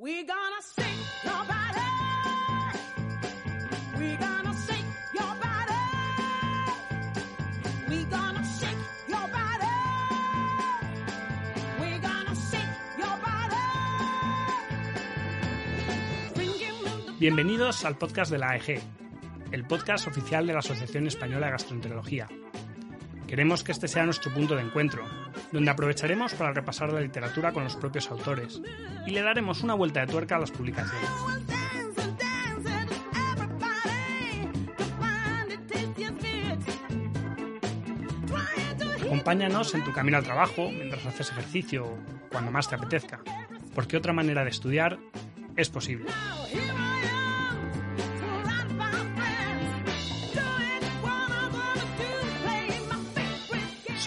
We 0.00 0.24
gonna 0.24 0.60
Bienvenidos 17.20 17.84
al 17.84 17.98
podcast 17.98 18.32
de 18.32 18.38
la 18.38 18.52
AEG, 18.52 18.80
el 19.52 19.66
podcast 19.66 20.06
oficial 20.06 20.46
de 20.46 20.54
la 20.54 20.60
Asociación 20.60 21.06
Española 21.06 21.48
de 21.48 21.52
Gastroenterología. 21.52 22.26
Queremos 23.30 23.62
que 23.62 23.70
este 23.70 23.86
sea 23.86 24.04
nuestro 24.04 24.34
punto 24.34 24.56
de 24.56 24.62
encuentro, 24.62 25.04
donde 25.52 25.70
aprovecharemos 25.70 26.34
para 26.34 26.52
repasar 26.52 26.92
la 26.92 27.00
literatura 27.00 27.52
con 27.52 27.62
los 27.62 27.76
propios 27.76 28.10
autores 28.10 28.60
y 29.06 29.12
le 29.12 29.22
daremos 29.22 29.62
una 29.62 29.74
vuelta 29.74 30.00
de 30.00 30.08
tuerca 30.08 30.34
a 30.34 30.40
las 30.40 30.50
publicaciones. 30.50 31.08
Acompáñanos 39.00 39.74
en 39.76 39.84
tu 39.84 39.92
camino 39.92 40.16
al 40.16 40.24
trabajo, 40.24 40.68
mientras 40.68 41.06
haces 41.06 41.30
ejercicio 41.30 41.84
o 41.84 41.98
cuando 42.32 42.50
más 42.50 42.68
te 42.68 42.74
apetezca, 42.74 43.20
porque 43.76 43.96
otra 43.96 44.12
manera 44.12 44.42
de 44.42 44.50
estudiar 44.50 44.98
es 45.54 45.70
posible. 45.70 46.06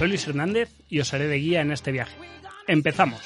Soy 0.04 0.10
Luis 0.10 0.28
Hernández 0.28 0.70
y 0.90 1.00
os 1.00 1.14
haré 1.14 1.30
de 1.30 1.38
guía 1.38 1.62
en 1.62 1.72
este 1.72 1.94
viaje. 1.94 2.14
¡Empezamos! 2.68 3.22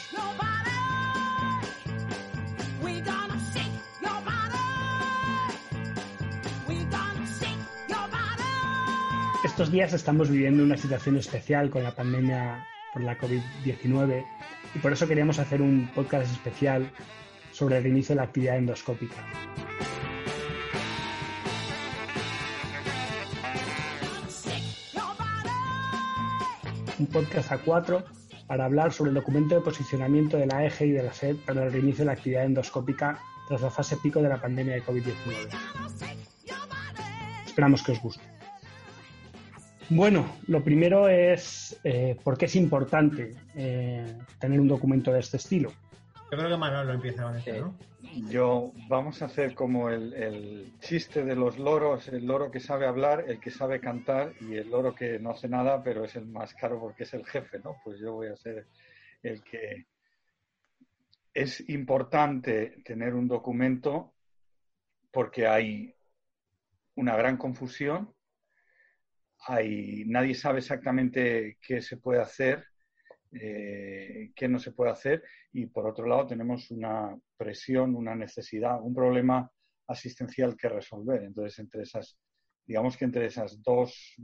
Estos 9.43 9.71
días 9.71 9.93
estamos 9.93 10.29
viviendo 10.29 10.61
una 10.61 10.77
situación 10.77 11.17
especial 11.17 11.71
con 11.71 11.81
la 11.81 11.95
pandemia 11.95 12.63
por 12.93 13.01
la 13.01 13.17
COVID-19 13.17 14.23
y 14.75 14.77
por 14.77 14.93
eso 14.93 15.07
queríamos 15.07 15.39
hacer 15.39 15.63
un 15.63 15.89
podcast 15.95 16.31
especial 16.31 16.91
sobre 17.53 17.79
el 17.79 17.87
inicio 17.87 18.13
de 18.13 18.17
la 18.17 18.27
actividad 18.27 18.57
endoscópica. 18.57 19.25
Un 26.99 27.05
podcast 27.07 27.51
a 27.51 27.57
cuatro 27.59 28.03
para 28.47 28.65
hablar 28.65 28.91
sobre 28.91 29.09
el 29.09 29.15
documento 29.15 29.53
de 29.55 29.61
posicionamiento 29.61 30.37
de 30.37 30.47
la 30.47 30.65
EGE 30.65 30.87
y 30.87 30.91
de 30.91 31.03
la 31.03 31.13
SED 31.13 31.35
para 31.45 31.65
el 31.65 31.71
reinicio 31.71 31.99
de 31.99 32.05
la 32.05 32.13
actividad 32.13 32.45
endoscópica 32.45 33.19
tras 33.47 33.61
la 33.61 33.69
fase 33.69 33.97
pico 33.97 34.21
de 34.21 34.29
la 34.29 34.41
pandemia 34.41 34.73
de 34.73 34.83
COVID-19. 34.83 35.13
Gonna 35.25 35.89
shake 35.99 36.17
your 36.45 36.57
body. 36.67 37.45
Esperamos 37.45 37.83
que 37.83 37.91
os 37.91 38.01
guste. 38.01 38.23
Bueno, 39.89 40.25
lo 40.47 40.63
primero 40.63 41.07
es 41.07 41.79
eh, 41.83 42.17
por 42.23 42.37
qué 42.37 42.45
es 42.45 42.55
importante 42.55 43.35
eh, 43.55 44.17
tener 44.39 44.59
un 44.59 44.67
documento 44.67 45.11
de 45.13 45.19
este 45.19 45.37
estilo. 45.37 45.71
Yo 46.29 46.37
creo 46.37 46.49
que 46.49 46.57
Manuel 46.57 46.87
lo 46.87 46.93
empieza 46.93 47.23
con 47.23 47.37
esto, 47.37 47.51
Eh, 47.51 47.61
¿no? 47.61 47.77
Yo, 48.29 48.73
vamos 48.89 49.21
a 49.21 49.25
hacer 49.25 49.55
como 49.55 49.89
el, 49.89 50.13
el 50.13 50.73
chiste 50.79 51.23
de 51.23 51.35
los 51.35 51.57
loros, 51.57 52.07
el 52.09 52.25
loro 52.25 52.51
que 52.51 52.59
sabe 52.59 52.85
hablar, 52.85 53.25
el 53.27 53.39
que 53.39 53.49
sabe 53.49 53.79
cantar 53.79 54.33
y 54.41 54.55
el 54.55 54.69
loro 54.69 54.93
que 54.93 55.19
no 55.19 55.31
hace 55.31 55.47
nada, 55.47 55.81
pero 55.83 56.03
es 56.03 56.15
el 56.15 56.25
más 56.25 56.53
caro 56.53 56.79
porque 56.79 57.03
es 57.03 57.13
el 57.13 57.25
jefe, 57.25 57.59
¿no? 57.59 57.77
Pues 57.83 57.99
yo 57.99 58.13
voy 58.13 58.27
a 58.27 58.35
ser 58.35 58.67
el 59.23 59.41
que... 59.43 59.87
Es 61.33 61.69
importante 61.69 62.81
tener 62.83 63.13
un 63.13 63.27
documento 63.27 64.13
porque 65.11 65.47
hay 65.47 65.95
una 66.95 67.15
gran 67.15 67.37
confusión, 67.37 68.13
hay, 69.45 70.03
nadie 70.07 70.33
sabe 70.33 70.59
exactamente 70.59 71.57
qué 71.61 71.81
se 71.81 71.97
puede 71.97 72.21
hacer, 72.21 72.65
eh, 73.31 74.31
qué 74.35 74.47
no 74.47 74.59
se 74.59 74.71
puede 74.71 74.91
hacer 74.91 75.23
y 75.51 75.65
por 75.65 75.87
otro 75.87 76.05
lado 76.07 76.27
tenemos 76.27 76.71
una 76.71 77.17
presión, 77.35 77.95
una 77.95 78.15
necesidad, 78.15 78.81
un 78.81 78.93
problema 78.93 79.51
asistencial 79.87 80.55
que 80.55 80.69
resolver. 80.69 81.23
Entonces, 81.23 81.59
entre 81.59 81.83
esas, 81.83 82.17
digamos 82.65 82.97
que 82.97 83.05
entre 83.05 83.25
esas 83.25 83.61
dos, 83.61 84.15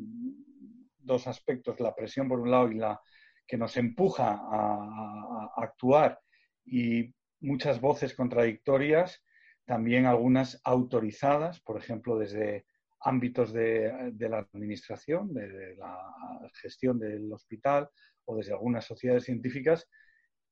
dos 0.97 1.27
aspectos, 1.27 1.79
la 1.79 1.95
presión 1.95 2.27
por 2.27 2.39
un 2.39 2.51
lado 2.51 2.71
y 2.71 2.75
la 2.75 2.99
que 3.45 3.57
nos 3.57 3.75
empuja 3.77 4.39
a, 4.41 5.49
actuar 5.57 6.19
y 6.65 7.13
muchas 7.41 7.79
voces 7.79 8.15
contradictorias, 8.15 9.21
también 9.65 10.05
algunas 10.05 10.59
autorizadas, 10.63 11.59
por 11.61 11.77
ejemplo, 11.77 12.17
desde 12.17 12.65
ámbitos 13.01 13.51
de, 13.51 14.13
la 14.17 14.39
administración, 14.39 15.33
de 15.33 15.75
la 15.75 16.49
gestión 16.53 16.97
del 16.99 17.31
hospital 17.31 17.89
o 18.25 18.37
desde 18.37 18.53
algunas 18.53 18.85
sociedades 18.85 19.25
científicas, 19.25 19.89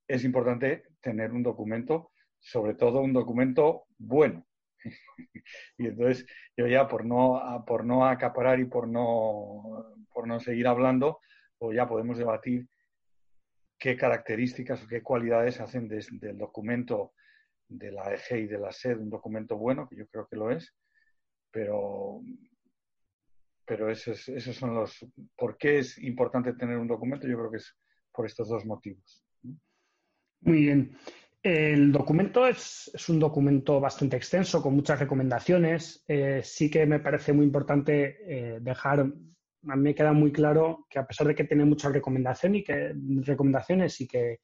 es 0.08 0.24
importante 0.24 0.84
tener 1.02 1.32
un 1.32 1.44
documento, 1.44 2.12
sobre 2.40 2.74
todo 2.76 3.02
un 3.02 3.14
documento 3.14 3.86
bueno. 3.98 4.46
y 5.78 5.88
entonces 5.88 6.26
yo 6.58 6.68
ya 6.68 6.88
por 6.88 7.06
no, 7.06 7.64
por 7.66 7.86
no 7.86 8.06
acaparar 8.06 8.60
y 8.60 8.66
por 8.66 8.88
no, 8.88 9.96
por 10.14 10.28
no 10.28 10.40
seguir 10.40 10.68
hablando, 10.68 11.20
pues 11.58 11.76
ya 11.76 11.88
podemos 11.88 12.18
debatir 12.18 12.68
qué 13.78 13.96
características 13.98 14.84
o 14.84 14.88
qué 14.88 15.02
cualidades 15.02 15.60
hacen 15.60 15.88
des- 15.88 16.20
del 16.20 16.38
documento 16.38 17.14
de 17.68 17.92
la 17.92 18.14
EG 18.14 18.40
y 18.42 18.48
de 18.48 18.60
la 18.60 18.70
SED 18.70 18.98
un 19.00 19.10
documento 19.10 19.58
bueno, 19.58 19.88
que 19.88 19.96
yo 19.96 20.08
creo 20.08 20.28
que 20.28 20.36
lo 20.36 20.52
es, 20.52 20.76
pero, 21.52 22.22
pero 23.72 23.90
esos, 23.90 24.28
esos 24.28 24.54
son 24.58 24.76
los... 24.76 25.06
¿Por 25.38 25.58
qué 25.58 25.80
es 25.80 25.98
importante 26.00 26.52
tener 26.56 26.78
un 26.78 26.90
documento? 26.90 27.26
Yo 27.26 27.38
creo 27.38 27.52
que 27.52 27.56
es 27.56 27.74
por 28.12 28.26
estos 28.26 28.50
dos 28.50 28.66
motivos. 28.66 29.24
Muy 30.42 30.58
bien. 30.64 30.98
El 31.42 31.94
documento 31.94 32.46
es, 32.46 32.92
es 32.94 33.08
un 33.08 33.18
documento 33.18 33.80
bastante 33.80 34.18
extenso, 34.18 34.62
con 34.62 34.76
muchas 34.76 35.00
recomendaciones. 35.00 36.04
Eh, 36.06 36.42
sí 36.44 36.70
que 36.70 36.86
me 36.86 37.00
parece 37.00 37.32
muy 37.32 37.46
importante 37.46 38.18
eh, 38.28 38.60
dejar, 38.60 39.00
a 39.00 39.76
mí 39.78 39.82
me 39.82 39.96
queda 39.96 40.12
muy 40.12 40.34
claro 40.34 40.86
que 40.90 41.00
a 41.00 41.08
pesar 41.08 41.28
de 41.28 41.36
que 41.36 41.46
tiene 41.46 41.64
muchas 41.64 41.94
recomendaciones 41.94 42.60
y 42.60 42.64
que, 42.66 42.94
recomendaciones 43.22 44.02
y 44.02 44.06
que, 44.06 44.42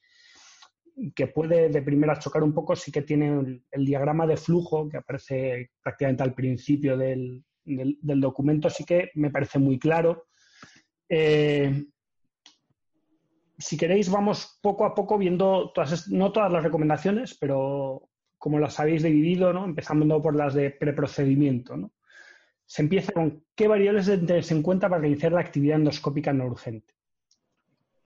que 1.14 1.28
puede 1.28 1.68
de 1.68 1.82
primera 1.82 2.18
chocar 2.18 2.44
un 2.44 2.54
poco, 2.54 2.78
sí 2.78 2.94
que 2.94 3.02
tiene 3.02 3.28
el, 3.28 3.66
el 3.72 3.86
diagrama 3.86 4.26
de 4.26 4.38
flujo 4.38 4.88
que 4.88 4.96
aparece 4.96 5.72
prácticamente 5.84 6.24
al 6.24 6.34
principio 6.34 6.96
del, 6.96 7.44
del- 7.68 8.22
documento, 8.22 8.70
sí 8.70 8.84
que 8.86 9.12
me 9.16 9.30
parece 9.30 9.60
muy 9.60 9.78
claro. 9.78 10.28
Eh, 11.10 11.86
si 13.58 13.78
queréis, 13.78 14.10
vamos 14.10 14.60
poco 14.62 14.86
a 14.86 14.94
poco 14.94 15.18
viendo, 15.18 15.72
todas, 15.74 16.08
no 16.10 16.32
todas 16.32 16.52
las 16.52 16.64
recomendaciones, 16.64 17.38
pero 17.40 18.10
como 18.38 18.60
las 18.60 18.80
habéis 18.80 19.04
dividido, 19.04 19.52
¿no? 19.52 19.66
empezando 19.66 20.22
por 20.22 20.36
las 20.36 20.54
de 20.54 20.70
preprocedimiento. 20.72 21.76
¿no? 21.76 21.92
Se 22.66 22.84
empieza 22.84 23.12
con 23.14 23.44
qué 23.56 23.68
variables 23.68 24.06
deben 24.06 24.28
tenerse 24.28 24.54
en 24.54 24.62
cuenta 24.62 24.88
para 24.90 25.02
reiniciar 25.02 25.32
la 25.32 25.42
actividad 25.42 25.78
endoscópica 25.78 26.34
no 26.34 26.46
urgente. 26.46 26.94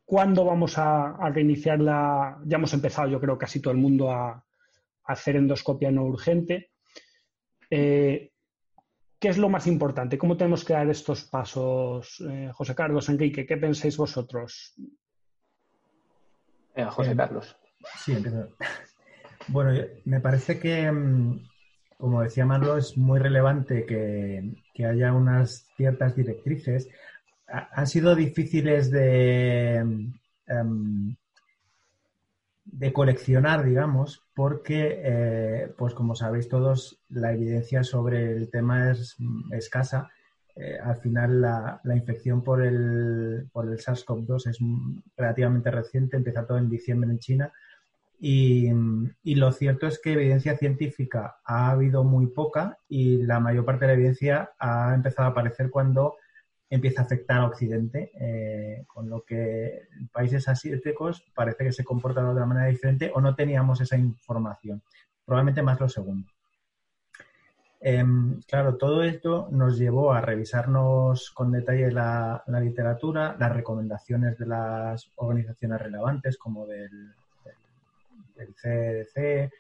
¿Cuándo 0.06 0.46
vamos 0.46 0.78
a, 0.78 1.16
a 1.16 1.30
reiniciar 1.30 1.80
la...? 1.80 2.40
Ya 2.46 2.58
hemos 2.58 2.74
empezado, 2.74 3.10
yo 3.10 3.20
creo, 3.20 3.38
casi 3.38 3.62
todo 3.62 3.74
el 3.74 3.80
mundo 3.80 4.12
a, 4.12 4.30
a 4.32 4.44
hacer 5.04 5.36
endoscopia 5.36 5.92
no 5.92 6.04
urgente. 6.04 6.72
Eh, 7.70 8.31
¿Qué 9.22 9.28
es 9.30 9.38
lo 9.38 9.50
más 9.50 9.68
importante? 9.68 10.18
¿Cómo 10.18 10.36
tenemos 10.36 10.66
que 10.66 10.74
dar 10.74 10.90
estos 10.90 11.26
pasos? 11.26 12.20
Eh, 12.28 12.50
José 12.52 12.74
Carlos, 12.74 13.08
Enrique, 13.08 13.46
¿qué 13.46 13.56
pensáis 13.56 13.96
vosotros? 13.96 14.74
Venga, 16.76 16.90
José 16.90 17.12
Eh, 17.12 17.16
Carlos. 17.16 17.56
Sí, 18.04 18.14
empiezo. 18.14 18.50
Bueno, 19.50 19.80
me 20.06 20.22
parece 20.22 20.60
que, 20.60 20.92
mm, 20.92 21.40
como 21.98 22.24
decía 22.24 22.48
Marlo, 22.48 22.78
es 22.78 22.98
muy 22.98 23.20
relevante 23.20 23.86
que, 23.86 24.56
que 24.74 24.86
haya 24.88 25.14
unas 25.14 25.68
ciertas 25.78 26.16
directrices. 26.16 26.90
Ha- 27.48 27.70
han 27.74 27.86
sido 27.86 28.16
difíciles 28.16 28.90
de, 28.90 29.76
em, 30.48 31.16
de 32.64 32.94
coleccionar, 32.94 33.64
digamos, 33.64 34.24
porque, 34.36 35.02
eh, 35.04 35.74
pues 35.78 35.94
como 35.94 36.16
sabéis 36.16 36.48
todos, 36.48 37.00
la 37.10 37.34
evidencia 37.34 37.84
sobre 37.84 38.32
el 38.34 38.50
tema 38.50 38.92
es 38.92 39.16
mm, 39.18 39.54
escasa. 39.54 40.10
Eh, 40.56 40.78
al 40.84 40.98
final, 40.98 41.42
la, 41.42 41.82
la 41.84 41.96
infección 41.96 42.44
por 42.44 42.64
el, 42.64 43.50
por 43.52 43.68
el 43.68 43.78
SARS-CoV-2 43.78 44.50
es 44.50 44.58
mm, 44.62 45.00
relativamente 45.18 45.72
reciente, 45.72 46.18
empieza 46.18 46.46
todo 46.46 46.58
en 46.58 46.70
diciembre 46.70 47.10
en 47.10 47.20
China. 47.20 47.52
Y, 48.20 48.70
y 49.24 49.36
lo 49.36 49.52
cierto 49.52 49.88
es 49.88 50.00
que 50.00 50.14
evidencia 50.14 50.56
científica 50.56 51.38
ha 51.44 51.72
habido 51.72 52.04
muy 52.04 52.28
poca 52.28 52.78
y 52.88 53.24
la 53.24 53.40
mayor 53.40 53.66
parte 53.66 53.86
de 53.86 53.88
la 53.88 53.94
evidencia 53.96 54.52
ha 54.60 54.94
empezado 54.94 55.28
a 55.28 55.32
aparecer 55.32 55.72
cuando 55.72 56.18
empieza 56.72 57.02
a 57.02 57.06
afectar 57.06 57.40
a 57.40 57.46
Occidente, 57.46 58.12
eh, 58.18 58.86
con 58.88 59.10
lo 59.10 59.24
que 59.24 59.90
países 60.12 60.48
asiáticos 60.48 61.22
parece 61.36 61.66
que 61.66 61.74
se 61.74 61.84
comportan 61.84 62.24
de 62.26 62.32
otra 62.32 62.46
manera 62.46 62.68
diferente 62.68 63.12
o 63.14 63.20
no 63.20 63.36
teníamos 63.36 63.82
esa 63.82 63.98
información. 63.98 64.82
probablemente 65.26 65.62
más 65.62 65.80
lo 65.80 65.88
segundo. 65.88 66.28
Em, 67.80 68.40
claro, 68.44 68.78
todo 68.78 69.04
esto 69.04 69.50
nos 69.52 69.78
llevó 69.78 70.14
a 70.14 70.22
revisarnos 70.22 71.32
con 71.32 71.52
detalle 71.52 71.92
la, 71.92 72.44
literatura, 72.48 73.36
las 73.40 73.54
recomendaciones 73.54 74.38
de 74.38 74.46
las 74.46 75.12
organizaciones 75.16 75.82
relevantes 75.82 76.38
como 76.38 76.68
del, 76.68 77.14
del, 78.36 78.54
CDC, 78.56 79.52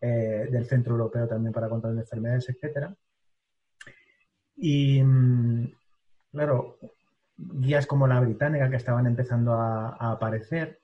eh, 0.00 0.48
del 0.50 0.66
Centro 0.66 0.94
Europeo 0.94 1.28
también 1.28 1.52
para 1.52 1.68
control 1.68 1.96
de 1.96 2.02
enfermedades, 2.02 2.48
etcétera. 2.48 2.94
Y 4.56 5.02
mm, 5.02 5.66
claro, 6.36 6.78
guías 7.36 7.86
como 7.86 8.06
la 8.06 8.20
británica 8.20 8.68
que 8.68 8.76
estaban 8.76 9.06
empezando 9.06 9.54
a, 9.54 9.96
aparecer 10.12 10.80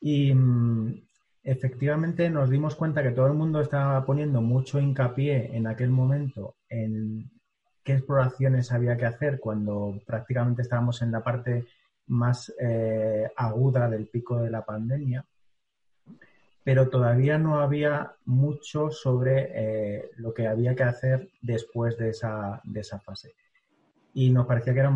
y 0.00 0.34
mm, 0.34 1.00
efectivamente 1.44 2.28
nos 2.28 2.50
dimos 2.50 2.74
cuenta 2.74 3.02
que 3.02 3.12
todo 3.12 3.28
el 3.28 3.34
mundo 3.34 3.60
estaba 3.60 4.04
poniendo 4.04 4.40
mucho 4.40 4.80
hincapié 4.80 5.56
en 5.56 5.66
aquel 5.68 5.90
momento 5.90 6.56
en 6.68 7.30
qué 7.84 7.94
exploraciones 7.94 8.72
había 8.72 8.96
que 8.96 9.06
hacer 9.06 9.38
cuando 9.38 10.00
prácticamente 10.04 10.62
estábamos 10.62 11.02
en 11.02 11.12
la 11.12 11.22
parte 11.22 11.66
más 12.08 12.52
eh, 12.60 13.30
aguda 13.36 13.88
del 13.88 14.08
pico 14.08 14.42
de 14.42 14.50
la 14.50 14.64
pandemia, 14.64 15.24
pero 16.64 16.88
todavía 16.88 17.38
no 17.38 17.60
había 17.60 18.12
mucho 18.24 18.90
sobre 18.90 19.50
eh, 19.54 20.10
lo 20.16 20.34
que 20.34 20.48
había 20.48 20.74
que 20.74 20.82
hacer 20.82 21.30
después 21.40 21.96
de 21.96 22.10
esa, 22.10 22.60
de 22.64 22.80
esa 22.80 22.98
fase. 22.98 23.34
Y 24.14 24.30
nos 24.30 24.46
parecía 24.46 24.74
que 24.74 24.80
era 24.80 24.92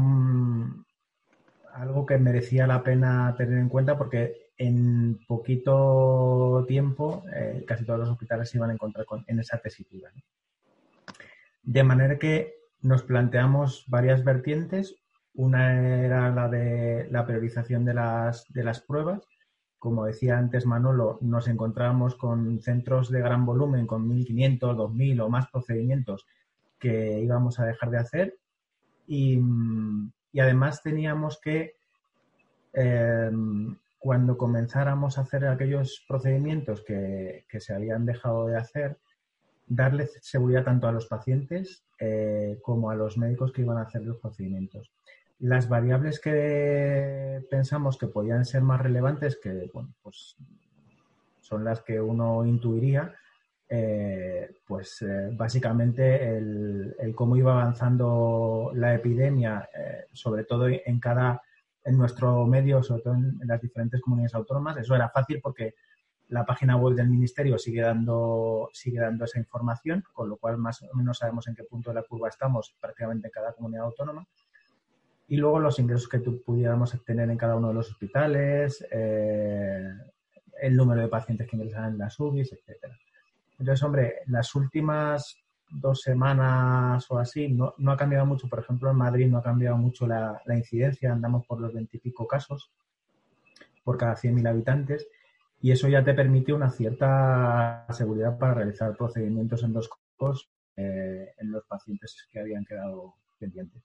algo 1.74 2.06
que 2.06 2.18
merecía 2.18 2.66
la 2.66 2.82
pena 2.82 3.34
tener 3.36 3.58
en 3.58 3.68
cuenta 3.68 3.96
porque 3.96 4.50
en 4.56 5.18
poquito 5.26 6.64
tiempo 6.68 7.24
eh, 7.34 7.64
casi 7.66 7.84
todos 7.84 8.00
los 8.00 8.08
hospitales 8.08 8.48
se 8.48 8.58
iban 8.58 8.70
a 8.70 8.74
encontrar 8.74 9.06
con, 9.06 9.24
en 9.26 9.40
esa 9.40 9.58
tesitura. 9.58 10.10
De 11.62 11.82
manera 11.82 12.18
que 12.18 12.64
nos 12.84 13.02
planteamos 13.02 13.84
varias 13.88 14.22
vertientes. 14.24 14.94
Una 15.32 16.04
era 16.04 16.30
la 16.30 16.48
de 16.48 17.08
la 17.10 17.26
priorización 17.26 17.84
de 17.84 17.94
las, 17.94 18.44
de 18.50 18.62
las 18.62 18.82
pruebas. 18.82 19.22
Como 19.78 20.04
decía 20.04 20.38
antes 20.38 20.66
Manolo, 20.66 21.18
nos 21.22 21.48
encontrábamos 21.48 22.14
con 22.14 22.60
centros 22.60 23.10
de 23.10 23.20
gran 23.20 23.44
volumen, 23.46 23.86
con 23.86 24.08
1.500, 24.08 24.58
2.000 24.58 25.22
o 25.22 25.28
más 25.28 25.50
procedimientos 25.50 26.26
que 26.78 27.20
íbamos 27.20 27.58
a 27.58 27.64
dejar 27.64 27.90
de 27.90 27.98
hacer. 27.98 28.38
Y, 29.06 29.40
además 30.38 30.82
teníamos 30.82 31.40
que 31.40 31.74
eh, 32.72 33.30
cuando 33.98 34.36
comenzáramos 34.36 35.16
a 35.16 35.22
hacer 35.22 35.46
aquellos 35.46 36.04
procedimientos 36.06 36.82
que, 36.82 37.44
se 37.58 37.74
habían 37.74 38.04
dejado 38.04 38.46
de 38.46 38.56
hacer, 38.56 38.98
darle 39.66 40.06
seguridad 40.20 40.64
tanto 40.64 40.88
a 40.88 40.92
los 40.92 41.06
pacientes 41.06 41.84
eh, 41.98 42.58
como 42.62 42.90
a 42.90 42.96
los 42.96 43.16
médicos 43.16 43.52
que 43.52 43.62
iban 43.62 43.78
a 43.78 43.82
hacer 43.82 44.02
los 44.02 44.18
procedimientos. 44.18 44.92
Las 45.38 45.68
variables 45.68 46.20
que 46.20 47.44
pensamos 47.50 47.96
que 47.96 48.08
podían 48.08 48.44
ser 48.44 48.62
más 48.62 48.80
relevantes, 48.80 49.38
que 49.42 49.70
pues 50.02 50.36
son 51.40 51.64
las 51.64 51.80
que 51.82 52.00
uno 52.00 52.44
intuiría, 52.44 53.14
eh, 53.68 54.56
pues 54.66 55.02
eh, 55.02 55.30
básicamente 55.32 56.36
el, 56.36 56.94
cómo 57.14 57.36
iba 57.36 57.52
avanzando 57.52 58.70
la 58.74 58.94
epidemia, 58.94 59.68
sobre 60.12 60.44
todo 60.44 60.68
en 60.68 61.00
cada 61.00 61.42
en 61.84 61.98
nuestro 61.98 62.46
medio, 62.46 62.82
sobre 62.82 63.02
todo 63.02 63.14
en, 63.14 63.38
las 63.44 63.60
diferentes 63.60 64.00
comunidades 64.00 64.34
autónomas. 64.34 64.76
Eso 64.78 64.94
era 64.94 65.10
fácil 65.10 65.40
porque 65.42 65.74
la 66.28 66.44
página 66.44 66.76
web 66.76 66.96
del 66.96 67.08
ministerio 67.08 67.58
sigue 67.58 67.82
dando, 67.82 68.70
sigue 68.72 69.00
dando 69.00 69.26
esa 69.26 69.38
información, 69.38 70.02
con 70.12 70.28
lo 70.28 70.36
cual 70.38 70.56
más 70.56 70.82
o 70.82 70.96
menos 70.96 71.18
sabemos 71.18 71.46
en 71.46 71.54
qué 71.54 71.64
punto 71.64 71.90
de 71.90 71.96
la 71.96 72.02
curva 72.02 72.28
estamos 72.28 72.74
prácticamente 72.80 73.28
en 73.28 73.32
cada 73.32 73.52
comunidad 73.52 73.84
autónoma. 73.84 74.26
Y 75.28 75.36
luego 75.36 75.58
los 75.58 75.78
ingresos 75.78 76.08
que 76.08 76.18
pudiéramos 76.18 76.98
tener 77.04 77.30
en 77.30 77.38
cada 77.38 77.56
uno 77.56 77.68
de 77.68 77.74
los 77.74 77.90
hospitales, 77.90 78.84
eh, 78.90 79.88
el 80.60 80.76
número 80.76 81.02
de 81.02 81.08
pacientes 81.08 81.48
que 81.48 81.56
ingresan 81.56 81.92
en 81.92 81.98
las 81.98 82.18
UBIs, 82.18 82.52
etcétera. 82.52 82.96
Entonces, 83.58 83.82
hombre, 83.82 84.14
las 84.26 84.54
últimas 84.54 85.36
dos 85.70 86.02
semanas 86.02 87.10
o 87.10 87.18
así, 87.18 87.48
no, 87.48 87.74
no, 87.78 87.92
ha 87.92 87.96
cambiado 87.96 88.26
mucho. 88.26 88.48
Por 88.48 88.60
ejemplo, 88.60 88.90
en 88.90 88.96
Madrid 88.96 89.28
no 89.28 89.38
ha 89.38 89.42
cambiado 89.42 89.76
mucho 89.76 90.06
la, 90.06 90.40
incidencia, 90.48 91.12
andamos 91.12 91.46
por 91.46 91.60
los 91.60 91.72
veintipico 91.72 92.26
casos 92.26 92.70
por 93.82 93.98
cada 93.98 94.16
100.000 94.16 94.48
habitantes 94.48 95.06
y 95.60 95.70
eso 95.70 95.88
ya 95.88 96.02
te 96.02 96.14
permite 96.14 96.52
una 96.52 96.70
cierta 96.70 97.86
seguridad 97.90 98.38
para 98.38 98.54
realizar 98.54 98.96
procedimientos 98.96 99.62
endoscópicos 99.62 100.50
eh, 100.76 101.32
en 101.38 101.52
los 101.52 101.64
pacientes 101.66 102.26
que 102.30 102.40
habían 102.40 102.64
quedado 102.64 103.14
pendientes. 103.38 103.82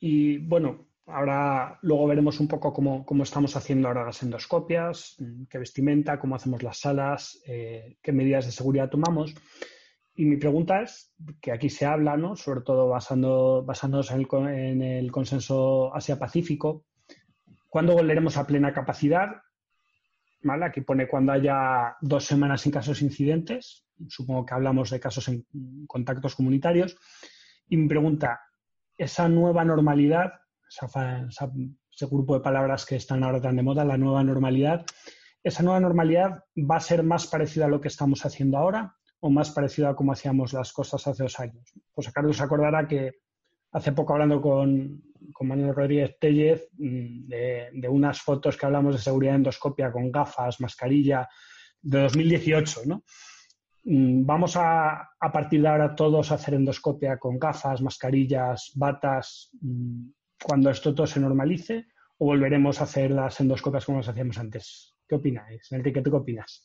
Y 0.00 0.38
bueno, 0.38 0.86
Ahora 1.10 1.78
luego 1.80 2.06
veremos 2.06 2.38
un 2.38 2.48
poco 2.48 2.72
cómo, 2.72 3.22
estamos 3.22 3.56
haciendo 3.56 3.88
ahora 3.88 4.04
las 4.04 4.22
endoscopias, 4.22 5.16
mm, 5.18 5.44
qué 5.44 5.58
vestimenta, 5.58 6.18
cómo 6.18 6.36
hacemos 6.36 6.62
las 6.62 6.80
salas, 6.80 7.40
eh, 7.46 7.96
qué 8.02 8.12
medidas 8.12 8.44
de 8.44 8.52
seguridad 8.52 8.90
tomamos. 8.90 9.34
Y 10.14 10.26
mi 10.26 10.36
pregunta 10.36 10.82
es, 10.82 11.14
que 11.40 11.50
aquí 11.50 11.70
se 11.70 11.86
habla, 11.86 12.16
¿no? 12.16 12.36
sobre 12.36 12.60
todo 12.60 12.88
basando, 12.88 13.64
basándonos 13.64 14.10
en 14.10 14.20
el, 14.20 14.48
en 14.48 14.82
el 14.82 15.10
consenso 15.10 15.94
Asia-Pacífico, 15.94 16.84
¿cuándo 17.68 17.94
volveremos 17.94 18.36
a 18.36 18.46
plena 18.46 18.74
capacidad? 18.74 19.28
¿Vale? 20.42 20.66
Aquí 20.66 20.82
pone 20.82 21.08
cuando 21.08 21.32
haya 21.32 21.96
dos 22.02 22.24
semanas 22.24 22.60
sin 22.60 22.72
casos 22.72 23.00
incidentes. 23.00 23.86
Supongo 24.08 24.44
que 24.44 24.54
hablamos 24.54 24.90
de 24.90 25.00
casos 25.00 25.26
en 25.28 25.46
contactos 25.86 26.34
comunitarios. 26.34 26.98
Y 27.68 27.76
mi 27.78 27.88
pregunta, 27.88 28.40
¿esa 28.96 29.28
nueva 29.28 29.64
normalidad 29.64 30.32
ese 30.68 32.06
grupo 32.06 32.34
de 32.34 32.40
palabras 32.40 32.86
que 32.86 32.96
están 32.96 33.24
ahora 33.24 33.40
tan 33.40 33.56
de 33.56 33.62
moda, 33.62 33.84
la 33.84 33.96
nueva 33.96 34.22
normalidad, 34.22 34.84
¿esa 35.42 35.62
nueva 35.62 35.80
normalidad 35.80 36.44
va 36.56 36.76
a 36.76 36.80
ser 36.80 37.02
más 37.02 37.26
parecida 37.26 37.66
a 37.66 37.68
lo 37.68 37.80
que 37.80 37.88
estamos 37.88 38.24
haciendo 38.24 38.58
ahora 38.58 38.94
o 39.20 39.30
más 39.30 39.50
parecida 39.50 39.90
a 39.90 39.96
cómo 39.96 40.12
hacíamos 40.12 40.52
las 40.52 40.72
cosas 40.72 41.06
hace 41.06 41.22
dos 41.22 41.40
años? 41.40 41.72
Pues 41.92 42.10
Carlos 42.12 42.36
se 42.36 42.44
acordará 42.44 42.86
que 42.86 43.12
hace 43.72 43.92
poco 43.92 44.12
hablando 44.12 44.40
con, 44.40 45.02
con 45.32 45.48
Manuel 45.48 45.74
Rodríguez 45.74 46.18
Tellez 46.18 46.68
mm, 46.78 47.26
de, 47.26 47.88
unas 47.88 48.20
fotos 48.20 48.56
que 48.56 48.66
hablamos 48.66 48.94
de 48.94 49.00
seguridad 49.00 49.34
endoscopia 49.34 49.92
con 49.92 50.10
gafas, 50.10 50.60
mascarilla, 50.60 51.28
de 51.80 52.00
2018, 52.02 52.82
¿no? 52.86 53.04
Mm, 53.84 54.26
vamos 54.26 54.56
a, 54.56 55.10
a 55.18 55.32
partir 55.32 55.62
de 55.62 55.68
ahora 55.68 55.94
todos 55.94 56.30
a 56.30 56.34
hacer 56.34 56.54
endoscopia 56.54 57.18
con 57.18 57.38
gafas, 57.38 57.82
mascarillas, 57.82 58.72
batas, 58.74 59.50
mm, 59.60 60.08
cuando 60.42 60.70
esto 60.70 60.94
todo 60.94 61.06
se 61.06 61.20
normalice 61.20 61.86
o 62.18 62.26
volveremos 62.26 62.80
a 62.80 62.84
hacer 62.84 63.10
las 63.10 63.40
endoscopias 63.40 63.84
como 63.84 63.98
las 63.98 64.08
hacíamos 64.08 64.38
antes? 64.38 64.96
¿Qué 65.08 65.14
opináis? 65.14 65.70
Enrique, 65.72 66.02
¿tú 66.02 66.10
qué 66.10 66.16
opinas? 66.16 66.64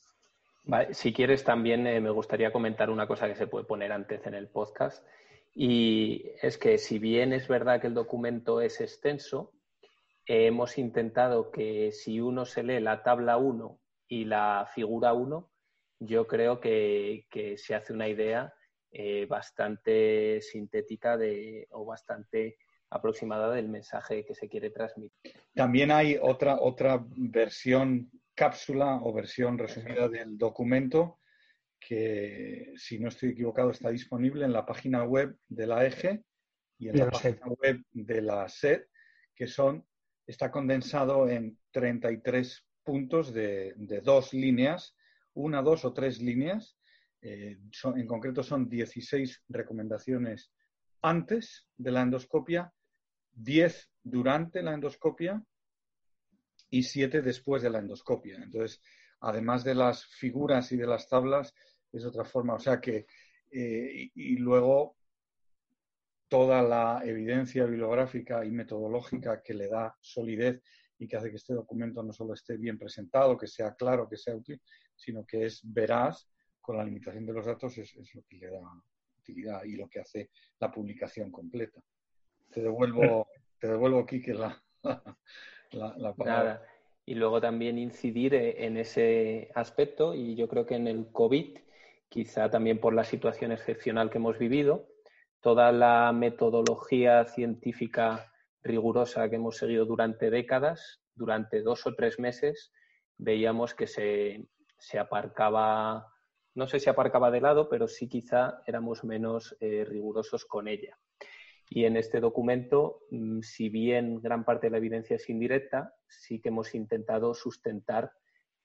si 0.92 1.12
quieres 1.12 1.44
también 1.44 1.86
eh, 1.88 2.00
me 2.00 2.10
gustaría 2.10 2.53
comentar 2.53 2.89
una 2.89 3.06
cosa 3.06 3.27
que 3.27 3.36
se 3.36 3.48
puede 3.48 3.65
poner 3.65 3.92
antes 3.92 4.25
en 4.25 4.34
el 4.34 4.48
podcast 4.48 5.06
y 5.53 6.32
es 6.42 6.58
que 6.58 6.77
si 6.77 7.00
bien 7.00 7.34
es 7.34 7.48
verdad 7.48 7.82
que 7.82 7.88
el 7.88 7.94
documento 7.94 8.62
es 8.62 8.82
extenso, 8.82 9.51
hemos 10.25 10.77
intentado 10.77 11.51
que 11.51 11.92
si 11.92 12.20
uno 12.20 12.46
se 12.46 12.63
lee 12.63 12.80
la 12.80 13.03
tabla 13.03 13.38
1 13.38 13.80
y 14.08 14.25
la 14.25 14.68
figura 14.74 15.13
1, 15.13 15.51
yo 16.00 16.27
creo 16.27 16.60
que, 16.60 17.27
se 17.58 17.75
hace 17.75 17.94
una 17.94 18.08
idea 18.08 18.53
eh, 18.92 19.25
bastante 19.27 20.42
sintética 20.42 21.18
de, 21.18 21.68
o 21.72 21.86
bastante 21.86 22.58
aproximada 22.93 23.51
del 23.51 23.69
mensaje 23.69 24.23
que 24.23 24.35
se 24.35 24.47
quiere 24.47 24.69
transmitir. 24.69 25.33
También 25.53 25.91
hay 25.91 26.17
otra, 26.21 26.59
otra 26.62 27.03
versión 27.09 28.12
cápsula 28.35 29.00
o 29.01 29.12
versión 29.13 29.57
resumida 29.57 30.07
del 30.07 30.38
documento 30.38 31.19
que, 31.79 32.73
si 32.77 33.00
no 33.00 33.09
estoy 33.09 33.29
equivocado, 33.29 33.71
está 33.71 33.89
disponible 33.89 34.45
en 34.45 34.53
la 34.53 34.65
página 34.65 35.03
web 35.03 35.35
de 35.47 35.67
la 35.67 35.85
EGE 35.85 36.23
y 36.77 36.89
en 36.89 36.97
la, 36.97 37.09
página 37.09 37.47
web 37.62 37.83
de 37.91 38.21
la 38.21 38.47
SED, 38.47 38.83
que 39.35 39.47
son, 39.47 39.85
está 40.25 40.51
condensado 40.51 41.27
en 41.27 41.57
33 41.71 42.65
puntos 42.83 43.33
de, 43.33 43.73
dos 44.03 44.33
líneas, 44.33 44.95
una, 45.33 45.62
dos 45.62 45.83
o 45.83 45.93
tres 45.93 46.21
líneas. 46.21 46.77
Eh, 47.21 47.57
en 47.95 48.07
concreto 48.07 48.43
son 48.43 48.69
16 48.69 49.43
recomendaciones 49.50 50.51
antes 51.01 51.67
de 51.77 51.91
la 51.91 52.01
endoscopia 52.01 52.71
10 53.33 53.91
durante 54.03 54.61
la 54.61 54.73
endoscopia 54.73 55.43
y 56.69 56.83
7 56.83 57.21
después 57.21 57.61
de 57.61 57.69
la 57.69 57.79
endoscopia. 57.79 58.37
Entonces, 58.37 58.81
además 59.19 59.63
de 59.63 59.75
las 59.75 60.05
figuras 60.05 60.71
y 60.71 60.77
de 60.77 60.87
las 60.87 61.07
tablas, 61.07 61.53
es 61.91 62.05
otra 62.05 62.25
forma. 62.25 62.55
O 62.55 62.59
sea 62.59 62.79
que, 62.81 63.05
eh, 63.51 64.11
y, 64.13 64.37
luego 64.37 64.97
toda 66.27 66.63
la 66.63 67.01
evidencia 67.05 67.65
bibliográfica 67.65 68.43
y 68.43 68.51
metodológica 68.51 69.41
que 69.43 69.53
le 69.53 69.67
da 69.67 69.95
solidez 70.01 70.61
y 70.97 71.07
que 71.07 71.17
hace 71.17 71.29
que 71.29 71.35
este 71.35 71.53
documento 71.53 72.01
no 72.01 72.11
solo 72.11 72.33
esté 72.33 72.57
bien 72.57 72.79
presentado, 72.79 73.37
que 73.37 73.47
sea 73.47 73.75
claro, 73.75 74.09
que 74.09 74.17
sea 74.17 74.35
útil, 74.35 74.59
sino 74.95 75.25
que 75.25 75.45
es 75.45 75.61
veraz, 75.63 76.27
con 76.59 76.77
la 76.77 76.85
limitación 76.85 77.25
de 77.25 77.33
los 77.33 77.45
datos, 77.45 77.77
es, 77.77 77.93
es 77.95 78.15
lo 78.15 78.23
que 78.23 78.37
le 78.37 78.49
da 78.49 78.61
utilidad 79.19 79.63
y 79.63 79.75
lo 79.75 79.87
que 79.87 79.99
hace 79.99 80.31
la 80.59 80.71
publicación 80.71 81.29
completa. 81.29 81.83
Te 82.53 82.62
devuelvo, 82.62 83.27
te 83.60 83.67
devuelvo 83.67 84.05
la, 84.27 84.63
la, 85.72 85.95
la 85.98 86.13
palabra. 86.13 86.43
Nada. 86.43 86.67
Y 87.05 87.15
luego 87.15 87.41
también 87.41 87.77
incidir 87.77 88.33
eh, 88.33 88.65
en 88.65 88.77
ese 88.77 89.51
aspecto, 89.55 90.13
y 90.13 90.36
yo 90.36 90.48
creo 90.48 90.65
que 90.65 90.75
en 90.75 90.88
el 90.88 91.12
COVID, 91.12 91.57
quizá 92.07 92.50
también 92.50 92.79
por 92.79 92.93
la 92.93 93.03
situación 93.03 93.51
excepcional 93.51 94.10
que 94.10 94.19
hemos 94.19 94.38
vivido, 94.38 94.88
toda 95.41 95.72
la 95.72 96.13
metodología 96.13 97.25
científica 97.25 98.31
rigurosa 98.62 99.29
que 99.29 99.36
hemos 99.36 99.57
seguido 99.57 99.86
durante 99.86 100.29
décadas, 100.29 101.01
durante 101.15 101.62
dos 101.62 101.86
o 101.86 101.93
tres 101.93 102.19
meses, 102.19 102.72
veíamos 103.17 103.74
que 103.74 103.88
se, 103.88 104.48
se 104.77 105.00
aparcaba, 105.00 106.13
no 106.55 106.67
sé 106.67 106.79
si 106.79 106.89
aparcaba 106.89 107.29
de 107.29 107.41
lado, 107.41 107.67
pero 107.67 107.88
sí 107.88 108.07
quizá 108.07 108.62
éramos 108.65 109.03
menos 109.03 109.55
eh, 109.60 109.83
rigurosos 109.86 110.45
con 110.45 110.67
ella. 110.67 110.98
Y 111.70 111.86
en 111.86 111.98
este 111.98 112.20
documento, 112.20 113.01
mm, 113.12 113.41
si 113.41 113.70
bien 113.70 114.22
gran 114.22 114.43
parte 114.43 114.67
de 114.67 114.72
la 114.72 114.77
evidencia 114.77 115.15
es 115.15 115.29
indirecta, 115.29 115.93
sí 116.08 116.39
que 116.39 116.50
hemos 116.50 116.75
intentado 116.75 117.34
sustentar 117.34 118.12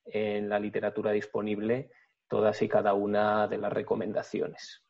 en 0.04 0.48
la 0.48 0.58
literatura 0.58 1.12
disponible 1.12 1.90
todas 2.28 2.60
y 2.62 2.68
cada 2.68 2.94
una 2.94 3.48
de 3.48 3.58
las 3.58 3.72
recomendaciones. 3.72 4.84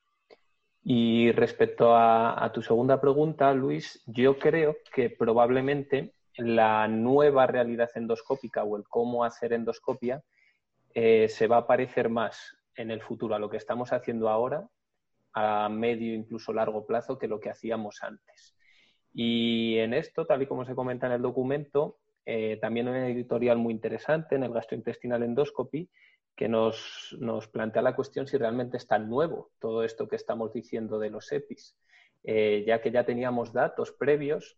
Y 0.82 1.32
respecto 1.32 1.94
a, 1.94 2.50
tu 2.52 2.62
segunda 2.62 3.00
pregunta, 3.00 3.52
Luis, 3.52 4.02
yo 4.06 4.38
creo 4.38 4.76
que 4.94 5.10
probablemente 5.10 6.14
la 6.36 6.88
nueva 6.88 7.46
realidad 7.46 7.90
endoscópica 7.94 8.64
o 8.64 8.76
el 8.76 8.84
cómo 8.88 9.24
hacer 9.24 9.52
endoscopia 9.52 10.22
eh, 10.94 11.28
se 11.28 11.46
va 11.46 11.58
a 11.58 11.66
parecer 11.66 12.08
más 12.08 12.56
en 12.76 12.90
el 12.90 13.02
futuro 13.02 13.34
a 13.34 13.38
lo 13.38 13.50
que 13.50 13.56
estamos 13.56 13.92
haciendo 13.92 14.28
ahora, 14.28 14.66
a 15.32 15.68
medio 15.68 16.14
incluso 16.14 16.52
largo 16.52 16.86
plazo, 16.86 17.18
que 17.18 17.28
lo 17.28 17.40
que 17.40 17.50
hacíamos 17.50 18.02
antes. 18.02 18.56
Y 19.12 19.78
en 19.78 19.94
esto, 19.94 20.26
tal 20.26 20.42
y 20.42 20.46
como 20.46 20.64
se 20.64 20.74
comenta 20.74 21.06
en 21.06 21.12
el 21.12 21.22
documento, 21.22 21.98
eh, 22.26 22.58
también 22.60 22.88
una 22.88 23.08
editorial 23.08 23.58
muy 23.58 23.72
interesante 23.72 24.34
en 24.34 24.42
el 24.42 24.52
gastrointestinal 24.52 25.22
endoscopy 25.22 25.88
que 26.36 26.48
nos, 26.48 27.16
nos, 27.18 27.48
plantea 27.48 27.82
la 27.82 27.96
cuestión 27.96 28.26
si 28.26 28.36
realmente 28.36 28.76
es 28.76 28.86
tan 28.86 29.08
nuevo 29.08 29.50
todo 29.58 29.82
esto 29.82 30.08
que 30.08 30.16
estamos 30.16 30.52
diciendo 30.52 30.98
de 30.98 31.10
los 31.10 31.32
EPIs, 31.32 31.76
eh, 32.22 32.64
ya 32.66 32.80
que 32.80 32.90
ya 32.90 33.04
teníamos 33.04 33.52
datos 33.52 33.92
previos 33.92 34.56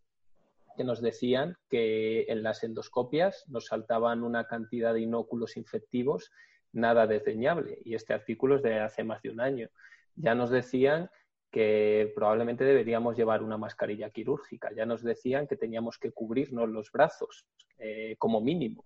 que 0.77 0.85
nos 0.85 1.01
decían 1.01 1.57
que 1.69 2.25
en 2.29 2.43
las 2.43 2.65
endoscopias 2.65 3.45
nos 3.49 3.67
saltaban 3.67 4.25
una 4.25 4.47
cantidad 4.47 4.93
de 4.93 5.01
inóculos 5.01 5.57
infectivos 5.57 6.33
nada 6.73 7.07
desdeñable. 7.07 7.79
Y 7.85 7.95
este 7.95 8.15
artículo 8.15 8.57
es 8.57 8.63
de 8.63 8.81
hace 8.81 9.05
más 9.05 9.23
de 9.23 9.31
un 9.31 9.41
año. 9.41 9.69
Ya 10.17 10.35
nos 10.35 10.51
decían 10.51 11.11
que 11.51 12.13
probablemente 12.15 12.65
deberíamos 12.65 13.17
llevar 13.17 13.43
una 13.43 13.59
mascarilla 13.59 14.11
quirúrgica. 14.11 14.71
Ya 14.75 14.87
nos 14.87 15.03
decían 15.03 15.47
que 15.47 15.57
teníamos 15.57 15.99
que 15.99 16.13
cubrirnos 16.13 16.69
los 16.69 16.93
brazos 16.93 17.47
eh, 17.79 18.15
como 18.19 18.41
mínimo 18.41 18.85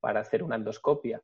para 0.00 0.20
hacer 0.20 0.42
una 0.42 0.56
endoscopia. 0.56 1.20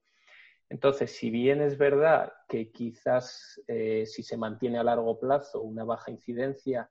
Entonces, 0.69 1.13
si 1.13 1.31
bien 1.31 1.61
es 1.61 1.79
verdad 1.79 2.33
que 2.49 2.71
quizás 2.71 3.61
eh, 3.67 4.05
si 4.07 4.23
se 4.23 4.37
mantiene 4.37 4.79
a 4.79 4.85
largo 4.85 5.19
plazo 5.19 5.63
una 5.63 5.85
baja 5.85 6.11
incidencia, 6.11 6.91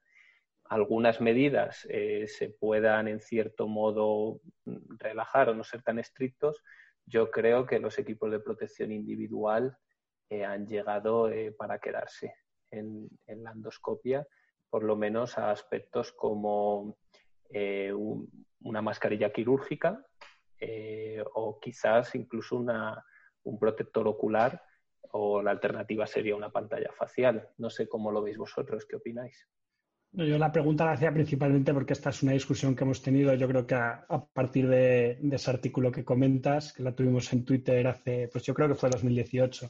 algunas 0.66 1.20
medidas 1.20 1.88
eh, 1.90 2.28
se 2.28 2.50
puedan 2.50 3.08
en 3.08 3.20
cierto 3.20 3.68
modo 3.68 4.40
relajar 4.66 5.50
o 5.50 5.56
no 5.56 5.64
ser 5.64 5.82
tan 5.82 5.98
estrictos, 6.00 6.64
yo 7.06 7.32
creo 7.32 7.66
que 7.66 7.80
los 7.80 7.98
equipos 7.98 8.32
de 8.32 8.40
protección 8.40 8.92
individual 8.92 9.76
han 10.46 10.68
llegado 10.68 11.28
para 11.58 11.80
quedarse 11.80 12.36
en, 12.72 13.10
la 13.28 13.52
endoscopia, 13.52 14.28
por 14.70 14.84
lo 14.84 14.96
menos 14.96 15.38
a 15.38 15.52
aspectos 15.52 16.12
como 16.12 16.98
un, 17.52 18.30
una 18.62 18.82
mascarilla 18.82 19.32
quirúrgica 19.32 20.06
o 21.34 21.60
quizás 21.60 22.14
incluso 22.16 22.58
una, 22.58 23.04
un 23.44 23.60
protector 23.60 24.08
ocular 24.08 24.62
o 25.12 25.42
la 25.42 25.52
alternativa 25.52 26.06
sería 26.06 26.36
una 26.36 26.52
pantalla 26.52 26.92
facial. 26.98 27.50
No 27.58 27.70
sé 27.70 27.88
cómo 27.88 28.12
lo 28.12 28.22
veis 28.22 28.38
vosotros, 28.38 28.86
¿qué 28.86 28.96
opináis? 28.98 29.48
Yo 30.12 30.38
la 30.40 30.52
pregunta 30.52 30.86
la 30.86 30.94
hacía 30.94 31.14
principalmente 31.14 31.74
porque 31.74 31.94
esta 31.94 32.10
es 32.10 32.24
una 32.24 32.32
discusión 32.32 32.76
que 32.76 32.84
hemos 32.84 33.02
tenido, 33.02 33.34
yo 33.36 33.48
creo 33.48 33.68
que 33.68 33.76
a, 33.76 34.06
a 34.10 34.26
partir 34.26 34.68
de, 34.68 35.20
de, 35.22 35.36
ese 35.36 35.52
artículo 35.52 35.92
que 35.92 36.04
comentas, 36.04 36.74
que 36.74 36.82
la 36.82 36.96
tuvimos 36.96 37.32
en 37.32 37.46
Twitter 37.46 37.86
hace, 37.88 38.28
pues 38.32 38.44
yo 38.44 38.56
creo 38.56 38.68
que 38.68 38.76
fue 38.76 38.90
2018. 38.90 39.70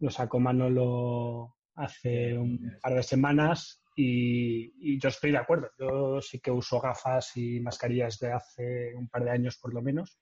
Lo 0.00 0.10
sacó 0.10 0.40
Manolo 0.40 1.57
hace 1.78 2.36
un 2.36 2.78
par 2.82 2.94
de 2.94 3.02
semanas 3.02 3.82
y, 3.96 4.72
y, 4.80 5.00
yo 5.00 5.08
estoy 5.08 5.32
de 5.32 5.38
acuerdo. 5.38 5.70
Yo 5.78 6.20
sí 6.20 6.40
que 6.40 6.50
uso 6.50 6.80
gafas 6.80 7.36
y 7.36 7.60
mascarillas 7.60 8.18
de 8.18 8.32
hace 8.32 8.94
un 8.94 9.08
par 9.08 9.24
de 9.24 9.30
años 9.30 9.58
por 9.58 9.74
lo 9.74 9.82
menos, 9.82 10.20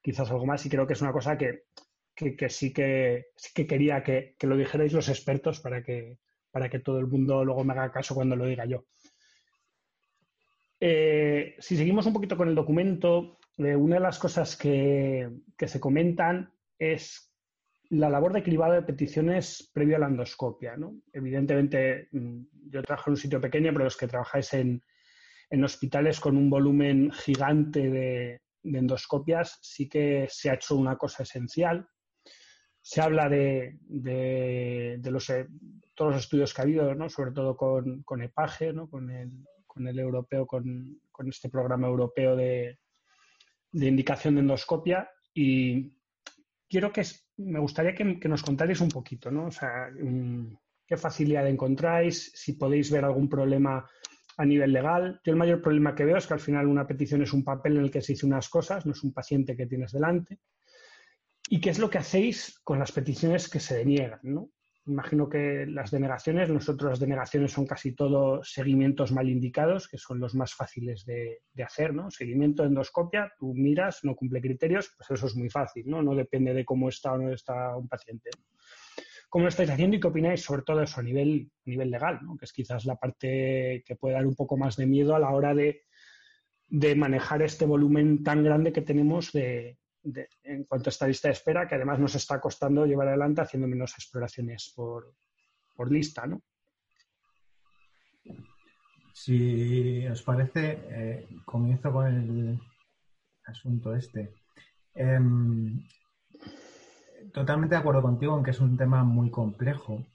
quizás 0.00 0.30
algo 0.30 0.46
más, 0.46 0.64
y 0.66 0.68
creo 0.68 0.86
que 0.86 0.94
es 0.94 1.02
una 1.02 1.12
cosa 1.12 1.36
que, 1.36 1.64
que, 2.14 2.36
que 2.36 2.48
sí, 2.48 2.72
que 2.72 3.26
sí 3.36 3.50
que 3.54 3.66
quería 3.66 4.02
que, 4.02 4.34
que, 4.38 4.46
lo 4.46 4.56
dijerais 4.56 4.92
los 4.92 5.08
expertos 5.08 5.60
para 5.60 5.82
que, 5.82 6.18
para 6.50 6.68
que 6.68 6.80
todo 6.80 6.98
el 6.98 7.06
mundo 7.06 7.44
luego 7.44 7.62
me 7.64 7.72
haga 7.72 7.92
caso 7.92 8.14
cuando 8.14 8.36
lo 8.36 8.46
diga 8.46 8.66
yo. 8.66 8.86
Eh, 10.80 11.56
si 11.58 11.76
seguimos 11.76 12.06
un 12.06 12.12
poquito 12.12 12.36
con 12.36 12.48
el 12.48 12.54
documento, 12.54 13.38
eh, 13.58 13.74
una 13.74 13.96
de 13.96 14.00
las 14.00 14.18
cosas 14.18 14.56
que, 14.56 15.28
que, 15.56 15.66
se 15.66 15.80
comentan 15.80 16.52
es 16.78 17.27
la 17.90 18.10
labor 18.10 18.32
de 18.32 18.42
cribado 18.42 18.74
de 18.74 18.82
peticiones 18.82 19.70
previo 19.72 19.96
a 19.96 20.00
la 20.00 20.08
endoscopia. 20.08 20.76
¿no? 20.76 21.00
Evidentemente, 21.12 22.08
mm, 22.12 22.42
yo 22.70 22.82
trabajo 22.82 23.10
en 23.10 23.12
un 23.12 23.16
sitio 23.16 23.40
pequeño, 23.40 23.72
pero 23.72 23.84
los 23.84 23.96
que 23.96 24.08
trabajáis 24.08 24.52
en, 24.54 24.82
en 25.50 25.64
hospitales 25.64 26.20
con 26.20 26.36
un 26.36 26.50
volumen 26.50 27.10
gigante 27.12 27.90
de, 27.90 28.40
endoscopias, 28.62 29.58
sí 29.62 29.88
que 29.88 30.26
se 30.28 30.50
ha 30.50 30.54
hecho 30.54 30.76
una 30.76 30.96
cosa 30.96 31.22
esencial, 31.22 31.88
se 32.82 33.00
habla 33.00 33.28
de, 33.28 33.78
de, 33.80 34.96
de 34.98 35.10
los, 35.10 35.30
eh, 35.30 35.46
todos 35.94 36.12
los 36.12 36.24
estudios 36.24 36.52
que 36.52 36.60
ha 36.60 36.64
habido, 36.64 36.94
¿no? 36.94 37.08
sobre 37.08 37.32
todo 37.32 37.56
con, 37.56 38.02
con 38.02 38.22
EPAGE, 38.22 38.74
¿no? 38.74 38.90
con, 38.90 39.10
el, 39.10 39.30
con, 39.66 39.88
el, 39.88 39.98
europeo, 39.98 40.46
con, 40.46 41.00
con 41.10 41.28
este 41.28 41.48
programa 41.48 41.88
europeo 41.88 42.36
de, 42.36 42.78
de, 43.72 43.86
indicación 43.86 44.34
de 44.34 44.42
endoscopia. 44.42 45.08
Y 45.32 45.97
quiero 46.68 46.92
que 46.92 47.02
me 47.38 47.58
gustaría 47.58 47.94
que, 47.94 48.18
que 48.20 48.28
nos 48.28 48.42
contarais 48.42 48.80
un 48.80 48.88
poquito, 48.88 49.30
¿no? 49.30 49.46
O 49.46 49.50
sea, 49.50 49.90
mm, 49.90 50.56
qué 50.86 50.96
facilidad 50.96 51.48
encontráis, 51.48 52.32
si 52.34 52.54
podéis 52.54 52.90
ver 52.90 53.04
algún 53.04 53.28
problema 53.28 53.88
a 54.38 54.44
nivel 54.44 54.72
legal. 54.72 55.20
Yo 55.24 55.32
el 55.32 55.38
mayor 55.38 55.60
problema 55.60 55.94
que 55.94 56.04
veo 56.04 56.16
es 56.16 56.26
que 56.26 56.34
al 56.34 56.40
final 56.40 56.66
una 56.66 56.86
petición 56.86 57.22
es 57.22 57.32
un 57.32 57.44
papel 57.44 57.76
en 57.76 57.84
el 57.84 57.90
que 57.90 58.00
se 58.00 58.12
dice 58.12 58.26
unas 58.26 58.48
cosas, 58.48 58.86
no 58.86 58.92
es 58.92 59.02
un 59.02 59.12
paciente 59.12 59.56
que 59.56 59.66
tienes 59.66 59.92
delante. 59.92 60.38
¿Y 61.50 61.60
qué 61.60 61.70
es 61.70 61.78
lo 61.78 61.90
que 61.90 61.98
hacéis 61.98 62.60
con 62.62 62.78
las 62.78 62.92
peticiones 62.92 63.48
que 63.48 63.58
se 63.58 63.76
deniegan? 63.76 64.20
¿no? 64.22 64.50
Imagino 64.88 65.28
que 65.28 65.66
las 65.66 65.90
denegaciones, 65.90 66.48
nosotros 66.50 66.90
las 66.90 67.00
denegaciones 67.00 67.52
son 67.52 67.66
casi 67.66 67.92
todo 67.92 68.42
seguimientos 68.42 69.12
mal 69.12 69.28
indicados, 69.28 69.86
que 69.86 69.98
son 69.98 70.18
los 70.18 70.34
más 70.34 70.54
fáciles 70.54 71.04
de, 71.04 71.42
de, 71.52 71.62
hacer, 71.62 71.94
¿no? 71.94 72.10
Seguimiento 72.10 72.64
endoscopia, 72.64 73.32
tú 73.38 73.54
miras, 73.54 74.02
no 74.02 74.16
cumple 74.16 74.40
criterios, 74.40 74.94
pues 74.96 75.10
eso 75.10 75.26
es 75.26 75.36
muy 75.36 75.50
fácil, 75.50 75.84
¿no? 75.86 76.02
No 76.02 76.14
depende 76.14 76.54
de 76.54 76.64
cómo 76.64 76.88
está 76.88 77.12
o 77.12 77.18
no 77.18 77.32
está 77.32 77.76
un 77.76 77.86
paciente. 77.86 78.30
¿Cómo 79.28 79.44
lo 79.44 79.50
estáis 79.50 79.68
haciendo 79.68 79.96
y 79.96 80.00
qué 80.00 80.06
opináis 80.06 80.42
sobre 80.42 80.62
todo 80.62 80.82
eso 80.82 81.00
a 81.00 81.02
nivel, 81.02 81.50
a 81.66 81.70
nivel 81.70 81.90
legal, 81.90 82.20
¿no? 82.22 82.36
que 82.36 82.46
es 82.46 82.52
quizás 82.52 82.86
la 82.86 82.96
parte 82.96 83.82
que 83.84 83.96
puede 83.96 84.14
dar 84.14 84.26
un 84.26 84.34
poco 84.34 84.56
más 84.56 84.76
de 84.76 84.86
miedo 84.86 85.14
a 85.14 85.18
la 85.18 85.30
hora 85.30 85.54
de, 85.54 85.82
de 86.68 86.94
manejar 86.94 87.42
este 87.42 87.66
volumen 87.66 88.22
tan 88.22 88.42
grande 88.42 88.72
que 88.72 88.80
tenemos 88.80 89.32
de, 89.32 89.76
en 90.42 90.64
cuanto 90.64 90.88
a 90.88 90.92
esta 90.92 91.06
lista 91.06 91.28
de 91.28 91.32
espera, 91.32 91.66
que 91.66 91.74
además 91.74 91.98
nos 91.98 92.14
está 92.14 92.40
costando 92.40 92.86
llevar 92.86 93.08
adelante 93.08 93.40
haciendo 93.40 93.68
menos 93.68 93.92
exploraciones 93.94 94.72
por, 94.74 95.14
por 95.74 95.90
lista, 95.90 96.26
¿no? 96.26 96.42
Si 99.12 100.06
os 100.06 100.22
parece, 100.22 100.78
eh, 100.90 101.28
comienzo 101.44 101.92
con 101.92 102.06
el 102.06 102.58
asunto 103.46 103.94
este. 103.94 104.32
Eh, 104.94 105.18
totalmente 107.32 107.74
de 107.74 107.80
acuerdo 107.80 108.02
contigo 108.02 108.36
en 108.36 108.44
que 108.44 108.52
es 108.52 108.60
un 108.60 108.76
tema 108.76 109.02
muy 109.04 109.30
complejo, 109.30 110.06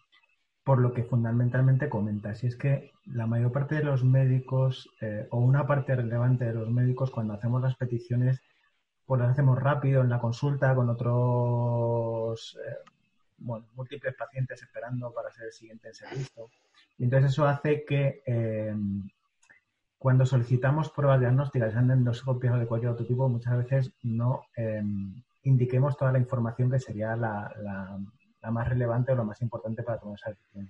por 0.63 0.79
lo 0.79 0.93
que 0.93 1.03
fundamentalmente 1.03 1.89
comentas. 1.89 2.43
Y 2.43 2.47
es 2.47 2.55
que 2.55 2.91
la 3.05 3.27
mayor 3.27 3.51
parte 3.51 3.75
de 3.75 3.83
los 3.83 4.03
médicos, 4.03 4.89
eh, 5.01 5.27
o 5.31 5.39
una 5.39 5.67
parte 5.67 5.95
relevante 5.95 6.45
de 6.45 6.53
los 6.53 6.69
médicos, 6.69 7.11
cuando 7.11 7.33
hacemos 7.33 7.61
las 7.61 7.75
peticiones, 7.75 8.41
pues 9.05 9.19
lo 9.21 9.27
hacemos 9.27 9.59
rápido 9.61 10.01
en 10.01 10.09
la 10.09 10.19
consulta 10.19 10.73
con 10.75 10.89
otros 10.89 12.57
eh, 12.65 12.89
múltiples 13.75 14.15
pacientes 14.15 14.61
esperando 14.61 15.11
para 15.13 15.31
ser 15.31 15.45
el 15.47 15.51
siguiente 15.51 15.89
en 15.89 15.93
servicio. 15.93 16.49
Y 16.97 17.03
entonces 17.05 17.31
eso 17.31 17.45
hace 17.47 17.83
que 17.85 18.21
eh, 18.25 18.73
cuando 19.97 20.25
solicitamos 20.25 20.89
pruebas 20.91 21.19
diagnósticas, 21.19 21.71
sean 21.73 21.87
de 21.87 21.93
endoscopias 21.95 22.53
o 22.53 22.57
de 22.57 22.67
cualquier 22.67 22.91
otro 22.91 23.05
tipo, 23.05 23.27
muchas 23.29 23.57
veces 23.57 23.93
no, 24.03 24.43
eh, 24.55 24.81
indiquemos 25.43 25.97
toda 25.97 26.11
la 26.11 26.19
información 26.19 26.69
que 26.71 26.79
sería 26.79 27.15
la, 27.15 27.53
la- 27.61 27.99
la 28.41 28.51
más 28.51 28.67
relevante 28.67 29.13
o 29.13 29.15
lo 29.15 29.23
más 29.23 29.41
importante 29.41 29.83
para 29.83 29.99
tomar 29.99 30.17
esa 30.19 30.31
decisión. 30.31 30.69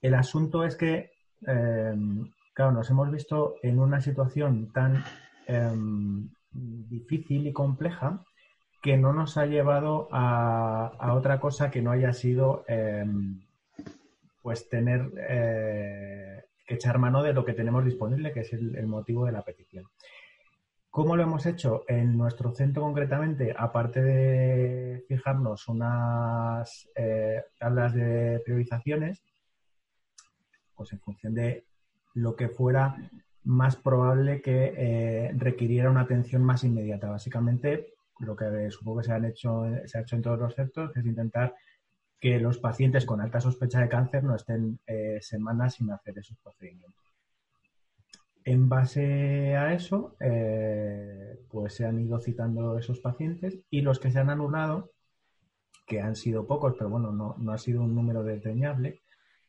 El 0.00 0.14
asunto 0.14 0.64
es 0.64 0.76
que, 0.76 1.10
eh, 1.46 1.94
claro, 2.54 2.72
nos 2.72 2.88
hemos 2.88 3.10
visto 3.10 3.56
en 3.62 3.78
una 3.78 4.00
situación 4.00 4.72
tan 4.72 5.04
difícil 6.54 7.46
y 7.46 7.52
compleja 7.52 8.24
que 8.82 8.96
no 8.96 9.12
nos 9.12 9.36
ha 9.36 9.46
llevado 9.46 10.08
a, 10.12 10.92
a 10.98 11.14
otra 11.14 11.40
cosa 11.40 11.70
que 11.70 11.82
no 11.82 11.90
haya 11.90 12.12
sido 12.12 12.64
em, 12.68 13.40
pues 14.44 14.68
tener 14.68 15.10
eh, 15.26 16.44
que 16.66 16.74
echar 16.74 16.98
mano 16.98 17.22
de 17.22 17.32
lo 17.32 17.46
que 17.46 17.54
tenemos 17.54 17.82
disponible, 17.82 18.30
que 18.30 18.40
es 18.40 18.52
el, 18.52 18.86
motivo 18.86 19.24
de 19.24 19.32
la 19.32 19.40
petición. 19.40 19.86
¿Cómo 20.90 21.16
lo 21.16 21.22
hemos 21.22 21.46
hecho? 21.46 21.84
En 21.88 22.18
nuestro 22.18 22.52
centro 22.52 22.82
concretamente, 22.82 23.54
aparte 23.56 24.02
de 24.02 25.02
fijarnos 25.08 25.66
unas 25.68 26.90
eh, 26.94 27.42
tablas 27.58 27.94
de 27.94 28.42
priorizaciones, 28.44 29.22
pues 30.74 30.92
en 30.92 31.00
función 31.00 31.32
de 31.32 31.64
lo 32.12 32.36
que 32.36 32.50
fuera 32.50 32.96
más 33.44 33.76
probable 33.76 34.40
que 34.40 34.74
eh, 34.76 35.32
requiriera 35.36 35.90
una 35.90 36.02
atención 36.02 36.42
más 36.42 36.64
inmediata. 36.64 37.10
Básicamente, 37.10 37.94
lo 38.20 38.36
que 38.36 38.70
supongo 38.70 38.98
que 38.98 39.04
se, 39.04 39.12
han 39.12 39.24
hecho, 39.24 39.64
se 39.86 39.98
ha 39.98 40.00
hecho 40.02 40.16
en 40.16 40.22
todos 40.22 40.38
los 40.38 40.54
centros 40.54 40.96
es 40.96 41.04
intentar 41.04 41.54
que 42.18 42.40
los 42.40 42.58
pacientes 42.58 43.04
con 43.04 43.20
alta 43.20 43.40
sospecha 43.40 43.80
de 43.80 43.88
cáncer 43.88 44.24
no 44.24 44.34
estén 44.34 44.78
eh, 44.86 45.18
semanas 45.20 45.74
sin 45.74 45.90
hacer 45.90 46.18
esos 46.18 46.38
procedimientos. 46.38 47.04
En 48.44 48.68
base 48.68 49.56
a 49.56 49.72
eso, 49.74 50.16
eh, 50.20 51.38
pues 51.50 51.74
se 51.74 51.86
han 51.86 51.98
ido 51.98 52.18
citando 52.20 52.78
esos 52.78 53.00
pacientes 53.00 53.58
y 53.70 53.80
los 53.80 53.98
que 53.98 54.10
se 54.10 54.18
han 54.18 54.30
anulado, 54.30 54.92
que 55.86 56.00
han 56.00 56.16
sido 56.16 56.46
pocos, 56.46 56.74
pero 56.78 56.90
bueno, 56.90 57.12
no, 57.12 57.36
no 57.38 57.52
ha 57.52 57.58
sido 57.58 57.82
un 57.82 57.94
número 57.94 58.22
desdeñable, 58.22 59.02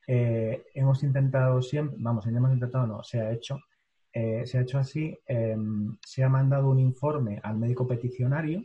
eh, 0.08 0.66
hemos 0.74 1.04
intentado 1.04 1.62
siempre, 1.62 1.98
vamos, 2.00 2.28
hemos 2.28 2.54
intentado, 2.54 2.86
no, 2.86 3.04
se 3.04 3.22
ha 3.22 3.32
hecho, 3.32 3.60
eh, 4.18 4.46
se 4.46 4.58
ha 4.58 4.62
hecho 4.62 4.80
así, 4.80 5.20
eh, 5.28 5.58
se 6.06 6.24
ha 6.24 6.30
mandado 6.30 6.70
un 6.70 6.80
informe 6.80 7.42
al 7.44 7.58
médico 7.58 7.86
peticionario, 7.86 8.64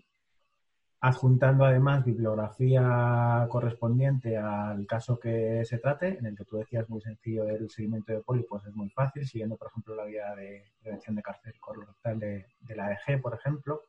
adjuntando 1.01 1.65
además 1.65 2.05
bibliografía 2.05 3.49
correspondiente 3.51 4.37
al 4.37 4.87
caso 4.87 5.19
que 5.19 5.65
se 5.65 5.79
trate, 5.79 6.19
en 6.19 6.27
el 6.27 6.37
que 6.37 6.45
tú 6.45 6.59
decías 6.59 6.89
muy 6.89 7.01
sencillo 7.01 7.45
del 7.47 7.69
seguimiento 7.69 8.13
de 8.13 8.21
pólipos, 8.21 8.65
es 8.65 8.77
muy 8.77 8.91
fácil, 8.91 9.27
siguiendo, 9.27 9.57
por 9.57 9.67
ejemplo, 9.67 9.97
la 9.97 10.07
guía 10.07 10.37
de 10.37 10.71
prevención 10.81 11.17
de 11.17 11.23
cáncer 11.23 11.59
colorectal 11.59 12.21
de, 12.21 12.47
la 12.77 12.93
EG, 12.93 13.21
por 13.21 13.35
ejemplo, 13.35 13.83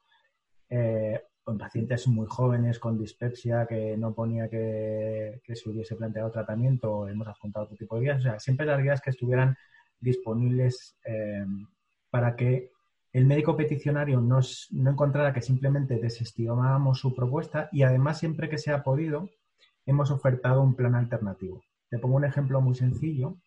eh, 0.68 1.22
con 1.44 1.60
pacientes 1.60 2.08
muy 2.08 2.25
jóvenes 2.27 2.80
con 2.80 2.98
dispepsia 2.98 3.68
que 3.68 3.96
no 3.98 4.15
ponía 4.15 4.50
que, 4.50 5.41
que 5.44 5.56
se 5.56 5.70
hubiese 5.70 5.96
planteado 5.96 6.32
tratamiento, 6.32 7.08
hemos 7.08 7.27
adjuntado 7.27 7.65
otro 7.65 7.77
tipo 7.77 7.98
de 7.98 8.01
guías, 8.01 8.20
o 8.22 8.24
sea, 8.24 8.39
siempre 8.39 8.65
las 8.65 8.82
guías 8.82 9.00
que 9.00 9.12
estuvieran 9.12 9.56
disponibles 10.01 10.98
eh, 11.05 11.46
para 12.10 12.36
que 12.36 12.72
el 13.13 13.25
médico 13.25 13.55
peticionario 13.55 14.22
no, 14.22 14.39
no 14.72 14.91
encontrara 14.91 15.34
que 15.34 15.41
simplemente 15.41 16.00
desestimábamos 16.00 17.00
su 17.00 17.13
propuesta 17.13 17.70
y 17.72 17.84
además 17.84 18.20
siempre 18.20 18.50
que 18.50 18.58
se 18.58 18.72
ha 18.72 18.84
podido 18.84 19.29
hemos 19.86 20.12
ofertado 20.12 20.62
un 20.62 20.75
plan 20.75 20.96
alternativo. 20.96 21.63
Te 21.89 22.00
pongo 22.00 22.15
un 22.15 22.25
ejemplo 22.25 22.62
muy 22.62 22.75
sencillo 22.75 23.38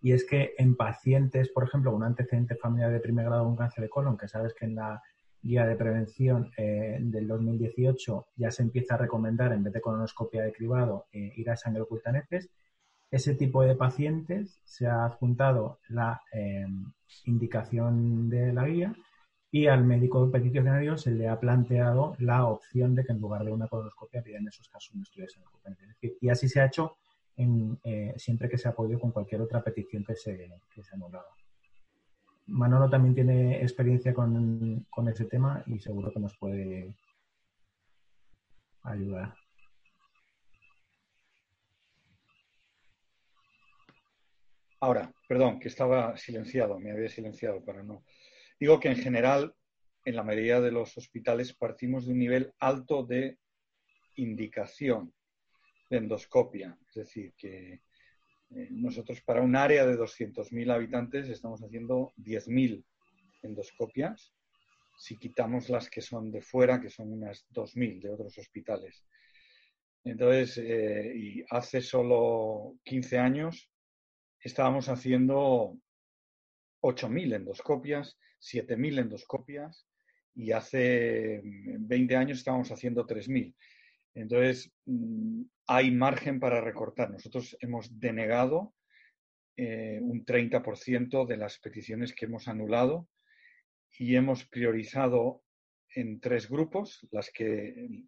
y 0.00 0.12
es 0.12 0.24
que 0.24 0.54
en 0.58 0.76
pacientes, 0.76 1.48
por 1.48 1.64
ejemplo, 1.64 1.90
con 1.90 2.02
un 2.02 2.06
antecedente 2.06 2.54
familiar 2.54 2.92
de 2.92 3.00
primer 3.00 3.24
grado 3.26 3.44
con 3.44 3.56
cáncer 3.56 3.82
de 3.82 3.90
colon, 3.90 4.16
que 4.16 4.28
sabes 4.28 4.54
que 4.54 4.66
en 4.66 4.76
la 4.76 5.02
guía 5.42 5.66
de 5.66 5.76
prevención 5.76 6.50
eh, 6.56 6.98
del 7.00 7.26
2018 7.26 8.26
ya 8.36 8.50
se 8.50 8.62
empieza 8.62 8.94
a 8.94 8.98
recomendar, 8.98 9.52
en 9.52 9.64
vez 9.64 9.72
de 9.72 9.80
colonoscopia 9.80 10.42
de 10.42 10.52
cribado, 10.52 11.06
eh, 11.12 11.32
ir 11.36 11.50
a 11.50 11.56
sangre 11.56 11.82
oculta 11.82 12.12
netes, 12.12 12.50
ese 13.10 13.34
tipo 13.34 13.62
de 13.62 13.76
pacientes 13.76 14.60
se 14.64 14.86
ha 14.86 15.04
adjuntado 15.04 15.78
la 15.88 16.22
eh, 16.32 16.66
indicación 17.24 18.28
de 18.28 18.52
la 18.52 18.66
guía 18.66 18.94
y 19.50 19.68
al 19.68 19.84
médico 19.84 20.30
peticionario 20.30 20.98
se 20.98 21.12
le 21.12 21.28
ha 21.28 21.38
planteado 21.38 22.16
la 22.18 22.46
opción 22.46 22.94
de 22.94 23.04
que 23.04 23.12
en 23.12 23.20
lugar 23.20 23.44
de 23.44 23.52
una 23.52 23.68
colonoscopia 23.68 24.22
pida 24.22 24.38
en 24.38 24.48
esos 24.48 24.68
casos 24.68 24.94
un 24.94 25.02
estudio 25.02 25.26
de 25.64 26.16
y 26.20 26.28
así 26.28 26.48
se 26.48 26.60
ha 26.60 26.66
hecho 26.66 26.96
eh, 27.38 28.14
siempre 28.16 28.48
que 28.48 28.58
se 28.58 28.68
ha 28.68 28.74
podido 28.74 28.98
con 28.98 29.12
cualquier 29.12 29.40
otra 29.42 29.62
petición 29.62 30.04
que 30.04 30.16
se, 30.16 30.50
que 30.74 30.82
se 30.82 30.94
anulaba. 30.94 31.28
Manolo 32.46 32.88
también 32.88 33.14
tiene 33.14 33.62
experiencia 33.62 34.14
con, 34.14 34.86
con 34.90 35.08
ese 35.08 35.24
tema 35.24 35.62
y 35.66 35.78
seguro 35.80 36.12
que 36.12 36.20
nos 36.20 36.36
puede 36.36 36.94
ayudar. 38.82 39.34
Ahora, 44.86 45.12
perdón, 45.26 45.58
que 45.58 45.66
estaba 45.66 46.16
silenciado, 46.16 46.78
me 46.78 46.92
había 46.92 47.08
silenciado 47.08 47.60
para 47.64 47.82
no. 47.82 48.04
Digo 48.60 48.78
que 48.78 48.86
en 48.86 48.94
general, 48.94 49.52
en 50.04 50.14
la 50.14 50.22
mayoría 50.22 50.60
de 50.60 50.70
los 50.70 50.96
hospitales 50.96 51.54
partimos 51.54 52.06
de 52.06 52.12
un 52.12 52.20
nivel 52.20 52.52
alto 52.60 53.04
de 53.04 53.36
indicación 54.14 55.12
de 55.90 55.96
endoscopia. 55.96 56.78
Es 56.88 56.94
decir, 56.94 57.34
que 57.36 57.72
eh, 57.72 58.68
nosotros 58.70 59.20
para 59.22 59.42
un 59.42 59.56
área 59.56 59.84
de 59.84 59.98
200.000 59.98 60.72
habitantes 60.72 61.28
estamos 61.30 61.60
haciendo 61.64 62.12
10.000 62.18 62.84
endoscopias. 63.42 64.32
Si 64.96 65.16
quitamos 65.16 65.68
las 65.68 65.90
que 65.90 66.00
son 66.00 66.30
de 66.30 66.42
fuera, 66.42 66.80
que 66.80 66.90
son 66.90 67.12
unas 67.12 67.44
2.000 67.50 68.02
de 68.02 68.10
otros 68.10 68.38
hospitales. 68.38 69.04
Entonces, 70.04 70.58
eh, 70.58 71.12
y 71.12 71.44
hace 71.50 71.80
solo 71.80 72.78
15 72.84 73.18
años 73.18 73.68
estábamos 74.46 74.88
haciendo 74.88 75.76
8.000 76.82 77.34
endoscopias, 77.34 78.18
7.000 78.40 79.00
endoscopias 79.00 79.86
y 80.34 80.52
hace 80.52 81.42
20 81.44 82.16
años 82.16 82.38
estábamos 82.38 82.70
haciendo 82.70 83.06
3.000. 83.06 83.54
Entonces, 84.14 84.72
mm, 84.86 85.42
hay 85.66 85.90
margen 85.90 86.40
para 86.40 86.60
recortar. 86.60 87.10
Nosotros 87.10 87.56
hemos 87.60 87.98
denegado 87.98 88.74
eh, 89.56 89.98
un 90.00 90.24
30% 90.24 91.26
de 91.26 91.36
las 91.36 91.58
peticiones 91.58 92.14
que 92.14 92.26
hemos 92.26 92.48
anulado 92.48 93.08
y 93.98 94.16
hemos 94.16 94.46
priorizado 94.46 95.42
en 95.94 96.20
tres 96.20 96.48
grupos, 96.48 97.06
las 97.10 97.30
que 97.30 98.04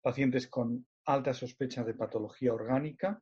pacientes 0.00 0.46
con 0.46 0.86
alta 1.04 1.34
sospecha 1.34 1.82
de 1.82 1.94
patología 1.94 2.52
orgánica, 2.52 3.20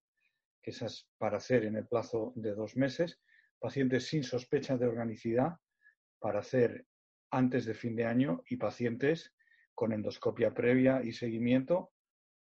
esas 0.63 1.09
para 1.19 1.39
hacer 1.39 1.65
en 1.65 1.77
el 1.77 1.87
plazo 1.87 2.33
de 2.37 2.55
dos 2.55 2.77
meses, 2.77 3.21
pacientes 3.59 4.07
sin 4.07 4.23
sospecha 4.23 4.77
de 4.77 4.87
organicidad 4.87 5.57
para 6.19 6.41
hacer 6.41 6.87
antes 7.31 7.65
de 7.65 7.75
fin 7.75 7.97
de 7.97 8.05
año 8.05 8.43
y 8.49 8.57
pacientes 8.57 9.35
con 9.75 9.93
endoscopia 9.93 10.53
previa 10.53 11.03
y 11.03 11.13
seguimiento 11.13 11.93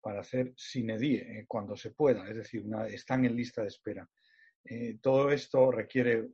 para 0.01 0.21
hacer 0.21 0.53
sin 0.57 0.91
EDIE 0.91 1.17
eh, 1.17 1.45
cuando 1.49 1.77
se 1.77 1.91
pueda, 1.91 2.29
es 2.29 2.37
decir, 2.37 2.65
están 2.91 3.25
en 3.25 3.35
lista 3.35 3.63
de 3.63 3.69
espera. 3.69 4.09
Eh, 4.65 4.99
todo 5.01 5.31
esto 5.31 5.71
requiere 5.71 6.29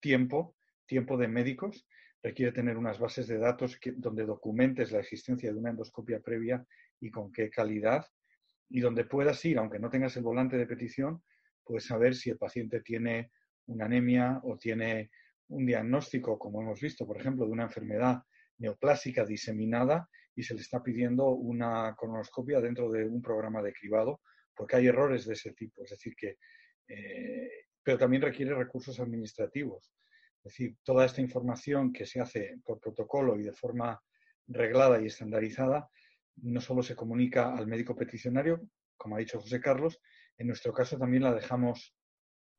tiempo, 0.00 0.56
tiempo 0.86 1.16
de 1.16 1.28
médicos, 1.28 1.86
requiere 2.22 2.52
tener 2.52 2.76
unas 2.76 3.00
bases 3.00 3.26
de 3.26 3.38
datos 3.38 3.78
donde 3.96 4.24
documentes 4.24 4.92
la 4.92 5.00
existencia 5.00 5.52
de 5.52 5.58
una 5.58 5.70
endoscopia 5.70 6.20
previa 6.20 6.64
y 7.00 7.10
con 7.10 7.32
qué 7.32 7.50
calidad, 7.50 8.06
y 8.68 8.80
donde 8.80 9.04
puedas 9.04 9.44
ir, 9.44 9.58
aunque 9.58 9.78
no 9.78 9.90
tengas 9.90 10.16
el 10.16 10.22
volante 10.22 10.56
de 10.56 10.66
petición, 10.66 11.22
puedes 11.64 11.84
saber 11.84 12.14
si 12.14 12.30
el 12.30 12.38
paciente 12.38 12.80
tiene 12.80 13.30
una 13.66 13.86
anemia 13.86 14.40
o 14.42 14.56
tiene 14.56 15.10
un 15.48 15.66
diagnóstico, 15.66 16.38
como 16.38 16.62
hemos 16.62 16.80
visto, 16.80 17.06
por 17.06 17.18
ejemplo, 17.18 17.46
de 17.46 17.52
una 17.52 17.64
enfermedad 17.64 18.22
neoplásica 18.58 19.24
diseminada 19.24 20.08
y 20.34 20.42
se 20.42 20.54
le 20.54 20.60
está 20.60 20.82
pidiendo 20.82 21.28
una 21.28 21.94
colonoscopia 21.94 22.60
dentro 22.60 22.90
de 22.90 23.04
un 23.04 23.20
programa 23.20 23.62
de 23.62 23.72
cribado, 23.72 24.20
porque 24.54 24.76
hay 24.76 24.86
errores 24.86 25.26
de 25.26 25.34
ese 25.34 25.52
tipo. 25.52 25.84
Es 25.84 25.90
decir, 25.90 26.14
que, 26.16 26.38
eh, 26.88 27.50
pero 27.82 27.98
también 27.98 28.22
requiere 28.22 28.54
recursos 28.54 28.98
administrativos. 28.98 29.92
Es 30.38 30.52
decir, 30.52 30.76
toda 30.82 31.04
esta 31.04 31.20
información 31.20 31.92
que 31.92 32.06
se 32.06 32.20
hace 32.20 32.58
por 32.64 32.80
protocolo 32.80 33.38
y 33.38 33.42
de 33.42 33.52
forma 33.52 34.00
reglada 34.48 35.00
y 35.00 35.06
estandarizada, 35.06 35.88
no 36.36 36.60
solo 36.60 36.82
se 36.82 36.96
comunica 36.96 37.54
al 37.54 37.66
médico 37.66 37.96
peticionario, 37.96 38.68
como 38.96 39.16
ha 39.16 39.18
dicho 39.18 39.40
José 39.40 39.60
Carlos, 39.60 40.00
en 40.38 40.46
nuestro 40.46 40.72
caso 40.72 40.98
también 40.98 41.22
la 41.22 41.34
dejamos 41.34 41.94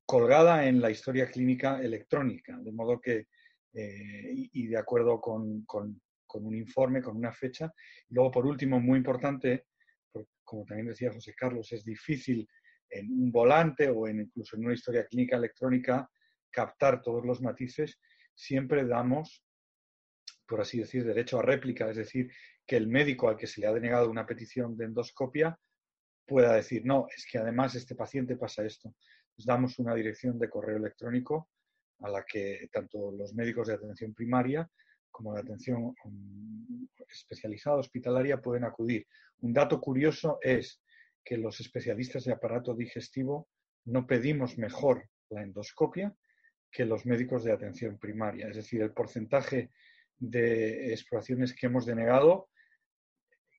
colgada 0.05 0.67
en 0.67 0.81
la 0.81 0.91
historia 0.91 1.29
clínica 1.29 1.81
electrónica, 1.81 2.57
de 2.57 2.71
modo 2.71 2.99
que, 2.99 3.27
eh, 3.73 4.49
y, 4.51 4.67
de 4.67 4.77
acuerdo 4.77 5.19
con, 5.19 5.63
con, 5.65 6.01
con, 6.27 6.45
un 6.45 6.55
informe, 6.55 7.01
con 7.01 7.15
una 7.15 7.31
fecha. 7.31 7.73
Luego, 8.09 8.31
por 8.31 8.45
último, 8.45 8.79
muy 8.79 8.97
importante, 8.97 9.65
como 10.43 10.65
también 10.65 10.87
decía 10.87 11.11
José 11.11 11.33
Carlos, 11.35 11.71
es 11.71 11.83
difícil 11.83 12.47
en 12.89 13.11
un 13.11 13.31
volante 13.31 13.89
o 13.89 14.07
en, 14.07 14.21
incluso 14.21 14.55
en 14.55 14.65
una 14.65 14.73
historia 14.73 15.05
clínica 15.05 15.37
electrónica 15.37 16.09
captar 16.51 17.01
todos 17.01 17.25
los 17.25 17.41
matices, 17.41 17.99
siempre 18.35 18.85
damos 18.85 19.43
por 20.45 20.61
así 20.61 20.79
decir, 20.79 21.05
derecho 21.05 21.39
a 21.39 21.41
réplica, 21.41 21.89
es 21.89 21.97
decir, 21.97 22.31
que 22.65 22.77
el 22.77 22.87
médico 22.87 23.29
al 23.29 23.37
que 23.37 23.47
se 23.47 23.61
le 23.61 23.67
ha 23.67 23.73
denegado 23.73 24.09
una 24.09 24.25
petición 24.25 24.77
de 24.77 24.85
endoscopia 24.85 25.57
pueda 26.25 26.53
decir, 26.53 26.85
no, 26.85 27.07
es 27.15 27.25
que 27.29 27.37
además 27.37 27.75
este 27.75 27.95
paciente 27.95 28.37
pasa 28.37 28.63
esto. 28.65 28.93
Les 29.35 29.45
damos 29.45 29.79
una 29.79 29.93
dirección 29.95 30.39
de 30.39 30.49
correo 30.49 30.77
electrónico 30.77 31.49
a 31.99 32.09
la 32.09 32.23
que 32.23 32.69
tanto 32.71 33.11
los 33.11 33.33
médicos 33.33 33.67
de 33.67 33.75
atención 33.75 34.13
primaria 34.13 34.69
como 35.11 35.33
de 35.33 35.41
atención 35.41 35.93
um, 36.03 36.87
especializada 37.07 37.77
hospitalaria 37.77 38.41
pueden 38.41 38.63
acudir. 38.63 39.05
Un 39.39 39.53
dato 39.53 39.79
curioso 39.79 40.39
es 40.41 40.81
que 41.23 41.37
los 41.37 41.59
especialistas 41.59 42.25
de 42.25 42.33
aparato 42.33 42.73
digestivo 42.73 43.47
no 43.85 44.07
pedimos 44.07 44.57
mejor 44.57 45.09
la 45.29 45.43
endoscopia 45.43 46.15
que 46.71 46.85
los 46.85 47.05
médicos 47.05 47.43
de 47.43 47.51
atención 47.51 47.99
primaria. 47.99 48.47
Es 48.47 48.55
decir, 48.55 48.81
el 48.81 48.91
porcentaje 48.91 49.71
de 50.19 50.91
exploraciones 50.91 51.53
que 51.53 51.67
hemos 51.67 51.85
denegado, 51.85 52.49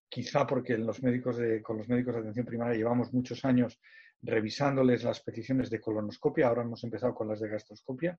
quizá 0.09 0.47
porque 0.47 0.79
los 0.79 1.03
médicos 1.03 1.37
de, 1.37 1.63
con 1.63 1.79
los 1.79 1.89
médicos 1.89 2.15
de 2.15 2.21
atención 2.21 2.47
primaria 2.47 2.77
llevamos 2.77 3.13
muchos 3.13 3.45
años 3.45 3.81
revisándoles 4.23 5.05
las 5.05 5.21
peticiones 5.21 5.71
de 5.71 5.81
colonoscopia, 5.81 6.49
ahora 6.49 6.63
hemos 6.63 6.83
empezado 6.85 7.15
con 7.15 7.29
las 7.29 7.41
de 7.41 7.49
gastroscopia, 7.49 8.19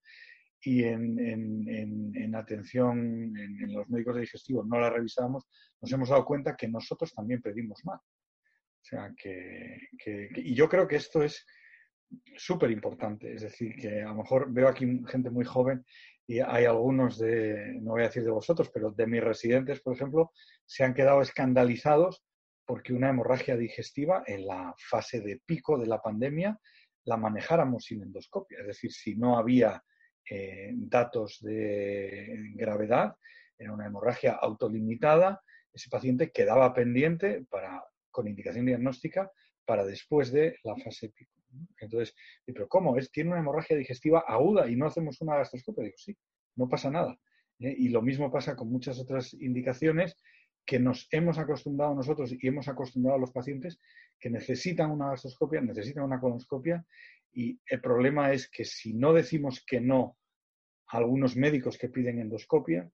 y 0.62 0.84
en, 0.84 2.36
atención, 2.36 2.98
en, 3.38 3.74
los 3.74 3.88
médicos 3.90 4.16
de 4.16 4.22
digestivo 4.22 4.64
no 4.64 4.80
las 4.80 4.92
revisamos, 4.92 5.48
nos 5.82 5.92
hemos 5.92 6.10
dado 6.10 6.26
cuenta 6.26 6.56
que 6.56 6.68
nosotros 6.68 7.14
también 7.14 7.42
pedimos 7.42 7.84
mal. 7.86 8.00
O 8.00 8.88
sea, 8.88 9.14
que, 9.16 9.80
y 10.36 10.54
yo 10.54 10.68
creo 10.70 10.88
que 10.88 10.96
esto 10.98 11.24
es 11.24 11.46
súper 12.36 12.72
importante. 12.72 13.34
Es 13.34 13.42
decir, 13.42 13.76
que 13.76 14.02
a 14.02 14.10
lo 14.10 14.16
mejor 14.16 14.52
veo 14.52 14.68
aquí 14.68 15.02
gente 15.08 15.30
muy 15.30 15.46
joven 15.46 15.86
y 16.28 16.40
hay 16.40 16.66
algunos 16.66 17.20
de, 17.20 17.78
no 17.82 17.92
voy 17.92 18.02
a 18.02 18.08
decir 18.08 18.24
de 18.24 18.32
vosotros, 18.32 18.70
pero 18.74 18.92
de 18.92 19.06
mis 19.06 19.24
residentes, 19.24 19.82
por 19.82 19.96
ejemplo, 19.96 20.32
se 20.66 20.84
han 20.84 20.94
quedado 20.94 21.22
escandalizados 21.22 22.24
porque 22.66 22.94
una 22.94 23.10
hemorragia 23.10 23.56
digestiva 23.56 24.24
en 24.26 24.48
la 24.48 24.74
fase 24.78 25.22
de 25.22 25.40
pico 25.46 25.78
de 25.78 25.86
la 25.86 26.02
pandemia 26.02 26.60
la 27.04 27.18
manejáramos 27.18 27.86
sin 27.86 28.02
endoscopia. 28.02 28.60
Es 28.62 28.68
decir, 28.68 28.92
si 28.92 29.16
no 29.16 29.38
había 29.38 29.84
eh, 30.28 30.72
datos 30.74 31.38
de 31.42 32.54
gravedad, 32.56 33.16
era 33.58 33.72
una 33.72 33.86
hemorragia 33.86 34.34
autolimitada, 34.34 35.42
ese 35.72 35.90
paciente 35.90 36.32
quedaba 36.32 36.74
pendiente 36.74 37.46
para, 37.50 37.84
con 38.10 38.28
indicación 38.28 38.66
diagnóstica 38.66 39.32
para 39.66 39.86
después 39.86 40.32
de 40.32 40.58
la 40.64 40.76
fase 40.78 41.10
pico. 41.10 41.32
Entonces, 41.80 42.16
pero 42.46 42.68
¿cómo? 42.68 42.98
¿Es, 42.98 43.12
tiene 43.12 43.32
una 43.32 43.40
hemorragia 43.40 43.78
digestiva 43.78 44.24
aguda 44.28 44.70
y 44.70 44.76
no 44.76 44.88
hacemos 44.88 45.22
una 45.22 45.38
gastroscopia. 45.38 45.86
Digo, 45.86 45.98
sí, 45.98 46.18
no 46.56 46.68
pasa 46.68 46.90
nada. 46.90 47.18
¿eh? 47.60 47.76
Y 47.78 47.90
lo 47.90 48.02
mismo 48.02 48.32
pasa 48.32 48.56
con 48.56 48.72
muchas 48.72 49.00
otras 49.00 49.34
indicaciones 49.34 50.18
que 50.66 50.80
nos 50.80 51.08
hemos 51.12 51.38
acostumbrado 51.38 51.94
nosotros 51.94 52.34
y 52.34 52.48
hemos 52.48 52.68
acostumbrado 52.68 53.18
a 53.18 53.22
los 53.22 53.32
pacientes 53.32 53.80
que 54.20 54.30
necesitan 54.30 54.92
una 54.92 55.10
gastroscopia, 55.10 55.62
necesitan 55.62 56.04
una 56.04 56.20
colonoscopia 56.20 56.84
y 57.32 57.60
el 57.68 57.82
problema 57.82 58.34
es 58.34 58.50
que 58.50 58.66
si 58.66 58.94
no 58.94 59.14
decimos 59.14 59.64
que 59.66 59.80
no 59.80 60.18
a 60.88 60.98
algunos 60.98 61.36
médicos 61.36 61.78
que 61.78 61.90
piden 61.90 62.20
endoscopia 62.20 62.90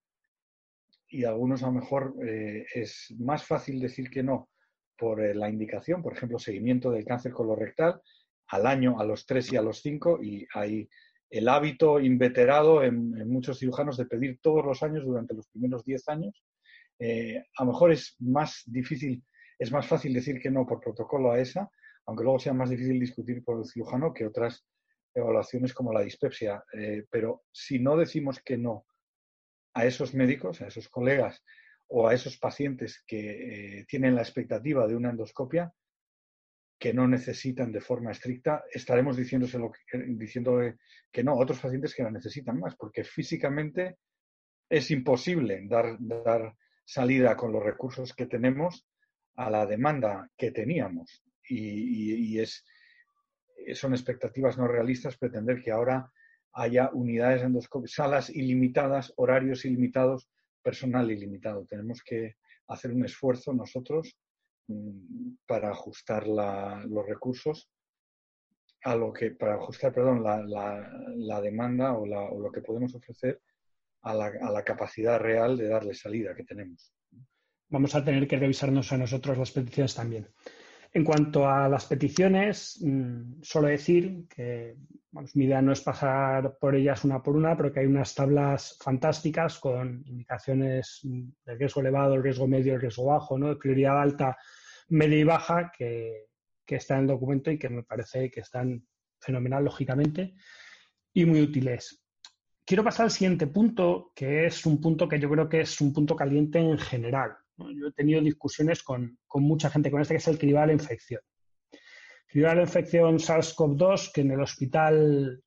y 1.08 1.24
algunos 1.24 1.64
a 1.64 1.68
lo 1.68 1.74
mejor 1.74 2.16
eh, 2.26 2.66
es 2.74 3.14
más 3.20 3.46
fácil 3.46 3.80
decir 3.80 4.10
que 4.10 4.24
no 4.24 4.50
por 4.98 5.22
eh, 5.22 5.34
la 5.34 5.50
indicación, 5.50 6.02
por 6.02 6.14
ejemplo, 6.14 6.40
seguimiento 6.40 6.92
del 6.92 7.06
cáncer 7.06 7.32
colorectal, 7.32 8.02
al 8.52 8.68
año, 8.68 9.00
a 9.00 9.06
los 9.06 9.26
tres 9.26 9.52
y 9.52 9.58
a 9.58 9.62
los 9.62 9.82
cinco, 9.82 10.22
y 10.22 10.46
hay 10.54 10.88
el 11.30 11.48
hábito 11.48 12.00
inveterado 12.00 12.84
en, 12.84 13.28
muchos 13.30 13.60
cirujanos 13.60 13.96
de 13.98 14.06
pedir 14.06 14.40
todos 14.42 14.66
los 14.66 14.84
años 14.84 15.06
durante 15.06 15.34
los 15.34 15.48
primeros 15.48 15.86
diez 15.86 16.08
años. 16.10 16.44
Eh, 17.00 17.44
a 17.58 17.64
lo 17.64 17.72
mejor 17.72 17.94
es 17.94 18.16
más 18.20 18.64
difícil, 18.66 19.24
es 19.58 19.72
más 19.72 19.88
fácil 19.88 20.14
decir 20.14 20.40
que 20.40 20.52
no 20.52 20.66
por 20.66 20.82
protocolo 20.82 21.32
a 21.32 21.40
esa, 21.40 21.70
aunque 22.06 22.24
luego 22.24 22.40
sea 22.40 22.54
más 22.54 22.70
difícil 22.70 23.00
discutir 23.00 23.44
por 23.44 23.60
el 23.60 23.66
cirujano 23.66 24.14
que 24.14 24.28
otras 24.28 24.66
evaluaciones 25.16 25.74
como 25.74 25.94
la 25.94 26.02
dispepsia. 26.02 26.64
Eh, 26.74 27.06
pero 27.10 27.44
si 27.52 27.80
no 27.80 27.96
decimos 27.96 28.42
que 28.44 28.58
no 28.58 28.86
a 29.74 29.86
esos 29.86 30.14
médicos, 30.14 30.62
a 30.62 30.68
esos 30.68 30.90
colegas 30.90 31.42
o 31.88 32.10
a 32.10 32.14
esos 32.14 32.38
pacientes 32.38 33.02
que 33.08 33.80
eh, 33.80 33.86
tienen 33.88 34.16
la 34.16 34.22
expectativa 34.22 34.86
de 34.86 34.96
una 34.98 35.12
endoscopia, 35.12 35.74
que 36.82 36.96
no 36.96 37.08
necesitan 37.08 37.72
de 37.72 37.80
forma 37.80 38.10
estricta, 38.10 38.64
estaremos 38.74 39.16
diciéndoselo, 39.16 39.72
diciendo 40.08 40.60
que 41.12 41.24
no, 41.24 41.36
otros 41.36 41.60
pacientes 41.60 41.94
que 41.94 42.02
la 42.02 42.10
necesitan 42.10 42.60
más, 42.60 42.76
porque 42.76 43.04
físicamente 43.04 43.98
es 44.68 44.90
imposible 44.90 45.62
dar, 45.68 45.98
dar 46.00 46.56
salida 46.84 47.38
con 47.38 47.52
los 47.52 47.62
recursos 47.62 48.16
que 48.16 48.26
tenemos 48.26 48.88
a 49.36 49.52
la 49.52 49.68
demanda 49.68 50.28
que 50.36 50.50
teníamos. 50.50 51.24
Y, 51.48 52.40
es, 52.40 52.66
son 53.76 53.94
expectativas 53.94 54.58
no 54.58 54.68
realistas 54.68 55.20
pretender 55.20 55.62
que 55.62 55.70
ahora 55.70 56.12
haya 56.52 56.90
unidades 56.94 57.44
endoscópicas, 57.44 57.94
salas 57.94 58.30
ilimitadas, 58.32 59.14
horarios 59.18 59.66
ilimitados, 59.66 60.32
personal 60.64 61.12
ilimitado. 61.12 61.64
Tenemos 61.64 62.02
que 62.02 62.38
hacer 62.66 62.92
un 62.92 63.06
esfuerzo 63.06 63.54
nosotros 63.54 64.18
para 65.46 65.72
ajustar 65.72 66.28
los 66.28 67.06
recursos 67.08 67.70
a 68.84 68.96
lo 68.96 69.14
que, 69.14 69.32
para 69.32 69.56
ajustar, 69.56 69.94
perdón, 69.94 70.24
la, 70.24 71.42
demanda 71.42 71.94
o, 71.94 72.06
lo 72.06 72.52
que 72.52 72.62
podemos 72.62 72.96
ofrecer 72.96 73.42
a 74.04 74.14
la, 74.14 74.64
capacidad 74.64 75.20
real 75.20 75.58
de 75.58 75.68
darle 75.68 75.94
salida 75.94 76.36
que 76.36 76.44
tenemos. 76.44 76.94
Vamos 77.70 77.96
a 77.96 78.04
tener 78.04 78.28
que 78.28 78.38
revisarnos 78.38 78.92
a 78.92 78.98
nosotros 78.98 79.38
las 79.38 79.52
peticiones 79.52 79.96
también. 79.96 80.28
En 80.94 81.06
cuanto 81.06 81.48
a 81.48 81.70
las 81.70 81.86
peticiones, 81.86 82.80
mm, 82.82 83.42
solo 83.42 83.68
decir 83.68 84.28
que 84.28 84.76
mi 85.34 85.46
idea 85.46 85.62
no 85.62 85.74
es 85.74 85.82
pasar 85.82 86.58
por 86.58 86.76
ellas 86.76 87.04
una 87.04 87.22
por 87.22 87.36
una, 87.36 87.56
pero 87.58 87.72
que 87.72 87.82
hay 87.82 87.86
unas 87.86 88.16
tablas 88.16 88.78
fantásticas 88.82 89.60
con 89.60 90.04
indicaciones 90.06 91.02
de 91.04 91.56
riesgo 91.56 91.82
elevado, 91.82 92.16
el 92.16 92.24
riesgo 92.24 92.48
medio, 92.48 92.76
el 92.76 92.82
riesgo 92.82 93.06
bajo, 93.06 93.38
¿no? 93.38 93.50
de 93.50 93.58
prioridad 93.58 94.02
alta, 94.02 94.38
media 94.90 95.18
y 95.18 95.24
baja, 95.24 95.72
que, 95.78 96.28
que 96.66 96.76
está 96.76 96.96
en 96.96 97.02
el 97.02 97.08
documento 97.08 97.52
y 97.52 97.60
que 97.60 97.70
me 97.70 97.84
parece 97.84 98.32
que 98.32 98.40
están 98.40 98.86
fenomenal, 99.20 99.64
lógicamente, 99.64 100.36
y 101.14 101.26
muy 101.26 101.42
útiles. 101.42 102.02
Quiero 102.66 102.84
pasar 102.84 103.06
al 103.06 103.12
siguiente 103.12 103.48
punto, 103.48 104.12
que 104.16 104.46
es 104.46 104.66
un 104.66 104.80
punto 104.80 105.08
que 105.08 105.20
yo 105.20 105.30
creo 105.30 105.50
que 105.50 105.62
es 105.62 105.82
un 105.82 105.92
punto 105.92 106.16
caliente 106.16 106.60
en 106.60 106.78
general. 106.78 107.36
Yo 107.58 107.88
he 107.88 107.92
tenido 107.92 108.22
discusiones 108.22 108.82
con, 108.82 109.20
mucha 109.36 109.70
gente 109.70 109.92
con 109.92 110.02
este, 110.02 110.14
que 110.14 110.20
es 110.20 110.28
el 110.28 110.40
cribado 110.40 110.68
de 110.68 110.76
la 110.76 110.82
infección. 110.82 111.22
De 112.34 112.42
la 112.42 112.62
infección 112.62 113.18
SARS-CoV-2, 113.18 114.12
que 114.14 114.22
en 114.22 114.32
el 114.32 114.42
hospital 114.42 115.44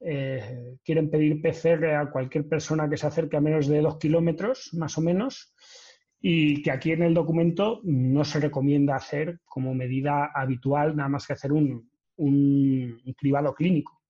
eh, 0.00 0.76
quieren 0.84 1.08
pedir 1.08 1.40
PCR 1.40 1.94
a 1.94 2.10
cualquier 2.10 2.48
persona 2.48 2.88
que 2.88 2.96
se 2.96 3.06
acerque 3.06 3.36
a 3.36 3.40
menos 3.40 3.68
de 3.68 3.80
dos 3.80 3.98
kilómetros, 3.98 4.70
más 4.74 4.98
o 4.98 5.00
menos, 5.00 5.54
y 6.20 6.62
que 6.62 6.72
aquí 6.72 6.92
en 6.92 7.02
el 7.02 7.14
documento 7.14 7.80
no 7.84 8.24
se 8.24 8.40
recomienda 8.40 8.96
hacer 8.96 9.40
como 9.44 9.74
medida 9.74 10.32
habitual 10.34 10.96
nada 10.96 11.08
más 11.08 11.26
que 11.26 11.34
hacer 11.34 11.52
un, 11.52 11.88
un 12.16 13.14
cribado 13.16 13.54
clínico. 13.54 14.02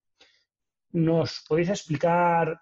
¿Nos 0.93 1.45
podéis 1.47 1.69
explicar 1.69 2.59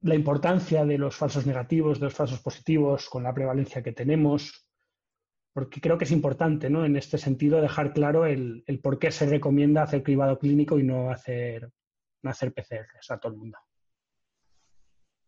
la 0.00 0.14
importancia 0.14 0.84
de 0.84 0.98
los 0.98 1.14
falsos 1.14 1.46
negativos, 1.46 2.00
de 2.00 2.06
los 2.06 2.14
falsos 2.14 2.40
positivos, 2.40 3.08
con 3.08 3.22
la 3.22 3.34
prevalencia 3.34 3.82
que 3.82 3.92
tenemos, 3.92 4.66
porque 5.52 5.80
creo 5.80 5.98
que 5.98 6.04
es 6.04 6.10
importante, 6.10 6.70
¿no? 6.70 6.84
En 6.84 6.96
este 6.96 7.18
sentido, 7.18 7.60
dejar 7.60 7.92
claro 7.92 8.24
el, 8.24 8.64
por 8.82 8.98
qué 8.98 9.10
se 9.10 9.26
recomienda 9.26 9.82
hacer 9.82 10.02
cribado 10.02 10.38
clínico 10.38 10.78
y 10.78 10.82
no 10.82 11.10
hacer, 11.10 11.70
no 12.22 12.30
hacer 12.30 12.52
PCRs 12.52 13.10
a 13.10 13.18
todo 13.18 13.32
el 13.32 13.38
mundo. 13.38 13.58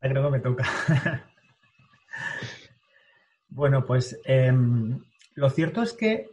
Creo 0.00 0.24
que 0.24 0.30
me 0.30 0.40
toca. 0.40 0.64
bueno, 3.48 3.84
pues 3.84 4.18
em, 4.24 4.98
lo 5.34 5.50
cierto 5.50 5.82
es 5.82 5.92
que 5.92 6.28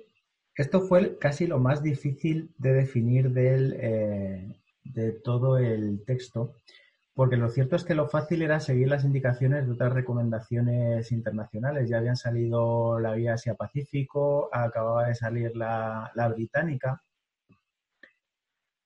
esto 0.55 0.81
fue 0.81 1.17
casi 1.17 1.47
lo 1.47 1.59
más 1.59 1.81
difícil 1.83 2.53
de 2.57 2.73
definir 2.73 3.31
del, 3.31 3.75
eh, 3.79 4.61
de 4.83 5.11
todo 5.13 5.57
el 5.57 6.03
texto, 6.05 6.55
porque 7.13 7.35
lo 7.35 7.49
cierto 7.49 7.75
es 7.75 7.83
que 7.83 7.95
lo 7.95 8.07
fácil 8.07 8.41
era 8.41 8.59
seguir 8.59 8.87
las 8.87 9.03
indicaciones 9.03 9.65
de 9.65 9.73
otras 9.73 9.93
recomendaciones 9.93 11.11
internacionales. 11.11 11.89
Ya 11.89 11.97
habían 11.97 12.15
salido 12.15 12.99
la 12.99 13.15
guía 13.15 13.33
Asia-Pacífico, 13.33 14.49
acababa 14.51 15.07
de 15.07 15.15
salir 15.15 15.55
la, 15.55 16.11
británica. 16.33 17.03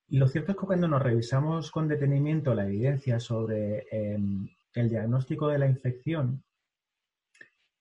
Y 0.08 0.18
lo 0.18 0.28
cierto 0.28 0.52
es 0.52 0.58
que 0.58 0.66
cuando 0.66 0.88
nos 0.88 1.02
revisamos 1.02 1.72
con 1.72 1.88
detenimiento 1.88 2.54
la 2.56 2.66
evidencia 2.66 3.20
sobre 3.20 3.86
em, 3.92 4.48
el 4.74 4.90
diagnóstico 4.90 5.48
de 5.50 5.60
la 5.60 5.68
infección, 5.68 6.44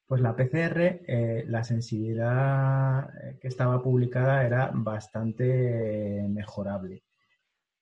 pues 0.07 0.21
la 0.21 0.37
PCR, 0.37 1.03
eh, 1.07 1.45
la 1.49 1.65
sensibilidad 1.65 3.09
eh, 3.17 3.39
que 3.41 3.49
estaba 3.49 3.83
publicada 3.83 4.45
era 4.45 4.71
bastante 4.75 6.27
mejorable. 6.29 7.03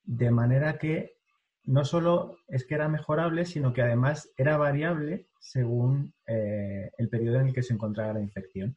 De 0.04 0.30
manera 0.30 0.78
que 0.78 1.21
no 1.64 1.84
solo 1.84 2.38
es 2.48 2.64
que 2.64 2.74
era 2.74 2.88
mejorable, 2.88 3.44
sino 3.44 3.72
que 3.72 3.82
además 3.82 4.30
era 4.36 4.56
variable 4.56 5.28
según 5.38 6.12
eh, 6.26 6.90
el 6.98 7.08
periodo 7.08 7.40
en 7.40 7.48
el 7.48 7.54
que 7.54 7.62
se 7.62 7.74
encontraba 7.74 8.14
la 8.14 8.20
infección. 8.20 8.76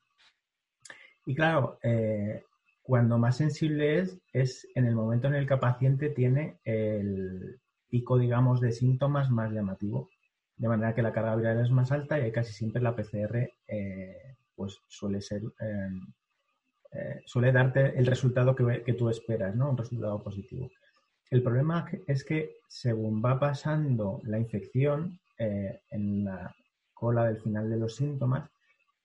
Y 1.26 1.34
claro, 1.36 1.80
eh, 1.82 2.44
cuando 2.84 3.18
más 3.18 3.38
sensible 3.38 4.00
es, 4.00 4.20
es 4.32 4.68
en 4.76 4.86
el 4.86 4.96
momento 4.96 5.28
en 5.28 5.36
el 5.36 5.48
que 5.48 5.56
el 5.56 5.60
paciente 5.60 6.10
tiene 6.10 6.60
el 6.64 7.60
pico, 7.90 8.20
digamos, 8.20 8.62
de 8.62 8.72
síntomas 8.72 9.32
más 9.32 9.52
llamativo. 9.52 10.10
De 10.56 10.68
manera 10.68 10.94
que 10.94 11.02
la 11.02 11.12
carga 11.12 11.36
viral 11.36 11.62
es 11.62 11.72
más 11.72 11.92
alta 11.92 12.26
y 12.26 12.32
casi 12.32 12.54
siempre 12.54 12.82
la 12.82 12.96
PCR 12.96 13.52
eh, 13.68 14.38
pues 14.56 14.80
suele 14.88 15.22
ser 15.22 15.42
suele 17.26 17.52
darte 17.52 18.00
el 18.00 18.06
resultado 18.06 18.56
que, 18.56 18.82
que, 18.84 18.94
tú 18.94 19.10
esperas, 19.10 19.54
¿no? 19.54 19.70
Un 19.70 19.78
resultado 19.78 20.24
positivo. 20.24 20.70
El 21.32 21.42
problema 21.42 21.88
es 22.08 22.24
que 22.24 22.58
según 22.68 23.24
va 23.24 23.40
pasando 23.40 24.22
la 24.24 24.38
infección 24.38 25.20
eh, 25.38 25.82
en 25.90 26.26
la 26.26 26.56
cola 26.94 27.26
del 27.26 27.42
final 27.42 27.70
de 27.70 27.78
los 27.78 27.96
síntomas, 27.96 28.50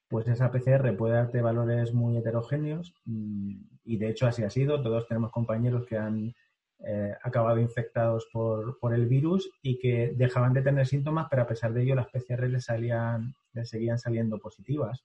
pues 0.08 0.26
esa 0.28 0.50
PCR 0.50 0.96
puede 0.96 1.14
darte 1.14 1.40
valores 1.40 1.94
muy 1.94 2.16
heterogéneos 2.16 2.94
mm, 3.04 3.54
y 3.84 3.96
de 3.96 4.08
hecho 4.10 4.26
así 4.26 4.42
ha 4.42 4.50
sido. 4.50 4.82
Todos 4.82 5.06
tenemos 5.06 5.30
compañeros 5.30 5.86
que 5.86 5.96
han 5.96 6.34
eh, 6.80 7.14
acabado 7.22 7.58
infectados 7.58 8.26
por, 8.32 8.76
el 8.92 9.06
virus 9.06 9.50
y 9.62 9.78
que 9.78 10.12
dejaban 10.16 10.52
de 10.52 10.62
tener 10.62 10.86
síntomas, 10.86 11.26
pero 11.30 11.42
a 11.42 11.46
pesar 11.46 11.72
de 11.72 11.82
ello 11.82 11.94
las 11.94 12.08
PCR 12.08 12.48
les, 12.48 12.64
salían, 12.64 13.34
les 13.52 13.68
seguían 13.68 13.98
saliendo 13.98 14.38
positivas. 14.38 15.04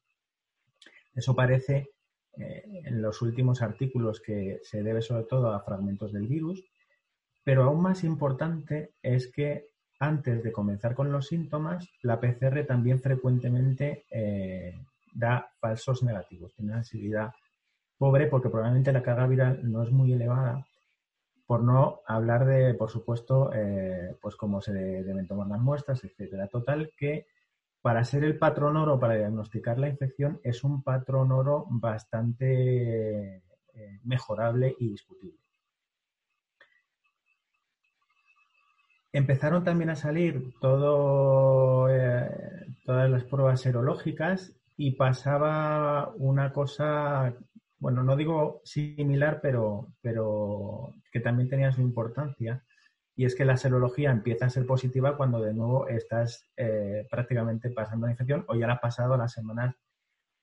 Eso 1.14 1.36
parece 1.36 1.90
eh, 2.38 2.82
en 2.86 3.02
los 3.02 3.22
últimos 3.22 3.62
artículos 3.62 4.22
que 4.22 4.60
se 4.64 4.84
debe 4.84 5.02
sobre 5.02 5.26
todo 5.26 5.52
a 5.52 5.62
fragmentos 5.62 6.12
del 6.12 6.28
virus 6.28 6.64
pero 7.46 7.64
aún 7.64 7.80
más 7.82 8.04
importante 8.04 8.96
es 9.04 9.32
que 9.32 9.70
antes 10.00 10.44
de 10.44 10.52
comenzar 10.52 10.96
con 10.96 11.12
los 11.12 11.28
síntomas, 11.28 11.88
la 12.02 12.20
PCR 12.20 12.66
también 12.66 13.00
frecuentemente 13.00 14.06
eh, 14.10 14.74
da 15.14 15.52
falsos 15.60 16.02
negativos. 16.02 16.54
Tiene 16.56 16.72
una 16.72 16.84
sensibilidad 16.84 17.32
pobre 18.00 18.26
porque 18.26 18.50
probablemente 18.50 18.92
la 18.92 19.04
carga 19.04 19.28
viral 19.28 19.72
no 19.72 19.84
es 19.84 19.92
muy 19.92 20.12
elevada, 20.12 20.66
por 21.46 21.62
no 21.62 22.02
hablar 22.08 22.46
de, 22.46 22.74
por 22.74 22.90
supuesto, 22.90 23.52
eh, 23.54 24.18
pues 24.20 24.36
cómo 24.36 24.60
se 24.60 24.74
deben 24.74 25.28
tomar 25.28 25.48
las 25.48 25.62
muestras, 25.62 26.04
etcétera. 26.04 26.48
Total 26.48 26.92
que 26.98 27.28
para 27.80 28.04
ser 28.04 28.24
el 28.24 28.40
patrón 28.40 28.76
oro 28.76 29.00
para 29.00 29.18
diagnosticar 29.18 29.78
la 29.78 29.88
infección 29.88 30.40
es 30.44 30.64
un 30.64 30.82
patrón 30.82 31.32
oro 31.32 31.68
bastante 31.70 33.44
eh, 33.76 34.00
mejorable 34.04 34.76
y 34.80 34.90
discutible. 34.90 35.45
Empezaron 39.16 39.64
también 39.64 39.90
a 39.90 39.96
salir 39.96 40.52
eh, 40.62 42.30
todas 42.86 43.10
las 43.10 43.24
pruebas 43.24 43.62
serológicas 43.62 44.52
y 44.76 44.92
pasaba 44.92 46.14
una 46.18 46.52
cosa, 46.52 47.34
bueno, 47.80 48.04
no 48.04 48.18
digo 48.18 48.60
similar, 48.66 49.40
pero, 49.42 49.94
pero 50.02 50.94
que 51.14 51.22
también 51.22 51.48
tenía 51.48 51.72
su 51.72 51.80
importancia, 51.80 52.66
y 53.16 53.24
es 53.24 53.36
que 53.36 53.46
la 53.46 53.56
serología 53.56 54.12
empieza 54.12 54.48
a 54.48 54.50
ser 54.50 54.66
positiva 54.66 55.16
cuando 55.16 55.40
de 55.40 55.54
nuevo 55.54 55.88
estás 55.88 56.52
eh, 56.58 57.08
prácticamente 57.10 57.70
pasando 57.70 58.08
la 58.08 58.12
infección 58.12 58.44
o 58.50 58.56
ya 58.56 58.68
la 58.68 58.74
has 58.74 58.82
pasado 58.82 59.16
las 59.16 59.32
semanas 59.32 59.76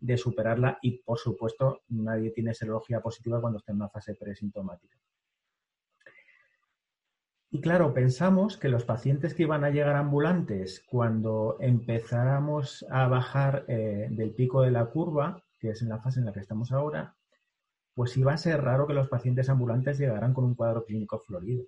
de 0.01 0.17
superarla 0.17 0.79
y, 0.81 1.03
por 1.03 1.19
supuesto, 1.19 1.83
nadie 1.89 2.31
tiene 2.31 2.55
serología 2.55 3.03
positiva 3.03 3.39
cuando 3.39 3.59
está 3.59 3.73
en 3.73 3.77
una 3.77 3.91
fase 3.91 4.15
presintomática. 4.15 4.97
Y 7.55 7.61
claro, 7.61 7.93
pensamos 7.93 8.57
que 8.57 8.71
los 8.71 8.85
pacientes 8.85 9.35
que 9.35 9.43
iban 9.43 9.63
a 9.63 9.69
llegar 9.69 9.95
ambulantes 9.95 10.83
cuando 10.89 11.59
empezáramos 11.61 12.83
a 12.89 13.09
bajar 13.09 13.67
eh, 13.69 14.09
del 14.11 14.31
pico 14.31 14.63
de 14.63 14.71
la 14.71 14.87
curva, 14.87 15.45
que 15.61 15.69
es 15.69 15.83
en 15.83 15.91
la 15.91 15.99
fase 16.01 16.21
en 16.21 16.27
la 16.27 16.33
que 16.33 16.41
estamos 16.41 16.73
ahora, 16.73 17.15
pues 17.95 18.17
iba 18.17 18.33
a 18.33 18.39
ser 18.39 18.63
raro 18.63 18.87
que 18.87 18.95
los 18.95 19.11
pacientes 19.11 19.51
ambulantes 19.51 19.99
llegaran 19.99 20.33
con 20.33 20.45
un 20.45 20.55
cuadro 20.55 20.83
clínico 20.87 21.19
florido. 21.19 21.67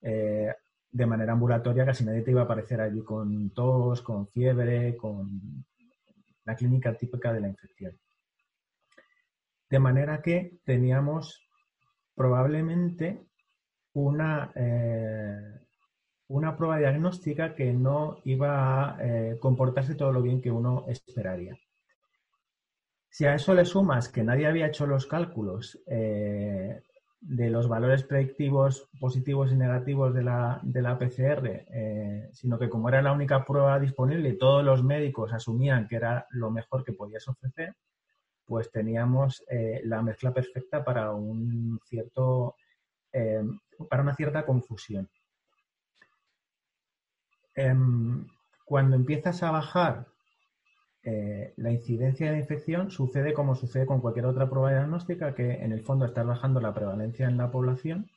Eh, 0.00 0.54
de 0.90 1.06
manera 1.06 1.34
ambulatoria 1.34 1.84
casi 1.84 2.02
nadie 2.02 2.22
te 2.22 2.30
iba 2.30 2.40
a 2.40 2.44
aparecer 2.44 2.80
allí 2.80 3.02
con 3.02 3.50
tos, 3.50 4.00
con 4.00 4.26
fiebre, 4.28 4.96
con 4.96 5.66
la 6.46 6.56
clínica 6.56 6.96
típica 6.96 7.30
de 7.30 7.42
la 7.42 7.48
infección. 7.48 7.92
De 9.68 9.78
manera 9.78 10.22
que 10.22 10.60
teníamos 10.64 11.46
probablemente 12.14 13.26
una, 13.94 14.52
eh, 14.54 15.60
una 16.28 16.56
prueba 16.56 16.78
diagnóstica 16.78 17.54
que 17.54 17.72
no 17.72 18.18
iba 18.24 18.90
a 18.90 18.96
eh, 19.00 19.38
comportarse 19.40 19.94
todo 19.94 20.12
lo 20.12 20.22
bien 20.22 20.40
que 20.40 20.50
uno 20.50 20.84
esperaría. 20.88 21.56
Si 23.08 23.24
a 23.24 23.34
eso 23.34 23.54
le 23.54 23.64
sumas 23.64 24.08
que 24.08 24.24
nadie 24.24 24.46
había 24.46 24.66
hecho 24.66 24.86
los 24.86 25.06
cálculos 25.06 25.80
eh, 25.86 26.82
de 27.20 27.50
los 27.50 27.68
valores 27.68 28.02
predictivos 28.02 28.88
positivos 28.98 29.52
y 29.52 29.54
negativos 29.54 30.12
de 30.12 30.24
la, 30.24 30.60
de 30.62 30.82
la 30.82 30.98
PCR, 30.98 31.64
sino 32.32 32.58
que 32.58 32.68
como 32.68 32.88
era 32.88 33.00
la 33.00 33.12
única 33.12 33.44
prueba 33.44 33.78
disponible, 33.78 34.34
todos 34.34 34.62
los 34.64 34.82
médicos 34.82 35.32
asumían 35.32 35.86
que 35.88 35.96
era 35.96 36.26
lo 36.30 36.50
mejor 36.50 36.84
que 36.84 36.92
podías 36.92 37.26
ofrecer, 37.28 37.76
pues 38.44 38.70
teníamos 38.70 39.42
la 39.84 40.02
mezcla 40.02 40.34
perfecta 40.34 40.84
para 40.84 41.12
un 41.12 41.80
cierto 41.86 42.56
para 43.88 44.02
una 44.02 44.14
cierta 44.14 44.44
confusión. 44.44 45.08
Em, 47.54 48.26
cuando 48.64 48.96
empiezas 48.96 49.42
a 49.42 49.50
bajar 49.50 50.06
eh, 51.02 51.52
la 51.56 51.70
incidencia 51.70 52.32
de 52.32 52.38
infección, 52.38 52.90
sucede 52.90 53.34
como 53.34 53.54
sucede 53.54 53.86
con 53.86 54.00
cualquier 54.00 54.26
otra 54.26 54.48
prueba 54.48 54.70
diagnóstica, 54.70 55.34
que 55.34 55.52
en 55.52 55.72
el 55.72 55.82
fondo 55.82 56.06
estás 56.06 56.26
bajando 56.26 56.60
la 56.60 56.74
prevalencia 56.74 57.28
en 57.28 57.36
la 57.36 57.50
población. 57.50 58.10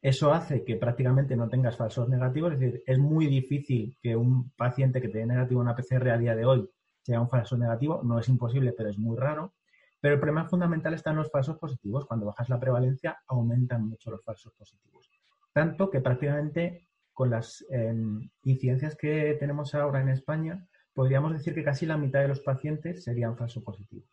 Eso 0.00 0.32
hace 0.32 0.64
que 0.64 0.76
prácticamente 0.76 1.36
no 1.36 1.48
tengas 1.48 1.76
falsos 1.76 2.08
negativos, 2.08 2.52
es 2.54 2.60
decir, 2.60 2.82
es 2.86 2.98
muy 2.98 3.26
difícil 3.26 3.98
que 4.00 4.16
un 4.16 4.50
paciente 4.52 5.00
que 5.02 5.08
tiene 5.08 5.34
negativo 5.34 5.60
una 5.60 5.76
PCR 5.76 6.10
a 6.10 6.18
día 6.18 6.34
de 6.34 6.46
hoy 6.46 6.70
sea 7.02 7.20
un 7.20 7.28
falso 7.28 7.58
negativo, 7.58 8.00
no 8.02 8.18
es 8.18 8.28
imposible, 8.28 8.72
pero 8.72 8.90
es 8.90 8.98
muy 8.98 9.16
raro. 9.16 9.52
Pero 10.00 10.14
el 10.14 10.20
problema 10.20 10.48
fundamental 10.48 10.94
está 10.94 11.10
en 11.10 11.16
los 11.16 11.30
falsos 11.30 11.58
positivos. 11.58 12.06
Cuando 12.06 12.26
bajas 12.26 12.48
la 12.48 12.58
prevalencia, 12.58 13.18
aumentan 13.26 13.86
mucho 13.86 14.10
los 14.10 14.24
falsos 14.24 14.52
positivos. 14.54 15.10
Tanto 15.52 15.90
que 15.90 16.00
prácticamente 16.00 16.88
con 17.12 17.30
las 17.30 17.64
em, 17.70 18.30
incidencias 18.44 18.96
que 18.96 19.36
tenemos 19.38 19.74
ahora 19.74 20.00
en 20.00 20.08
España, 20.08 20.66
podríamos 20.94 21.32
decir 21.32 21.54
que 21.54 21.64
casi 21.64 21.84
la 21.84 21.98
mitad 21.98 22.20
de 22.20 22.28
los 22.28 22.40
pacientes 22.40 23.04
serían 23.04 23.36
falso 23.36 23.62
positivos. 23.62 24.08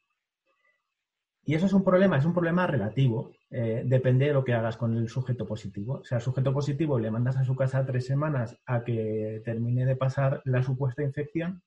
Y 1.48 1.56
eso 1.56 1.66
es 1.66 1.72
un 1.72 1.86
problema, 1.86 2.18
es 2.18 2.26
un 2.26 2.34
problema 2.34 2.68
relativo. 2.68 3.32
Eh, 3.50 3.84
depende 3.86 4.26
de 4.26 4.34
lo 4.34 4.44
que 4.44 4.54
hagas 4.54 4.76
con 4.76 4.98
el 4.98 5.08
sujeto 5.08 5.48
positivo. 5.48 6.00
O 6.02 6.04
sea, 6.04 6.18
al 6.18 6.22
sujeto 6.22 6.52
positivo 6.52 7.00
le 7.00 7.10
mandas 7.10 7.38
a 7.38 7.46
su 7.46 7.56
casa 7.56 7.86
tres 7.86 8.06
semanas 8.06 8.58
a 8.66 8.84
que 8.84 9.42
termine 9.46 9.86
de 9.86 9.96
pasar 9.96 10.42
la 10.44 10.62
supuesta 10.62 11.04
infección 11.04 11.62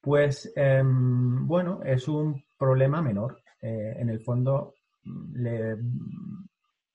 pues 0.00 0.52
em, 0.56 1.46
bueno, 1.46 1.80
es 1.84 2.08
un 2.08 2.42
problema 2.58 3.02
menor. 3.02 3.42
Eh, 3.60 3.96
en 3.98 4.08
el 4.08 4.20
fondo, 4.20 4.74
le 5.32 5.76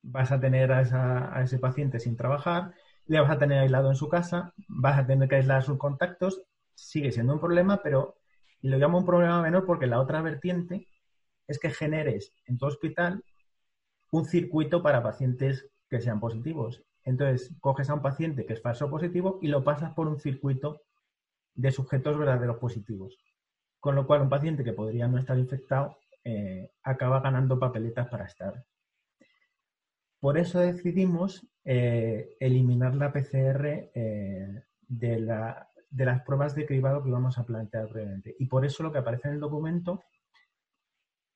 vas 0.02 0.32
a 0.32 0.40
tener 0.40 0.72
a, 0.72 1.42
ese 1.44 1.60
paciente 1.60 2.00
sin 2.00 2.16
trabajar, 2.16 2.74
le 3.08 3.20
vas 3.20 3.32
a 3.32 3.40
tener 3.40 3.60
aislado 3.60 3.90
en 3.90 3.96
su 3.96 4.08
casa, 4.10 4.54
vas 4.68 5.00
a 5.00 5.06
tener 5.06 5.28
que 5.28 5.36
aislar 5.36 5.64
sus 5.64 5.78
contactos, 5.78 6.42
sigue 6.74 7.12
siendo 7.12 7.34
un 7.34 7.40
problema, 7.40 7.82
pero 7.84 8.16
lo 8.62 8.78
llamo 8.78 9.00
un 9.00 9.06
problema 9.06 9.42
menor 9.42 9.66
porque 9.66 9.88
la 9.88 10.00
otra 10.00 10.22
vertiente 10.22 10.88
es 11.48 11.60
que 11.60 11.70
generes 11.70 12.34
en 12.46 12.58
tu 12.58 12.66
hospital 12.66 13.24
un 14.12 14.26
circuito 14.26 14.82
para 14.82 15.04
pacientes 15.04 15.68
que 15.90 16.02
sean 16.02 16.20
positivos. 16.20 16.84
Entonces, 17.04 17.54
coges 17.60 17.90
a 17.90 17.94
un 17.94 18.02
paciente 18.02 18.46
que 18.46 18.54
es 18.54 18.62
falso 18.62 18.90
positivo 18.90 19.40
y 19.42 19.48
lo 19.48 19.64
pasas 19.64 19.94
por 19.94 20.08
un 20.08 20.20
circuito 20.20 20.82
de 21.56 21.72
sujetos 21.72 22.18
verdaderos 22.18 22.58
positivos. 22.58 23.18
Con 23.80 23.96
lo 23.96 24.06
cual, 24.06 24.22
un 24.22 24.30
paciente 24.30 24.64
que 24.64 24.74
podría 24.74 25.08
no 25.08 25.18
estar 25.18 25.38
infectado 25.38 25.98
eh, 26.24 26.72
acaba 26.84 27.22
ganando 27.22 27.60
papeletas 27.60 28.08
para 28.08 28.26
estar. 28.26 28.66
Por 30.20 30.40
eso 30.40 30.60
decidimos 30.60 31.48
eh, 31.64 32.36
eliminar 32.40 32.96
la 32.96 33.14
PCR 33.14 33.92
eh, 33.94 34.64
de, 34.88 35.20
las 35.20 36.22
pruebas 36.24 36.56
de 36.56 36.66
cribado 36.66 37.04
que 37.04 37.10
íbamos 37.10 37.38
a 37.38 37.46
plantear 37.46 37.88
brevemente. 37.90 38.36
Y 38.40 38.48
por 38.48 38.66
eso 38.66 38.82
lo 38.82 38.92
que 38.92 38.98
aparece 38.98 39.28
en 39.28 39.36
el 39.36 39.40
documento 39.40 40.04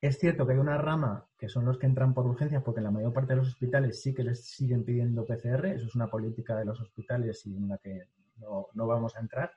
es 0.02 0.18
cierto 0.18 0.48
que 0.48 0.54
hay 0.54 0.58
una 0.58 0.78
rama 0.78 1.28
que 1.38 1.50
son 1.50 1.66
los 1.66 1.78
que 1.78 1.86
entran 1.86 2.16
por 2.16 2.26
urgencias, 2.26 2.64
porque 2.64 2.80
en 2.80 2.86
la 2.86 2.92
mayor 2.92 3.14
parte 3.14 3.34
de 3.34 3.38
los 3.38 3.50
hospitales 3.50 4.02
sí 4.02 4.14
que 4.14 4.24
les 4.24 4.44
siguen 4.44 4.84
pidiendo 4.84 5.26
PCR, 5.26 5.68
eso 5.68 5.86
es 5.86 5.96
una 5.96 6.08
política 6.08 6.58
de 6.58 6.66
los 6.66 6.82
hospitales 6.82 7.46
y 7.46 7.56
en 7.56 7.68
la 7.68 7.78
que 7.78 8.06
no 8.38 8.88
vamos 8.88 9.16
a 9.16 9.20
entrar. 9.20 9.52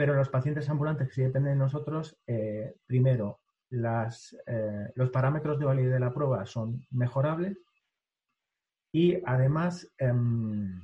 Pero 0.00 0.14
los 0.14 0.30
pacientes 0.30 0.70
ambulantes 0.70 1.08
que 1.08 1.14
sí 1.14 1.20
dependen 1.20 1.52
de 1.52 1.58
nosotros, 1.58 2.16
eh, 2.26 2.74
primero, 2.86 3.40
eh, 3.70 4.92
los 4.94 5.10
parámetros 5.10 5.58
de 5.58 5.66
validez 5.66 5.92
de 5.92 6.00
la 6.00 6.14
prueba 6.14 6.46
son 6.46 6.86
mejorables 6.90 7.58
y 8.90 9.20
además 9.26 9.92
em, 9.98 10.80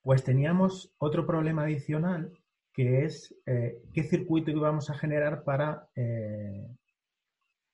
Pues 0.00 0.22
teníamos 0.22 0.94
otro 0.98 1.26
problema 1.26 1.64
adicional 1.64 2.30
que 2.72 3.04
es 3.04 3.34
eh, 3.46 3.82
qué 3.92 4.04
circuito 4.04 4.52
íbamos 4.52 4.90
a 4.90 4.94
generar 4.94 5.42
para 5.42 5.88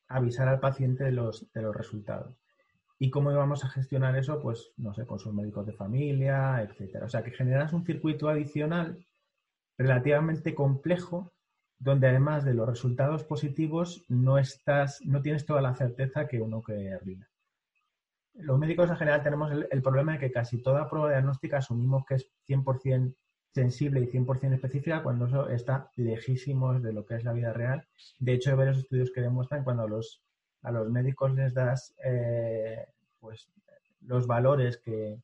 avisar 0.09 0.49
al 0.49 0.59
paciente 0.59 1.05
de 1.05 1.13
los, 1.13 1.53
de 1.53 1.61
los 1.61 1.77
resultados. 1.77 2.35
¿Y 2.99 3.11
cómo 3.11 3.31
íbamos 3.31 3.63
a 3.63 3.69
gestionar 3.69 4.17
eso? 4.17 4.41
Pues, 4.41 4.73
no 4.79 4.95
sé, 4.95 5.05
con 5.05 5.19
sus 5.19 5.35
médicos 5.35 5.67
de 5.67 5.75
familia, 5.75 6.63
etcétera. 6.63 7.05
O 7.05 7.11
sea, 7.11 7.23
que 7.23 7.31
generas 7.31 7.75
un 7.75 7.85
circuito 7.85 8.31
adicional 8.31 9.05
relativamente 9.79 10.55
complejo 10.55 11.33
donde 11.79 12.09
además 12.09 12.45
de 12.45 12.55
los 12.55 12.69
resultados 12.69 13.25
positivos 13.25 14.05
no 14.09 14.39
estás, 14.39 15.01
no 15.05 15.21
tienes 15.21 15.45
toda 15.45 15.61
la 15.61 15.75
certeza 15.75 16.27
que 16.27 16.41
uno 16.41 16.63
que 16.63 16.93
arriba. 16.93 17.29
Los 18.35 18.59
médicos 18.59 18.91
en 18.91 18.97
general 18.97 19.23
tenemos 19.23 19.53
el, 19.53 19.69
el, 19.71 19.83
problema 19.83 20.13
de 20.13 20.19
que 20.19 20.33
casi 20.33 20.63
toda 20.63 20.89
prueba 20.89 21.11
diagnóstica 21.11 21.59
asumimos 21.59 22.05
que 22.07 22.15
es 22.15 22.31
100% 22.49 23.15
sensible 23.55 24.01
y 24.01 24.07
100% 24.07 24.55
específica 24.55 25.03
cuando 25.03 25.27
eso 25.27 25.49
está 25.49 25.91
lejísimos 25.95 26.83
de 26.83 26.93
lo 26.93 27.07
que 27.07 27.15
es 27.15 27.25
la 27.25 27.33
vida 27.33 27.53
real. 27.53 27.87
De 28.19 28.33
hecho, 28.33 28.51
hay 28.51 28.57
varios 28.57 28.79
estudios 28.79 29.13
que 29.13 29.21
demuestran 29.21 29.63
cuando 29.63 29.87
los, 29.87 30.23
a 30.63 30.73
los 30.73 30.91
médicos 30.91 31.33
les 31.35 31.55
das 31.55 31.95
eh, 32.05 32.85
pues, 33.21 33.49
los 34.01 34.27
valores 34.27 34.79
que, 34.79 35.21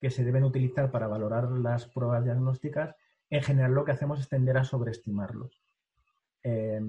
que 0.00 0.10
se 0.10 0.24
deben 0.24 0.44
utilizar 0.44 0.90
para 0.90 1.06
valorar 1.06 1.50
las 1.50 1.86
pruebas 1.86 2.24
diagnósticas, 2.24 2.94
en 3.30 3.42
general 3.42 3.72
lo 3.72 3.84
que 3.84 3.92
hacemos 3.92 4.20
es 4.20 4.28
tender 4.28 4.56
a 4.58 4.64
sobreestimarlos. 4.64 5.62
Eh, 6.42 6.80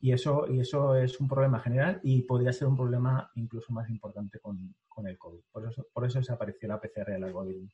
y, 0.00 0.12
eso, 0.12 0.46
y 0.48 0.60
eso 0.60 0.96
es 0.96 1.20
un 1.20 1.28
problema 1.28 1.60
general 1.60 2.00
y 2.02 2.22
podría 2.22 2.54
ser 2.54 2.68
un 2.68 2.76
problema 2.76 3.30
incluso 3.34 3.70
más 3.72 3.90
importante 3.90 4.38
con, 4.40 4.74
con 4.88 5.06
el 5.06 5.18
COVID. 5.18 5.40
Por 5.52 5.68
eso, 5.68 5.86
por 5.92 6.06
eso 6.06 6.18
desapareció 6.18 6.68
la 6.68 6.80
PCR 6.80 7.12
del 7.12 7.24
algoritmo. 7.24 7.68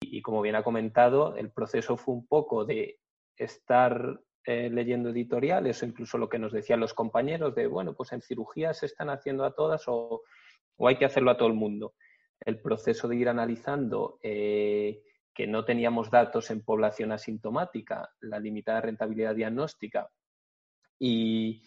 Y, 0.00 0.18
y 0.18 0.22
como 0.22 0.40
bien 0.40 0.54
ha 0.54 0.62
comentado, 0.62 1.36
el 1.36 1.50
proceso 1.50 1.98
fue 1.98 2.14
un 2.14 2.26
poco 2.26 2.64
de 2.64 2.98
estar 3.36 4.20
eh, 4.46 4.68
leyendo 4.70 5.08
editoriales 5.08 5.82
o 5.82 5.86
incluso 5.86 6.18
lo 6.18 6.28
que 6.28 6.38
nos 6.38 6.52
decían 6.52 6.78
los 6.78 6.92
compañeros 6.92 7.54
de, 7.54 7.66
bueno, 7.66 7.94
pues 7.94 8.12
en 8.12 8.20
cirugía 8.20 8.74
se 8.74 8.84
están 8.84 9.08
haciendo 9.08 9.44
a 9.44 9.54
todas 9.54 9.84
o, 9.86 10.20
o 10.76 10.88
hay 10.88 10.96
que 10.96 11.06
hacerlo 11.06 11.30
a 11.30 11.38
todo 11.38 11.48
el 11.48 11.54
mundo. 11.54 11.94
El 12.40 12.60
proceso 12.60 13.08
de 13.08 13.16
ir 13.16 13.30
analizando 13.30 14.18
eh, 14.22 15.02
que 15.34 15.46
no 15.46 15.64
teníamos 15.64 16.10
datos 16.10 16.50
en 16.50 16.62
población 16.62 17.12
asintomática, 17.12 18.08
la 18.20 18.38
limitada 18.38 18.80
rentabilidad 18.80 19.34
diagnóstica 19.34 20.08
y, 20.98 21.62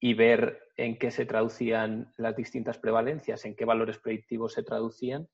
y, 0.00 0.14
ver 0.14 0.60
en 0.76 0.98
qué 0.98 1.10
se 1.10 1.24
traducían 1.24 2.12
las 2.16 2.36
distintas 2.36 2.78
prevalencias, 2.78 3.44
en 3.44 3.54
qué 3.54 3.64
valores 3.64 3.98
predictivos 3.98 4.54
se 4.54 4.64
traducían, 4.64 5.28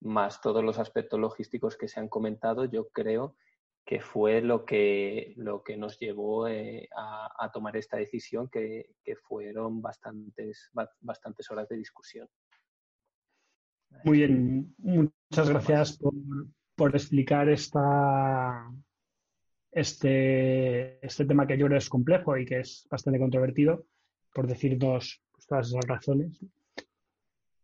más 0.00 0.40
todos 0.40 0.64
los 0.64 0.78
aspectos 0.78 1.20
logísticos 1.20 1.76
que 1.76 1.86
se 1.86 2.00
han 2.00 2.08
comentado, 2.08 2.64
yo 2.64 2.88
creo 2.88 3.36
que 3.84 4.00
fue 4.00 4.40
lo 4.40 4.64
que, 4.64 5.34
lo 5.36 5.62
que 5.62 5.76
nos 5.76 5.98
llevó 5.98 6.48
eh, 6.48 6.88
a, 6.96 7.50
tomar 7.52 7.76
esta 7.76 7.96
decisión, 7.96 8.48
que, 8.48 8.96
que 9.02 9.16
fueron 9.16 9.80
bastantes, 9.80 10.70
bastantes 11.00 11.50
horas 11.50 11.68
de 11.68 11.76
discusión. 11.76 12.28
Muy 14.04 14.18
bien, 14.18 14.74
muchas 14.78 15.48
gracias 15.48 15.98
por, 15.98 16.12
por 16.80 16.96
explicar 16.96 17.46
esta, 17.50 18.66
este, 19.70 21.06
este 21.06 21.26
tema 21.26 21.46
que 21.46 21.58
yo 21.58 21.66
creo 21.66 21.76
es 21.76 21.90
complejo 21.90 22.38
y 22.38 22.46
que 22.46 22.60
es 22.60 22.88
bastante 22.90 23.18
controvertido, 23.18 23.84
por 24.32 24.46
decirnos 24.46 25.22
pues, 25.30 25.46
todas 25.46 25.68
esas 25.68 25.84
razones. 25.86 26.40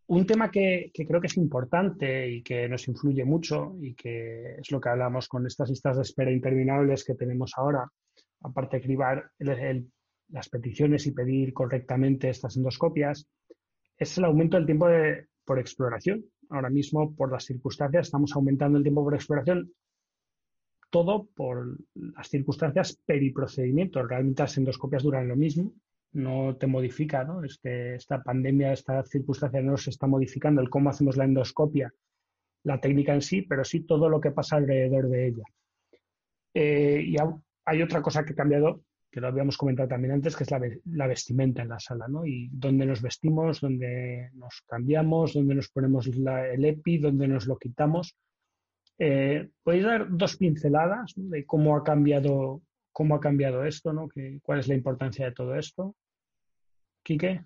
Un 0.09 0.26
tema 0.26 0.50
que, 0.50 0.90
que, 0.92 1.07
creo 1.07 1.22
que 1.22 1.29
es 1.29 1.37
importante 1.38 2.29
y 2.29 2.42
que 2.42 2.68
nos 2.68 2.87
influye 2.88 3.24
mucho 3.24 3.74
y 3.81 3.94
que 3.94 4.57
es 4.59 4.70
lo 4.70 4.83
que 4.83 4.90
hablamos 4.90 5.29
con 5.29 5.46
estas 5.46 5.70
listas 5.70 5.96
de 5.96 6.02
espera 6.02 6.31
interminables 6.31 7.02
que 7.02 7.14
tenemos 7.14 7.52
ahora, 7.57 7.90
aparte 8.42 8.76
de 8.76 8.83
cribar 8.83 9.31
el, 9.38 9.48
el, 9.48 9.92
las 10.29 10.50
peticiones 10.50 11.07
y 11.07 11.12
pedir 11.12 11.55
correctamente 11.55 12.29
estas 12.29 12.59
endoscopias, 12.59 13.26
es 13.96 14.18
el 14.18 14.24
aumento 14.26 14.59
del 14.59 14.66
tiempo 14.66 14.88
de, 14.88 15.29
por 15.46 15.59
exploración. 15.59 16.26
Ahora 16.50 16.68
mismo, 16.68 17.14
por 17.14 17.32
las 17.32 17.44
circunstancias, 17.44 18.09
estamos 18.09 18.35
aumentando 18.35 18.76
el 18.76 18.85
tiempo 18.85 19.02
por 19.02 19.14
exploración 19.14 19.72
todo 20.90 21.28
por 21.35 21.76
las 21.94 22.28
circunstancias 22.28 22.98
periprocedimiento. 23.04 24.02
Realmente 24.02 24.42
las 24.42 24.56
endoscopias 24.56 25.02
duran 25.02 25.28
lo 25.28 25.37
mismo, 25.37 25.74
no 26.12 26.56
te 26.56 26.66
modifica, 26.66 27.24
¿no? 27.24 27.42
Esta 27.44 28.22
pandemia, 28.22 28.72
esta 28.72 29.04
circunstancia 29.04 29.61
no 29.61 29.76
se 29.76 29.90
está 29.90 30.06
modificando 30.06 30.61
el 30.61 30.70
cómo 30.70 30.90
hacemos 30.90 31.16
la 31.16 31.24
endoscopia, 31.24 31.92
la 32.64 32.80
técnica 32.80 33.14
en 33.14 33.22
sí, 33.22 33.42
pero 33.42 33.64
sí 33.64 33.80
todo 33.80 34.09
lo 34.09 34.20
que 34.20 34.30
pasa 34.30 34.56
alrededor 34.56 35.09
de 35.09 35.26
ella. 35.28 35.44
Eh, 36.54 37.04
y 37.06 37.16
hay 37.64 37.82
otra 37.82 38.00
cosa 38.00 38.24
que 38.24 38.32
ha 38.32 38.37
cambiado, 38.37 38.82
que 39.16 39.22
lo 39.22 39.29
habíamos 39.29 39.57
comentado 39.57 39.88
también 39.88 40.12
antes, 40.12 40.37
que 40.37 40.44
es 40.44 40.50
la, 40.85 41.07
vestimenta 41.07 41.62
en 41.62 41.70
la 41.70 41.81
sala, 41.81 42.07
¿no? 42.07 42.26
Y 42.26 42.50
dónde 42.52 42.85
nos 42.85 43.00
vestimos, 43.00 43.62
dónde 43.62 44.29
nos 44.35 44.61
cambiamos, 44.66 45.33
dónde 45.33 45.55
nos 45.55 45.70
ponemos 45.70 46.07
el 46.07 46.62
EPI, 46.62 46.98
dónde 46.98 47.26
nos 47.26 47.46
lo 47.46 47.57
quitamos. 47.57 48.14
Eh, 48.98 49.48
¿Podéis 49.62 49.85
dar 49.85 50.07
dos 50.11 50.37
pinceladas 50.37 51.14
de 51.16 51.46
cómo 51.46 51.79
ha 51.79 51.83
cambiado 51.83 52.61
cómo 52.92 53.14
ha 53.14 53.20
cambiado 53.20 53.64
esto, 53.64 53.94
¿no? 53.94 54.07
¿Qué, 54.07 54.38
¿Cuál 54.42 54.59
es 54.59 54.68
la 54.68 54.74
importancia 54.74 55.24
de 55.24 55.33
todo 55.33 55.55
esto? 55.55 55.96
Quique. 57.02 57.42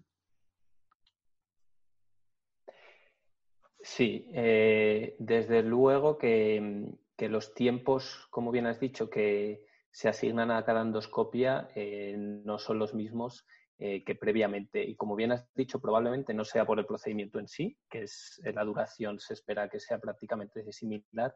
Sí, 3.81 4.27
eh, 4.35 5.15
desde 5.21 5.63
luego 5.63 6.19
que, 6.19 6.97
que, 7.17 7.29
los 7.29 7.55
tiempos, 7.55 8.27
como 8.31 8.51
bien 8.51 8.67
has 8.67 8.81
dicho, 8.81 9.09
que 9.09 9.70
se 9.91 10.09
asignan 10.09 10.51
a 10.51 10.65
cada 10.65 10.83
endoscopia 10.83 11.69
eh, 11.75 12.15
no 12.17 12.59
son 12.59 12.79
los 12.79 12.95
mismos 12.95 13.47
eh, 13.79 14.05
que 14.05 14.15
previamente. 14.15 14.83
Y 14.83 14.95
como 14.95 15.17
bien 15.17 15.33
has 15.33 15.53
dicho, 15.55 15.81
probablemente 15.81 16.35
no 16.35 16.45
sea 16.45 16.67
por 16.67 16.79
el 16.79 16.87
procedimiento 16.87 17.39
en 17.39 17.49
sí, 17.49 17.77
que 17.89 18.03
es 18.03 18.41
la 18.45 18.65
duración 18.65 19.19
se 19.19 19.35
espera 19.35 19.69
que 19.69 19.81
sea 19.81 19.99
prácticamente 19.99 20.71
similar, 20.73 21.35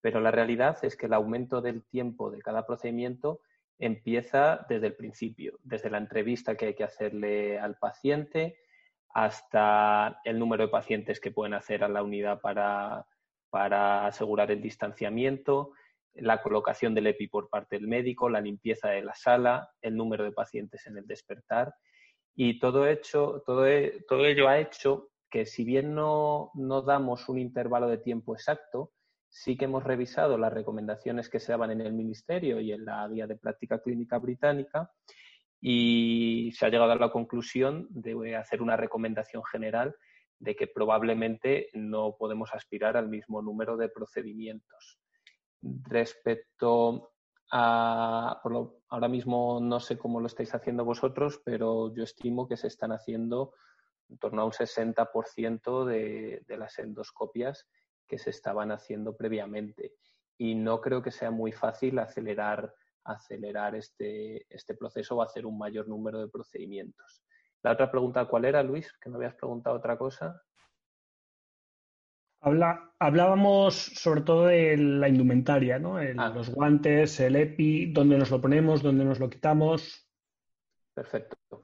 pero 0.00 0.20
la 0.20 0.30
realidad 0.30 0.78
es 0.82 0.96
que 0.96 1.06
el 1.06 1.12
aumento 1.12 1.60
del 1.60 1.84
tiempo 1.84 2.30
de 2.30 2.40
cada 2.40 2.66
procedimiento 2.66 3.40
empieza 3.78 4.64
desde 4.68 4.88
el 4.88 4.94
principio, 4.94 5.58
desde 5.62 5.90
la 5.90 5.98
entrevista 5.98 6.56
que 6.56 6.66
hay 6.66 6.74
que 6.74 6.84
hacerle 6.84 7.58
al 7.58 7.76
paciente 7.76 8.56
hasta 9.10 10.20
el 10.24 10.38
número 10.38 10.64
de 10.64 10.70
pacientes 10.70 11.20
que 11.20 11.30
pueden 11.30 11.54
hacer 11.54 11.84
a 11.84 11.88
la 11.88 12.02
unidad 12.02 12.40
para, 12.40 13.06
para 13.50 14.06
asegurar 14.06 14.50
el 14.50 14.62
distanciamiento, 14.62 15.72
la 16.14 16.42
colocación 16.42 16.94
del 16.94 17.06
EPI 17.08 17.28
por 17.28 17.48
parte 17.48 17.76
del 17.76 17.88
médico, 17.88 18.28
la 18.28 18.40
limpieza 18.40 18.88
de 18.88 19.02
la 19.02 19.14
sala, 19.14 19.70
el 19.80 19.96
número 19.96 20.24
de 20.24 20.32
pacientes 20.32 20.86
en 20.86 20.98
el 20.98 21.06
despertar. 21.06 21.74
Y 22.34 22.58
todo, 22.58 22.86
hecho, 22.86 23.42
todo, 23.46 23.64
todo 24.08 24.24
ello 24.26 24.48
ha 24.48 24.58
hecho 24.58 25.10
que 25.30 25.46
si 25.46 25.64
bien 25.64 25.94
no, 25.94 26.50
no 26.54 26.82
damos 26.82 27.28
un 27.28 27.38
intervalo 27.38 27.88
de 27.88 27.98
tiempo 27.98 28.34
exacto, 28.34 28.92
sí 29.30 29.56
que 29.56 29.64
hemos 29.64 29.82
revisado 29.82 30.36
las 30.36 30.52
recomendaciones 30.52 31.30
que 31.30 31.40
se 31.40 31.52
daban 31.52 31.70
en 31.70 31.80
el 31.80 31.94
Ministerio 31.94 32.60
y 32.60 32.72
en 32.72 32.84
la 32.84 33.08
Guía 33.08 33.26
de 33.26 33.36
Práctica 33.36 33.80
Clínica 33.80 34.18
Británica 34.18 34.90
y 35.58 36.52
se 36.54 36.66
ha 36.66 36.68
llegado 36.68 36.92
a 36.92 36.96
la 36.96 37.10
conclusión 37.10 37.86
de 37.90 38.36
hacer 38.36 38.60
una 38.60 38.76
recomendación 38.76 39.42
general 39.44 39.96
de 40.38 40.56
que 40.56 40.66
probablemente 40.66 41.70
no 41.72 42.16
podemos 42.18 42.52
aspirar 42.52 42.96
al 42.96 43.08
mismo 43.08 43.40
número 43.40 43.76
de 43.76 43.88
procedimientos. 43.88 44.98
Respecto 45.62 47.12
a, 47.52 48.40
por 48.42 48.52
lo, 48.52 48.82
ahora 48.88 49.08
mismo 49.08 49.60
no 49.60 49.78
sé 49.80 49.96
cómo 49.96 50.20
lo 50.20 50.26
estáis 50.26 50.54
haciendo 50.54 50.84
vosotros, 50.84 51.40
pero 51.44 51.94
yo 51.94 52.02
estimo 52.02 52.48
que 52.48 52.56
se 52.56 52.66
están 52.66 52.92
haciendo 52.92 53.54
en 54.08 54.18
torno 54.18 54.42
a 54.42 54.44
un 54.44 54.52
60% 54.52 55.84
de, 55.84 56.42
de 56.46 56.56
las 56.56 56.78
endoscopias 56.78 57.66
que 58.06 58.18
se 58.18 58.30
estaban 58.30 58.72
haciendo 58.72 59.16
previamente. 59.16 59.94
Y 60.38 60.54
no 60.54 60.80
creo 60.80 61.02
que 61.02 61.10
sea 61.10 61.30
muy 61.30 61.52
fácil 61.52 61.98
acelerar, 61.98 62.74
acelerar 63.04 63.74
este, 63.74 64.46
este 64.54 64.74
proceso 64.74 65.16
o 65.16 65.22
hacer 65.22 65.46
un 65.46 65.58
mayor 65.58 65.88
número 65.88 66.18
de 66.20 66.28
procedimientos. 66.28 67.22
La 67.62 67.72
otra 67.72 67.90
pregunta, 67.90 68.26
¿cuál 68.26 68.44
era, 68.44 68.62
Luis? 68.62 68.92
Que 69.00 69.08
me 69.08 69.16
habías 69.16 69.34
preguntado 69.34 69.76
otra 69.76 69.96
cosa. 69.96 70.42
Habla, 72.44 72.92
hablábamos 72.98 73.74
sobre 73.76 74.22
todo 74.22 74.46
de 74.46 74.76
la 74.76 75.08
indumentaria, 75.08 75.78
¿no? 75.78 76.00
El, 76.00 76.18
ah. 76.18 76.28
Los 76.28 76.50
guantes, 76.50 77.20
el 77.20 77.36
EPI, 77.36 77.92
dónde 77.92 78.18
nos 78.18 78.32
lo 78.32 78.40
ponemos, 78.40 78.82
dónde 78.82 79.04
nos 79.04 79.20
lo 79.20 79.30
quitamos. 79.30 80.08
Perfecto. 80.92 81.62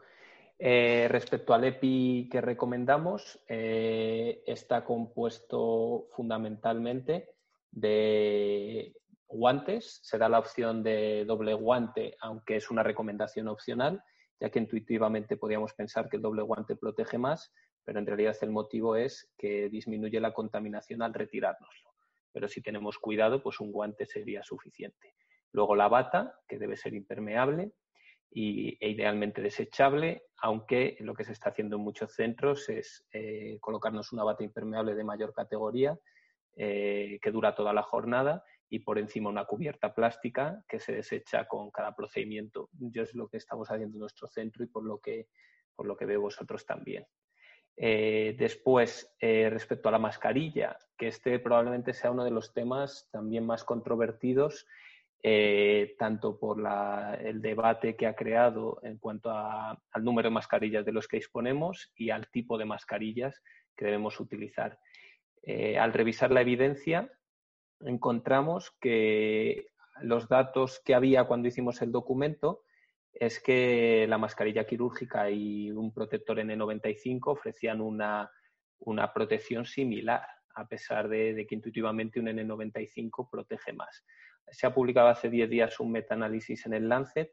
Eh, 0.56 1.08
respecto 1.10 1.52
al 1.52 1.64
EPI 1.64 2.28
que 2.30 2.40
recomendamos, 2.40 3.42
eh, 3.48 4.44
está 4.46 4.84
compuesto 4.84 6.06
fundamentalmente 6.12 7.30
de 7.72 8.94
guantes. 9.26 9.98
Se 10.04 10.16
da 10.16 10.28
la 10.28 10.38
opción 10.38 10.84
de 10.84 11.24
doble 11.24 11.54
guante, 11.54 12.16
aunque 12.20 12.54
es 12.54 12.70
una 12.70 12.84
recomendación 12.84 13.48
opcional, 13.48 14.00
ya 14.38 14.48
que 14.50 14.60
intuitivamente 14.60 15.36
podríamos 15.36 15.74
pensar 15.74 16.08
que 16.08 16.18
el 16.18 16.22
doble 16.22 16.42
guante 16.42 16.76
protege 16.76 17.18
más, 17.18 17.52
pero 17.88 18.00
en 18.00 18.06
realidad 18.06 18.36
el 18.42 18.50
motivo 18.50 18.96
es 18.96 19.32
que 19.38 19.70
disminuye 19.70 20.20
la 20.20 20.34
contaminación 20.34 21.00
al 21.00 21.14
retirárnoslo. 21.14 21.94
pero 22.30 22.46
si 22.46 22.60
tenemos 22.60 22.98
cuidado, 22.98 23.42
pues 23.42 23.60
un 23.60 23.72
guante 23.72 24.04
sería 24.04 24.42
suficiente. 24.42 25.14
Luego 25.52 25.74
la 25.74 25.88
bata, 25.88 26.38
que 26.46 26.58
debe 26.58 26.76
ser 26.76 26.92
impermeable 26.92 27.72
y, 28.30 28.76
e 28.78 28.90
idealmente 28.90 29.40
desechable, 29.40 30.24
aunque 30.36 30.98
lo 31.00 31.14
que 31.14 31.24
se 31.24 31.32
está 31.32 31.48
haciendo 31.48 31.76
en 31.76 31.82
muchos 31.82 32.12
centros 32.12 32.68
es 32.68 33.06
eh, 33.10 33.56
colocarnos 33.58 34.12
una 34.12 34.22
bata 34.22 34.44
impermeable 34.44 34.94
de 34.94 35.04
mayor 35.04 35.32
categoría 35.32 35.98
eh, 36.56 37.18
que 37.22 37.30
dura 37.30 37.54
toda 37.54 37.72
la 37.72 37.82
jornada 37.82 38.44
y 38.68 38.80
por 38.80 38.98
encima 38.98 39.30
una 39.30 39.46
cubierta 39.46 39.94
plástica 39.94 40.62
que 40.68 40.78
se 40.78 40.92
desecha 40.92 41.48
con 41.48 41.70
cada 41.70 41.96
procedimiento. 41.96 42.68
Yo 42.72 43.02
es 43.04 43.14
lo 43.14 43.28
que 43.28 43.38
estamos 43.38 43.70
haciendo 43.70 43.96
en 43.96 44.00
nuestro 44.00 44.28
centro 44.28 44.62
y 44.62 44.66
por 44.66 44.84
lo 44.84 44.98
que, 44.98 45.28
por 45.74 45.86
lo 45.86 45.96
que 45.96 46.04
veo 46.04 46.20
vosotros 46.20 46.66
también. 46.66 47.06
Eh, 47.80 48.34
después, 48.36 49.14
eh, 49.20 49.48
respecto 49.50 49.88
a 49.88 49.92
la 49.92 50.00
mascarilla, 50.00 50.76
que 50.96 51.06
este 51.06 51.38
probablemente 51.38 51.94
sea 51.94 52.10
uno 52.10 52.24
de 52.24 52.32
los 52.32 52.52
temas 52.52 53.08
también 53.12 53.46
más 53.46 53.62
controvertidos, 53.62 54.66
eh, 55.22 55.94
tanto 55.96 56.40
por 56.40 56.58
el 57.20 57.40
debate 57.40 57.94
que 57.94 58.08
ha 58.08 58.16
creado 58.16 58.80
en 58.82 58.98
cuanto 58.98 59.30
al 59.30 60.04
número 60.04 60.28
de 60.28 60.34
mascarillas 60.34 60.84
de 60.84 60.92
los 60.92 61.06
que 61.06 61.18
disponemos 61.18 61.92
y 61.94 62.10
al 62.10 62.28
tipo 62.30 62.58
de 62.58 62.64
mascarillas 62.64 63.40
que 63.76 63.84
debemos 63.84 64.18
utilizar. 64.18 64.78
al 65.78 65.92
revisar 65.92 66.30
la 66.30 66.42
evidencia, 66.42 67.10
encontramos 67.80 68.72
que 68.80 69.68
los 70.02 70.28
datos 70.28 70.80
que 70.84 70.94
había 70.94 71.24
cuando 71.24 71.48
hicimos 71.48 71.80
el 71.80 71.90
documento 71.92 72.64
es 73.18 73.40
que 73.40 74.06
la 74.08 74.16
mascarilla 74.16 74.64
quirúrgica 74.64 75.28
y 75.28 75.72
un 75.72 75.92
protector 75.92 76.38
N95 76.38 77.32
ofrecían 77.32 77.80
una, 77.80 78.30
protección 79.12 79.64
similar, 79.64 80.24
a 80.54 80.68
pesar 80.68 81.08
de, 81.08 81.44
que 81.48 81.54
intuitivamente 81.56 82.20
un 82.20 82.26
N95 82.26 83.28
protege 83.28 83.72
más. 83.72 84.04
Se 84.50 84.68
ha 84.68 84.74
publicado 84.74 85.08
hace 85.08 85.28
10 85.28 85.50
días 85.50 85.80
un 85.80 85.90
metaanálisis 85.90 86.64
en 86.66 86.74
el 86.74 86.88
Lancet 86.88 87.32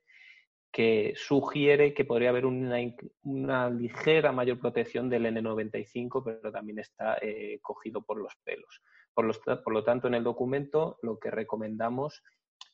que 0.72 1.14
sugiere 1.16 1.94
que 1.94 2.04
podría 2.04 2.30
haber 2.30 2.48
una, 2.48 3.70
ligera 3.70 4.32
mayor 4.32 4.60
protección 4.60 5.08
del 5.08 5.26
N95, 5.28 6.24
pero 6.26 6.52
también 6.52 6.80
está 6.80 7.18
eh, 7.22 7.60
cogido 7.62 8.02
por 8.02 8.18
los 8.18 8.34
pelos. 8.44 8.82
por 9.14 9.72
lo 9.72 9.84
tanto, 9.84 10.08
en 10.08 10.16
el 10.16 10.24
documento 10.24 10.98
lo 11.04 11.20
que 11.20 11.30
recomendamos 11.30 12.24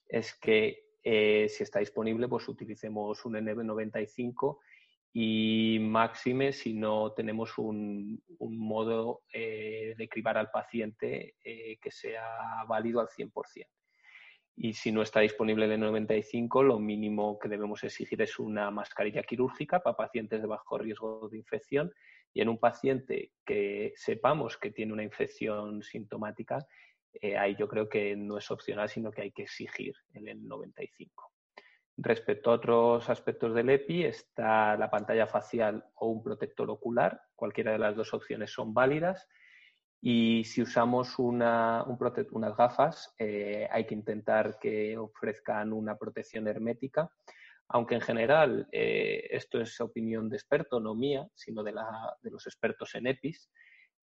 es 0.08 0.34
que 0.40 0.91
eh, 1.04 1.48
si 1.50 1.64
está 1.64 1.80
disponible, 1.80 2.28
pues 2.28 2.48
utilicemos 2.48 3.26
un 3.26 3.34
N95 3.34 4.60
y 5.14 5.78
máxime 5.82 6.54
si 6.54 6.74
no 6.74 7.12
tenemos 7.14 7.58
un, 7.58 8.24
modo 8.40 9.24
eh, 9.34 9.94
de 9.98 10.08
cribar 10.08 10.38
al 10.38 10.52
paciente 10.52 11.36
eh, 11.44 11.78
que 11.82 11.92
sea 11.92 12.64
válido 12.68 13.02
al 13.02 13.08
100%. 13.08 13.32
Y 14.58 14.74
si 14.74 14.92
no 14.92 15.02
está 15.02 15.22
disponible 15.22 15.66
el 15.66 15.82
N95, 15.82 16.64
lo 16.64 16.78
mínimo 16.78 17.40
que 17.40 17.50
debemos 17.50 17.84
exigir 17.84 18.22
es 18.22 18.38
una 18.38 18.70
mascarilla 18.70 19.24
quirúrgica 19.24 19.80
para 19.80 19.98
pacientes 19.98 20.42
de 20.42 20.48
bajo 20.48 20.78
riesgo 20.78 21.30
de 21.30 21.38
infección 21.38 21.92
y 22.34 22.42
en 22.42 22.50
un 22.50 22.60
paciente 22.60 23.32
que 23.46 23.94
sepamos 23.96 24.58
que 24.58 24.72
tiene 24.72 24.94
una 24.94 25.04
infección 25.04 25.84
sintomática, 25.84 26.66
eh, 27.14 27.38
ahí 27.38 27.56
yo 27.56 27.68
creo 27.68 27.90
que 27.90 28.16
no 28.16 28.38
es 28.38 28.50
opcional, 28.52 28.90
sino 28.90 29.12
que 29.12 29.24
hay 29.24 29.32
que 29.32 29.44
exigir 29.44 29.96
el 30.14 30.26
N95. 30.28 31.10
Respecto 31.98 32.52
a 32.52 32.56
otros 32.56 33.10
aspectos 33.10 33.54
del 33.54 33.70
EPI, 33.70 34.06
está 34.06 34.78
la 34.78 34.90
pantalla 34.90 35.28
facial 35.28 35.86
o 35.96 36.08
un 36.08 36.24
protector 36.24 36.70
ocular. 36.70 37.22
Cualquiera 37.36 37.74
de 37.74 37.80
las 37.80 37.96
dos 37.96 38.14
opciones 38.14 38.52
son 38.52 38.74
válidas. 38.74 39.28
Y 40.02 40.44
si 40.46 40.64
usamos 40.64 41.20
una, 41.20 41.86
unas 42.32 42.58
gafas, 42.58 43.14
eh, 43.20 43.68
hay 43.70 43.86
que 43.86 43.94
intentar 43.94 44.58
que 44.58 44.98
ofrezcan 44.98 45.74
una 45.74 45.96
protección 45.98 46.48
hermética, 46.48 47.12
aunque 47.68 47.96
en 47.96 48.02
general 48.02 48.68
eh, 48.72 49.28
esto 49.30 49.62
es 49.62 49.80
opinión 49.80 50.28
de 50.28 50.38
experto, 50.38 50.80
no 50.80 50.96
mía, 50.96 51.28
sino 51.36 51.62
de, 51.62 51.74
de 52.22 52.32
los 52.32 52.48
expertos 52.48 52.96
en 52.96 53.08
EPIs 53.08 53.52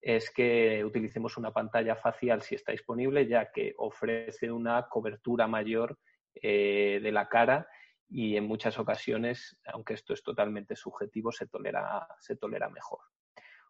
es 0.01 0.31
que 0.31 0.85
utilicemos 0.85 1.37
una 1.37 1.53
pantalla 1.53 1.97
facial 1.97 2.43
si 2.43 2.55
está 2.55 2.73
disponible, 2.73 3.27
ya 3.27 3.51
que 3.51 3.75
ofrece 3.79 4.51
una 4.51 4.89
cobertura 4.89 5.47
mayor 5.47 5.99
eh, 6.35 7.01
de 7.03 7.13
la 7.13 7.29
cara 7.29 7.69
y 8.09 8.37
en 8.37 8.45
muchas 8.45 8.79
ocasiones, 8.79 9.59
aunque 9.67 9.95
esto 9.95 10.15
es 10.15 10.23
totalmente 10.23 10.77
subjetivo, 10.77 11.33
se 11.33 11.47
tolera, 11.47 12.07
se 12.19 12.37
tolera 12.37 12.69
mejor. 12.71 13.01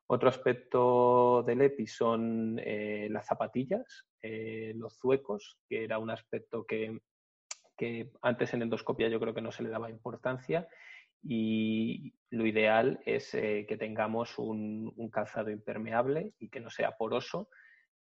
Otro 0.06 0.28
aspecto 0.28 1.42
del 1.42 1.62
EPI 1.62 1.86
son 1.86 2.58
eh, 2.64 3.08
las 3.10 3.26
zapatillas, 3.26 4.06
eh, 4.22 4.72
los 4.76 4.96
zuecos, 4.96 5.58
que 5.68 5.84
era 5.84 5.98
un 5.98 6.10
aspecto 6.10 6.64
que, 6.64 7.00
que 7.76 8.10
antes 8.22 8.54
en 8.54 8.62
endoscopia 8.62 9.08
yo 9.08 9.20
creo 9.20 9.34
que 9.34 9.42
no 9.42 9.52
se 9.52 9.62
le 9.62 9.68
daba 9.68 9.90
importancia 9.90 10.68
y 11.22 12.14
lo 12.30 12.46
ideal 12.46 13.00
es 13.04 13.34
eh, 13.34 13.64
que 13.68 13.76
tengamos 13.76 14.38
un, 14.38 14.92
calzado 15.10 15.50
impermeable 15.50 16.34
y 16.38 16.48
que 16.48 16.60
no 16.60 16.70
sea 16.70 16.96
poroso, 16.96 17.48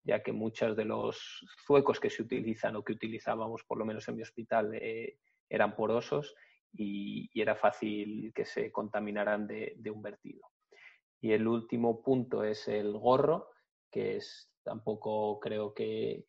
ya 0.03 0.23
que 0.23 0.33
muchos 0.33 0.77
de 0.77 0.85
los 0.85 1.45
zuecos 1.67 2.01
que 2.01 2.11
se 2.11 2.23
utilizan 2.23 2.77
o 2.77 2.85
que 2.85 2.93
utilizábamos, 2.93 3.65
por 3.65 3.79
lo 3.79 3.85
menos 3.85 4.07
en 4.09 4.17
mi 4.17 4.23
hospital, 4.23 4.75
eh, 4.75 5.19
eran 5.49 5.77
porosos 5.77 6.35
y, 6.73 7.31
era 7.41 7.55
fácil 7.55 8.33
que 8.35 8.45
se 8.45 8.73
contaminaran 8.73 9.47
de, 9.47 9.91
un 9.91 10.03
vertido. 10.03 10.51
Y 11.21 11.33
el 11.33 11.47
último 11.47 12.03
punto 12.03 12.45
es 12.45 12.69
el 12.69 12.93
gorro, 12.93 13.51
que 13.91 14.17
es 14.17 14.51
tampoco 14.63 15.39
creo 15.41 15.73
que, 15.73 16.25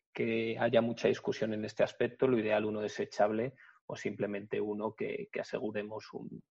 haya 0.58 0.80
mucha 0.80 1.06
discusión 1.06 1.52
en 1.54 1.64
este 1.64 1.84
aspecto. 1.84 2.26
Lo 2.26 2.38
ideal 2.38 2.64
uno 2.64 2.80
desechable 2.80 3.54
o 3.86 3.94
simplemente 3.94 4.60
uno 4.60 4.94
que 4.94 5.28
aseguremos 5.38 6.12
un, 6.12 6.42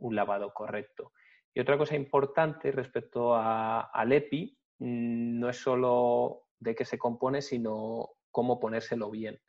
un 0.00 0.14
lavado 0.14 0.52
correcto. 0.52 1.12
Y 1.54 1.60
otra 1.60 1.78
cosa 1.78 1.96
importante 1.96 2.70
respecto 2.72 3.34
al 3.34 4.12
EPI 4.12 4.58
mm, 4.78 5.38
no 5.38 5.48
es 5.48 5.56
solo 5.56 6.48
de 6.58 6.74
qué 6.74 6.84
se 6.84 6.98
compone, 6.98 7.42
sino 7.42 8.10
cómo 8.30 8.60
ponérselo 8.60 9.10
bien. 9.10 9.40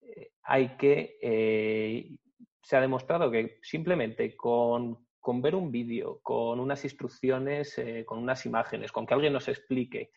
Eh, 0.00 0.32
hay 0.42 0.76
que, 0.76 1.18
eh, 1.20 2.16
se 2.62 2.76
ha 2.76 2.80
demostrado 2.80 3.30
que 3.30 3.58
simplemente 3.62 4.36
con, 4.36 5.04
ver 5.40 5.54
un 5.54 5.72
vídeo, 5.72 6.20
con 6.22 6.60
unas 6.60 6.84
instrucciones, 6.84 7.78
eh, 7.78 8.04
con 8.04 8.18
unas 8.18 8.44
imágenes, 8.46 8.92
con 8.92 9.06
que 9.06 9.14
alguien 9.14 9.32
nos 9.32 9.48
explique 9.48 10.10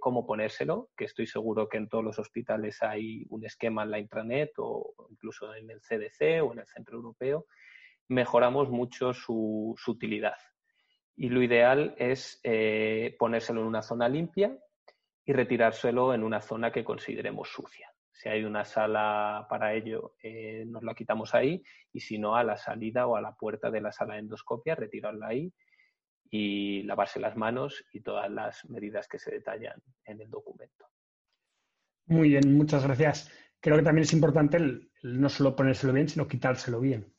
cómo 0.00 0.26
ponérselo, 0.26 0.90
que 0.96 1.04
estoy 1.04 1.28
seguro 1.28 1.68
que 1.68 1.76
en 1.76 1.88
todos 1.88 2.02
los 2.02 2.18
hospitales 2.18 2.82
hay 2.82 3.24
un 3.28 3.44
esquema 3.44 3.84
en 3.84 3.92
la 3.92 4.00
intranet 4.00 4.50
o 4.56 4.92
incluso 5.08 5.54
en 5.54 5.70
el 5.70 5.80
CDC 5.80 6.42
o 6.42 6.52
en 6.52 6.60
el 6.60 6.66
Centro 6.66 6.96
Europeo, 6.96 7.46
mejoramos 8.08 8.70
mucho 8.70 9.12
su, 9.12 9.76
utilidad. 9.86 10.36
Y 11.16 11.28
lo 11.28 11.42
ideal 11.42 11.94
es 11.98 12.40
eh, 12.42 13.16
ponérselo 13.18 13.60
en 13.60 13.66
una 13.66 13.82
zona 13.82 14.08
limpia 14.08 14.56
y 15.24 15.32
retirárselo 15.32 16.14
en 16.14 16.22
una 16.22 16.40
zona 16.40 16.72
que 16.72 16.84
consideremos 16.84 17.48
sucia. 17.50 17.92
Si 18.10 18.28
hay 18.28 18.44
una 18.44 18.64
sala 18.64 19.46
para 19.48 19.74
ello, 19.74 20.14
eh, 20.22 20.64
nos 20.66 20.82
la 20.82 20.94
quitamos 20.94 21.34
ahí 21.34 21.62
y 21.92 22.00
si 22.00 22.18
no, 22.18 22.36
a 22.36 22.44
la 22.44 22.56
salida 22.56 23.06
o 23.06 23.16
a 23.16 23.20
la 23.20 23.34
puerta 23.34 23.70
de 23.70 23.80
la 23.80 23.92
sala 23.92 24.14
de 24.14 24.20
endoscopia, 24.20 24.74
retirarla 24.74 25.28
ahí 25.28 25.52
y 26.30 26.82
lavarse 26.84 27.20
las 27.20 27.36
manos 27.36 27.84
y 27.92 28.00
todas 28.00 28.30
las 28.30 28.64
medidas 28.70 29.06
que 29.06 29.18
se 29.18 29.30
detallan 29.30 29.80
en 30.04 30.20
el 30.20 30.30
documento. 30.30 30.86
Muy 32.06 32.30
bien, 32.30 32.56
muchas 32.56 32.84
gracias. 32.84 33.30
Creo 33.60 33.76
que 33.76 33.82
también 33.82 34.02
es 34.02 34.12
importante 34.12 34.58
no 35.02 35.28
solo 35.28 35.54
ponérselo 35.54 35.92
bien, 35.92 36.08
sino 36.08 36.26
quitárselo 36.26 36.80
bien. 36.80 37.14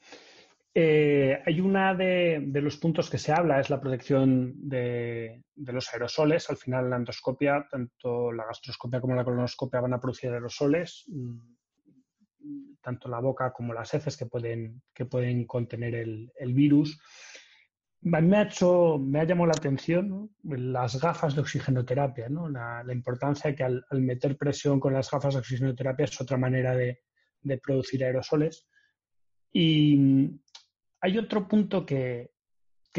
Eh, 0.75 1.39
hay 1.45 1.61
una 1.61 1.93
de, 1.93 2.41
los 2.55 2.77
puntos 2.77 3.09
que 3.09 3.19
se 3.19 3.31
habla, 3.31 3.59
es 3.59 3.69
la 3.69 3.79
protección 3.79 4.53
de, 4.67 5.43
los 5.55 5.93
aerosoles. 5.93 6.49
Al 6.49 6.57
final, 6.57 6.89
la 6.89 6.95
endoscopia, 6.95 7.67
tanto 7.69 8.31
la 8.31 8.45
gastroscopia 8.45 8.99
como 8.99 9.15
la 9.15 9.23
colonoscopia 9.23 9.81
van 9.81 9.93
a 9.93 9.99
producir 9.99 10.31
aerosoles, 10.31 11.05
mm, 11.07 12.75
tanto 12.81 13.07
la 13.07 13.19
boca 13.19 13.53
como 13.53 13.73
las 13.73 13.93
heces 13.93 14.17
que 14.17 14.25
pueden, 14.25 14.81
que 14.93 15.05
pueden 15.05 15.45
contener 15.45 15.93
el, 15.95 16.53
virus. 16.53 16.99
Me 18.01 18.37
ha, 18.37 18.41
hecho, 18.41 18.97
me 18.99 19.21
ha 19.21 19.23
llamado 19.23 19.47
la 19.47 19.53
atención 19.55 20.31
las 20.43 20.99
gafas 20.99 21.35
de 21.35 21.41
oxigenoterapia, 21.41 22.27
¿no? 22.27 22.49
la, 22.49 22.83
importancia 22.91 23.55
que 23.55 23.63
al, 23.63 23.85
meter 23.91 24.37
presión 24.37 24.79
con 24.79 24.93
las 24.93 25.09
gafas 25.09 25.35
de 25.35 25.39
oxigenoterapia 25.39 26.03
es 26.03 26.19
otra 26.19 26.37
manera 26.37 26.75
de, 26.75 27.03
de 27.41 27.57
producir 27.59 28.03
aerosoles. 28.03 28.67
Y, 29.53 30.41
hay 31.03 31.17
otro 31.17 31.49
punto 31.49 31.85
que, 31.85 32.31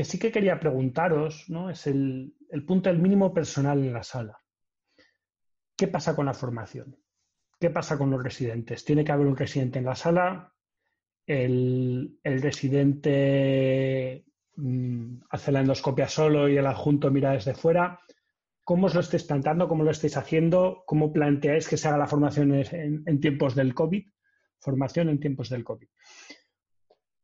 sí 0.05 0.19
que 0.19 0.31
quería 0.31 0.61
preguntaros, 0.61 1.47
¿no? 1.49 1.71
Es 1.71 1.87
el, 1.87 2.35
punto 2.67 2.91
del 2.91 2.99
mínimo 2.99 3.33
personal 3.33 3.79
en 3.79 3.95
la 3.95 4.03
sala. 4.03 4.39
¿Qué 5.75 5.89
pasa 5.89 6.15
con 6.15 6.27
la 6.27 6.35
formación? 6.35 6.99
¿Qué 7.59 7.71
pasa 7.71 7.97
con 7.97 8.11
los 8.11 8.23
residentes? 8.23 8.85
¿Tiene 8.85 9.05
que 9.05 9.13
haber 9.13 9.27
un 9.27 9.39
residente 9.39 9.79
en 9.79 9.87
la 9.87 9.95
sala? 9.95 10.53
¿El, 11.27 12.21
residente 12.23 14.27
mm, 14.57 15.23
hace 15.31 15.53
la 15.53 15.61
endoscopia 15.61 16.07
solo 16.07 16.51
y 16.51 16.59
el 16.59 16.67
adjunto 16.67 17.11
mira 17.11 17.33
desde 17.33 17.55
fuera? 17.55 17.99
cómo 18.65 18.87
os 18.87 18.95
lo 18.95 19.01
estáis 19.01 19.25
planteando, 19.25 19.69
cómo 19.69 19.85
lo 19.85 19.91
estáis 19.91 20.17
haciendo, 20.17 20.85
cómo 20.87 21.13
planteáis 21.13 21.69
que 21.69 21.77
se 21.77 21.87
haga 21.87 21.99
la 21.99 22.07
formación 22.07 22.55
en, 22.55 23.03
en 23.05 23.21
tiempos 23.21 23.55
del 23.55 23.75
COVID. 23.75 24.07
Formación 24.59 25.11
en 25.11 25.21
tiempos 25.21 25.51
del 25.51 25.65
COVID. 25.65 25.87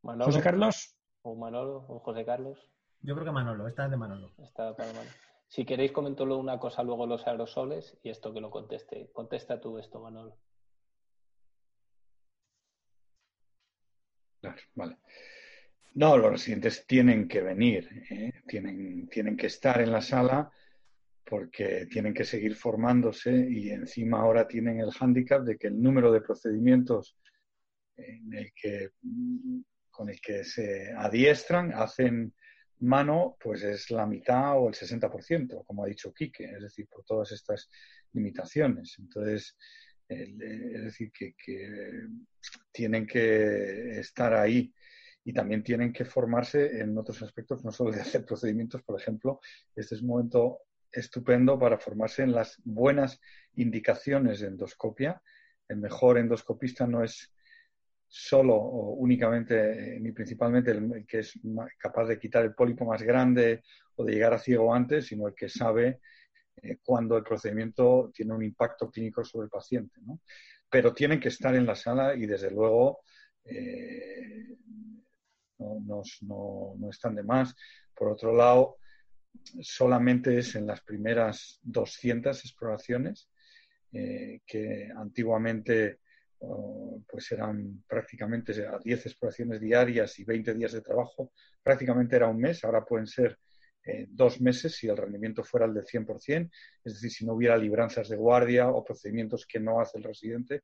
Manolo, 0.03 0.27
José 0.27 0.43
Carlos, 0.43 0.97
o 1.23 1.35
Manolo, 1.35 1.85
o 1.89 1.99
José 2.01 2.25
Carlos. 2.25 2.71
Yo 3.03 3.15
creo 3.15 3.27
que 3.27 3.33
Manolo, 3.33 3.67
esta 3.69 3.85
es 3.85 3.91
de 3.91 3.97
Manolo. 3.97 4.33
Está 4.39 4.75
para 4.77 4.93
Manolo. 4.93 5.11
Si 5.49 5.65
queréis, 5.65 5.93
comentolo 5.93 6.39
una 6.39 6.59
cosa 6.59 6.83
luego 6.83 7.07
los 7.07 7.27
aerosoles 7.27 7.99
y 8.03 8.11
esto 8.11 8.33
que 8.33 8.41
lo 8.41 8.51
conteste. 8.51 9.11
Contesta 9.13 9.61
tú 9.61 9.79
esto, 9.79 10.01
Manolo. 10.01 10.37
Claro, 14.41 14.63
vale. 14.75 14.99
No, 15.95 16.17
los 16.17 16.31
residentes 16.31 16.87
tienen 16.87 17.27
que 17.27 17.43
venir, 17.43 17.89
¿eh? 18.11 18.33
tienen, 18.47 19.09
tienen 19.09 19.37
que 19.37 19.49
estar 19.49 19.81
en 19.81 19.91
la 19.91 20.01
sala 20.01 20.51
porque 21.25 21.87
tienen 21.87 22.15
que 22.15 22.25
seguir 22.25 22.55
formándose 22.55 23.33
y 23.51 23.71
encima 23.71 24.21
ahora 24.21 24.47
tienen 24.47 24.81
el 24.81 24.93
hándicap 24.93 25.43
de 25.43 25.59
que 25.59 25.67
el 25.67 25.83
número 25.83 26.13
de 26.13 26.21
procedimientos 26.21 27.17
en 27.97 28.33
el 28.35 28.53
que, 28.55 28.91
con 30.01 30.09
el 30.09 30.19
que 30.19 30.45
se 30.45 30.95
adiestran, 30.97 31.75
hacen 31.75 32.33
mano, 32.79 33.37
pues 33.39 33.63
es 33.65 33.91
la 33.91 34.07
mitad 34.07 34.57
o 34.57 34.69
el 34.69 34.75
60%, 34.75 35.63
como 35.67 35.85
ha 35.85 35.89
dicho 35.89 36.15
Quique, 36.15 36.45
es 36.45 36.63
decir, 36.63 36.89
por 36.89 37.05
todas 37.05 37.31
estas 37.33 37.69
limitaciones. 38.15 38.97
Entonces, 38.99 39.59
el- 40.09 40.41
es 40.41 40.85
decir, 40.85 41.13
que, 41.13 41.35
que 41.35 42.07
tienen 42.73 43.07
que 43.07 44.01
estar 44.01 44.33
ahí 44.33 44.73
y 45.23 45.35
también 45.35 45.63
tienen 45.63 45.93
que 45.93 46.07
formarse 46.07 46.81
en 46.81 46.97
otros 46.97 47.21
aspectos, 47.21 47.63
no 47.63 47.71
solo 47.71 47.91
de 47.93 48.01
hacer 48.01 48.25
procedimientos, 48.25 48.83
por 48.83 48.99
ejemplo, 48.99 49.39
este 49.77 49.97
es 49.97 50.01
un 50.01 50.09
momento 50.09 50.61
estupendo 50.91 51.59
para 51.59 51.77
formarse 51.79 52.23
en 52.23 52.33
las 52.33 52.57
buenas 52.65 53.21
indicaciones 53.57 54.41
de 54.41 54.47
endoscopia. 54.47 55.21
El 55.69 55.77
mejor 55.77 56.17
endoscopista 56.17 56.87
no 56.87 57.05
es 57.05 57.35
solo 58.13 58.57
o 58.57 58.95
únicamente 58.97 59.97
eh, 59.97 60.01
ni 60.01 60.11
principalmente 60.13 60.73
el, 60.73 61.07
que 61.07 61.21
es 61.21 61.39
capaz 61.79 62.07
de 62.07 62.19
quitar 62.19 62.45
el 62.45 62.55
pólipo 62.55 62.85
más 62.85 63.03
grande 63.03 63.63
o 63.97 64.05
de 64.05 64.13
llegar 64.15 64.35
a 64.35 64.39
ciego 64.39 64.75
antes, 64.75 65.07
sino 65.07 65.29
el 65.29 65.35
que 65.35 65.49
sabe 65.49 66.01
eh, 66.63 66.79
cuando 66.85 67.17
el 67.17 67.25
procedimiento 67.25 68.11
tiene 68.15 68.35
un 68.35 68.45
impacto 68.45 68.91
clínico 68.91 69.25
sobre 69.25 69.47
el 69.47 69.51
paciente. 69.51 70.01
Pero 70.71 70.95
tienen 70.95 71.21
que 71.21 71.29
estar 71.29 71.55
en 71.55 71.67
la 71.67 71.77
sala 71.77 72.15
y 72.17 72.27
desde 72.27 72.51
luego 72.51 73.01
eh, 73.45 74.57
no, 75.59 75.81
no- 76.23 76.75
no- 76.79 76.91
están 76.91 77.15
de 77.15 77.23
más. 77.23 77.55
Por 77.95 78.09
otro 78.09 78.35
lado, 78.35 78.79
solamente 79.61 80.39
es 80.39 80.55
en 80.57 80.67
las 80.67 80.81
primeras 80.83 81.61
200 81.63 82.45
exploraciones 82.45 83.29
que 84.47 84.89
antiguamente 84.97 86.01
pues 87.07 87.33
eran 87.33 87.85
prácticamente 87.87 88.67
a 88.67 88.79
10 88.79 89.07
exploraciones 89.07 89.61
diarias 89.61 90.19
y 90.19 90.25
20 90.25 90.55
días 90.55 90.73
de 90.73 90.81
trabajo, 90.81 91.33
prácticamente 91.63 92.17
era 92.17 92.29
un 92.29 92.39
mes, 92.39 92.65
ahora 92.65 92.85
pueden 92.85 93.07
ser 93.07 93.39
eh, 93.85 94.07
dos 94.11 94.41
meses 94.41 94.75
si 94.75 94.89
el 94.89 94.97
rendimiento 94.97 95.43
fuera 95.43 95.67
el 95.67 95.75
del 95.75 95.85
100%, 95.85 96.51
es 96.85 96.95
decir, 96.95 97.11
si 97.11 97.27
no 97.27 97.35
hubiera 97.35 97.57
libranzas 97.57 98.09
de 98.09 98.17
guardia 98.17 98.69
o 98.69 98.85
procedimientos 98.85 99.47
que 99.47 99.61
no 99.61 99.81
hace 99.81 99.99
el 99.99 100.05
residente, 100.05 100.63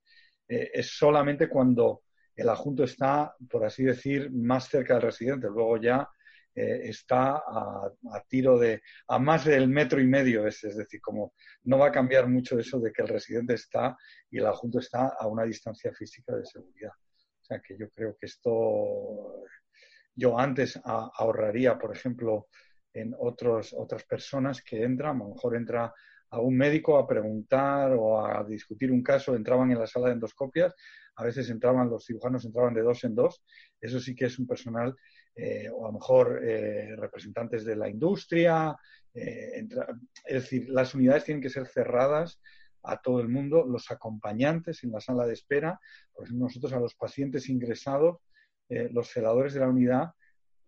eh, 0.49 0.70
es 0.72 0.97
solamente 0.97 1.49
cuando 1.49 2.03
el 2.35 2.49
adjunto 2.49 2.85
está, 2.85 3.35
por 3.49 3.64
así 3.64 3.85
decir, 3.85 4.31
más 4.31 4.68
cerca 4.68 4.95
del 4.95 5.05
residente, 5.05 5.49
luego 5.49 5.79
ya 5.79 6.09
eh, 6.57 6.88
está 6.88 7.36
a, 7.36 7.92
tiro 8.26 8.59
de, 8.59 8.80
a 9.09 9.18
más 9.18 9.44
del 9.44 9.68
metro 9.68 10.00
y 10.00 10.07
medio, 10.07 10.46
es, 10.46 10.64
es 10.64 10.74
decir, 10.74 11.02
como 11.02 11.34
no 11.64 11.76
va 11.76 11.88
a 11.88 11.92
cambiar 11.92 12.28
mucho 12.28 12.59
eso 12.59 12.80
de 12.80 12.92
que 12.92 13.02
el 13.02 13.09
residente 13.09 13.52
está 13.52 13.94
y 14.30 14.38
el 14.38 14.46
adjunto 14.46 14.78
está 14.78 15.09
a 15.18 15.26
una 15.26 15.44
distancia 15.44 15.92
física 15.92 16.34
de 16.34 16.46
seguridad. 16.46 16.92
O 17.42 17.44
sea 17.44 17.61
que 17.61 17.76
yo 17.78 17.90
creo 17.90 18.16
que 18.18 18.24
esto, 18.24 19.44
yo 20.14 20.38
antes 20.38 20.80
ahorraría, 20.82 21.78
por 21.78 21.94
ejemplo, 21.94 22.48
en 22.94 23.14
otros, 23.18 23.74
otras 23.76 24.04
personas 24.04 24.62
que 24.62 24.82
entran, 24.82 25.16
a 25.16 25.24
lo 25.24 25.34
mejor 25.34 25.57
entra 25.57 25.92
a 26.30 26.40
un 26.40 26.57
médico 26.57 26.96
a 26.96 27.07
preguntar 27.07 27.92
o 27.92 28.26
a 28.26 28.42
discutir 28.44 28.90
un 28.90 29.02
caso, 29.02 29.36
entraban 29.36 29.70
en 29.70 29.78
la 29.78 29.86
sala 29.86 30.07
de 30.07 30.14
endoscopias, 30.14 30.74
a 31.16 31.24
veces 31.24 31.50
entraban, 31.50 31.90
los 31.90 32.04
cirujanos 32.04 32.44
entraban 32.44 32.74
de 32.74 32.82
dos 32.82 33.04
en 33.04 33.14
dos, 33.14 33.42
eso 33.80 34.00
sí 34.00 34.14
que 34.14 34.26
es 34.26 34.38
un 34.38 34.46
personal, 34.46 34.96
eh, 35.37 35.68
o 35.70 35.84
a 35.84 35.89
lo 35.89 35.99
mejor 35.99 36.41
eh, 36.43 36.97
representantes 36.97 37.64
de 37.64 37.76
la 37.76 37.89
industria, 37.89 38.76
eh, 39.14 39.66
es 40.24 40.43
decir, 40.43 40.68
las 40.68 40.95
unidades 40.95 41.24
tienen 41.24 41.43
que 41.43 41.51
ser 41.51 41.66
cerradas 41.66 42.41
a 42.82 43.01
todo 43.01 43.20
el 43.20 43.28
mundo, 43.28 43.64
los 43.66 43.91
acompañantes 43.91 44.84
en 44.84 44.93
la 44.93 45.01
sala 45.01 45.26
de 45.26 45.32
espera, 45.32 45.80
por 46.12 46.24
ejemplo, 46.24 46.47
nosotros 46.47 46.72
a 46.72 46.80
los 46.80 46.95
pacientes 46.95 47.49
ingresados, 47.49 48.18
eh, 48.68 48.89
los 48.93 49.09
celadores 49.09 49.55
de 49.55 49.61
la 49.61 49.68
unidad, 49.68 50.11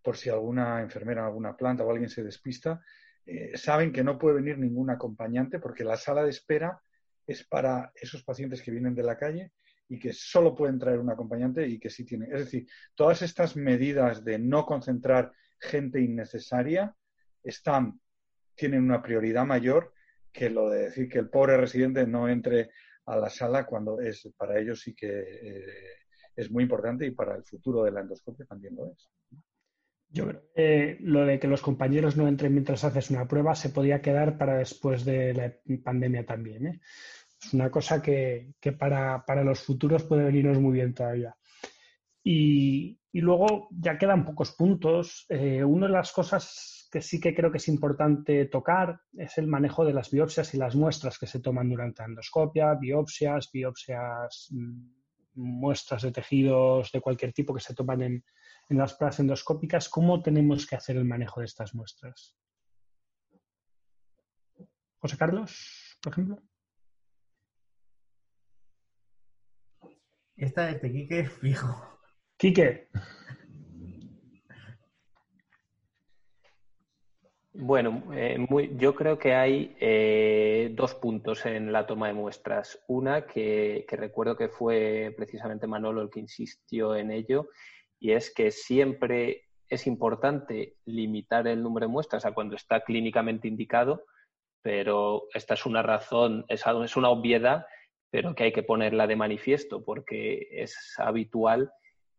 por 0.03 0.17
si 0.17 0.29
alguna 0.29 0.81
enfermera 0.81 1.21
en 1.21 1.27
alguna 1.27 1.57
planta 1.57 1.85
o 1.85 1.91
alguien 1.91 2.09
se 2.09 2.25
despista, 2.25 2.81
eh, 3.27 3.57
saben 3.57 3.93
que 3.93 4.03
no 4.03 4.19
puede 4.19 4.37
venir 4.37 4.59
ningún 4.59 4.91
acompañante 4.91 5.59
porque 5.59 5.85
la 5.85 5.97
sala 5.97 6.25
de 6.25 6.31
espera 6.31 6.81
es 7.27 7.45
para 7.45 7.93
esos 7.95 8.25
pacientes 8.25 8.63
que 8.63 8.71
vienen 8.71 8.95
de 8.95 9.03
la 9.03 9.17
calle 9.17 9.53
y 9.89 9.99
que 9.99 10.13
solo 10.13 10.55
pueden 10.55 10.79
traer 10.79 10.99
un 10.99 11.11
acompañante 11.11 11.67
y 11.67 11.79
que 11.79 11.91
sí 11.91 12.05
tienen. 12.05 12.33
Es 12.33 12.41
decir, 12.41 12.67
todas 12.95 13.23
estas 13.23 13.57
medidas 13.57 14.25
de 14.25 14.39
no 14.39 14.67
concentrar 14.67 15.33
gente 15.59 16.01
innecesaria 16.01 16.95
están, 17.43 18.01
tienen 18.55 18.83
una 18.83 19.03
prioridad 19.03 19.47
mayor 19.47 19.93
que 20.33 20.51
lo 20.51 20.69
de 20.69 20.85
decir 20.85 21.09
que 21.09 21.19
el 21.19 21.31
pobre 21.31 21.57
residente 21.57 22.07
no 22.07 22.29
entre 22.29 22.71
a 23.07 23.17
la 23.17 23.31
sala 23.31 23.65
cuando 23.65 24.01
es 24.01 24.29
para 24.37 24.59
ellos 24.59 24.83
sí 24.83 24.95
que 24.95 25.09
eh, 25.09 25.65
es 26.37 26.51
muy 26.51 26.63
importante 26.65 27.07
y 27.07 27.11
para 27.11 27.35
el 27.35 27.45
futuro 27.45 27.83
de 27.83 27.91
la 27.91 28.01
endoscopia 28.01 28.45
también 28.45 28.77
lo 28.77 28.93
es. 28.93 29.11
Yo 30.11 30.27
creo 30.27 30.43
que 30.55 30.97
lo 31.01 31.27
de 31.27 31.39
que 31.39 31.49
los 31.49 31.61
compañeros 31.61 32.17
no 32.17 32.29
entren 32.29 32.53
mientras 32.53 32.85
haces 32.85 33.11
una 33.11 33.29
prueba 33.29 33.55
se 33.55 33.69
podía 33.69 34.01
quedar 34.01 34.39
para 34.39 34.57
después 34.57 35.05
de 35.05 35.35
la 35.35 35.53
pandemia 35.83 36.25
también. 36.25 36.67
¿eh? 36.67 36.81
Es 37.41 37.55
una 37.55 37.71
cosa 37.71 38.03
que, 38.03 38.55
que 38.61 38.73
para, 38.73 39.25
para 39.25 39.45
los 39.45 39.63
futuros 39.63 40.05
puede 40.05 40.25
venirnos 40.25 40.59
muy 40.59 40.73
bien 40.73 40.95
todavía. 40.95 41.37
Y, 42.23 42.99
y 43.13 43.21
luego 43.21 43.69
ya 43.71 43.97
quedan 43.97 44.25
pocos 44.25 44.53
puntos. 44.53 45.27
Eh, 45.29 45.65
una 45.65 45.87
de 45.87 45.93
las 45.93 46.13
cosas 46.13 46.89
que 46.91 47.01
sí 47.01 47.21
que 47.21 47.35
creo 47.35 47.51
que 47.51 47.59
es 47.59 47.69
importante 47.69 48.47
tocar 48.47 49.01
es 49.13 49.39
el 49.39 49.47
manejo 49.47 49.85
de 49.85 49.93
las 49.93 50.11
biopsias 50.11 50.55
y 50.55 50.59
las 50.59 50.75
muestras 50.75 51.19
que 51.19 51.27
se 51.27 51.41
toman 51.41 51.69
durante 51.69 52.03
la 52.03 52.09
endoscopia, 52.09 52.75
biopsias, 52.75 53.51
biopsias, 53.53 54.49
mm, 54.51 54.99
muestras 55.35 56.03
de 56.03 56.13
tejidos 56.13 56.91
de 56.93 57.01
cualquier 57.01 57.33
tipo 57.33 57.55
que 57.55 57.61
se 57.61 57.75
toman 57.75 58.03
en, 58.03 58.25
en 58.69 58.79
las 58.79 58.95
pruebas 58.95 59.21
endoscópicas, 59.21 59.89
¿cómo 59.89 60.23
tenemos 60.23 60.67
que 60.67 60.77
hacer 60.77 60.97
el 60.97 61.05
manejo 61.05 61.41
de 61.41 61.47
estas 61.47 61.75
muestras? 61.75 62.37
José 64.99 65.17
Carlos, 65.17 65.99
por 66.03 66.13
ejemplo. 66.13 66.43
Esta 70.39 70.67
de 70.67 70.75
Tequique, 70.77 71.25
fijo. 71.25 71.99
Quique, 72.37 72.89
Bueno, 77.61 78.05
eh, 78.15 78.39
muy- 78.49 78.71
yo 78.77 78.95
creo 78.95 79.19
que 79.19 79.35
hay 79.35 79.77
eh, 79.81 80.71
dos 80.77 80.95
puntos 80.95 81.45
en 81.45 81.73
la 81.73 81.87
toma 81.89 82.07
de 82.07 82.13
muestras. 82.15 82.79
Una 82.87 83.27
que, 83.27 83.85
que 83.89 83.97
recuerdo 83.97 84.37
que 84.37 84.49
fue 84.49 85.13
precisamente 85.17 85.67
Manolo 85.67 86.03
el 86.03 86.11
que 86.11 86.21
insistió 86.21 86.95
en 86.95 87.11
ello, 87.11 87.49
y 87.99 88.13
es 88.13 88.33
que 88.33 88.53
siempre 88.53 89.47
es 89.69 89.89
importante 89.89 90.77
limitar 90.85 91.49
el 91.49 91.61
número 91.61 91.87
de 91.87 91.93
muestras 91.93 92.25
a 92.25 92.33
cuando 92.33 92.55
está 92.55 92.85
clínicamente 92.85 93.49
indicado, 93.49 94.05
pero 94.63 95.25
esta 95.35 95.55
es 95.55 95.67
una 95.67 95.83
razón, 95.83 96.45
es, 96.49 96.63
es 96.85 96.97
una 96.97 97.09
obviedad, 97.11 97.67
pero 98.11 98.35
que 98.35 98.45
hay 98.45 98.53
que 98.53 98.63
ponerla 98.63 99.07
de 99.07 99.17
manifiesto 99.17 99.85
porque 99.85 100.49
es 100.51 100.95
habitual 100.99 101.73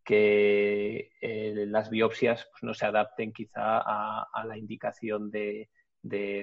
que 0.04 1.12
eh, 1.20 1.64
las 1.66 1.90
biopsias 1.90 2.48
pues, 2.50 2.62
no 2.62 2.74
se 2.74 2.86
adapten 2.86 3.32
quizá 3.32 3.78
a, 3.78 4.44
la 4.44 4.56
indicación 4.56 5.30
de, 5.30 5.68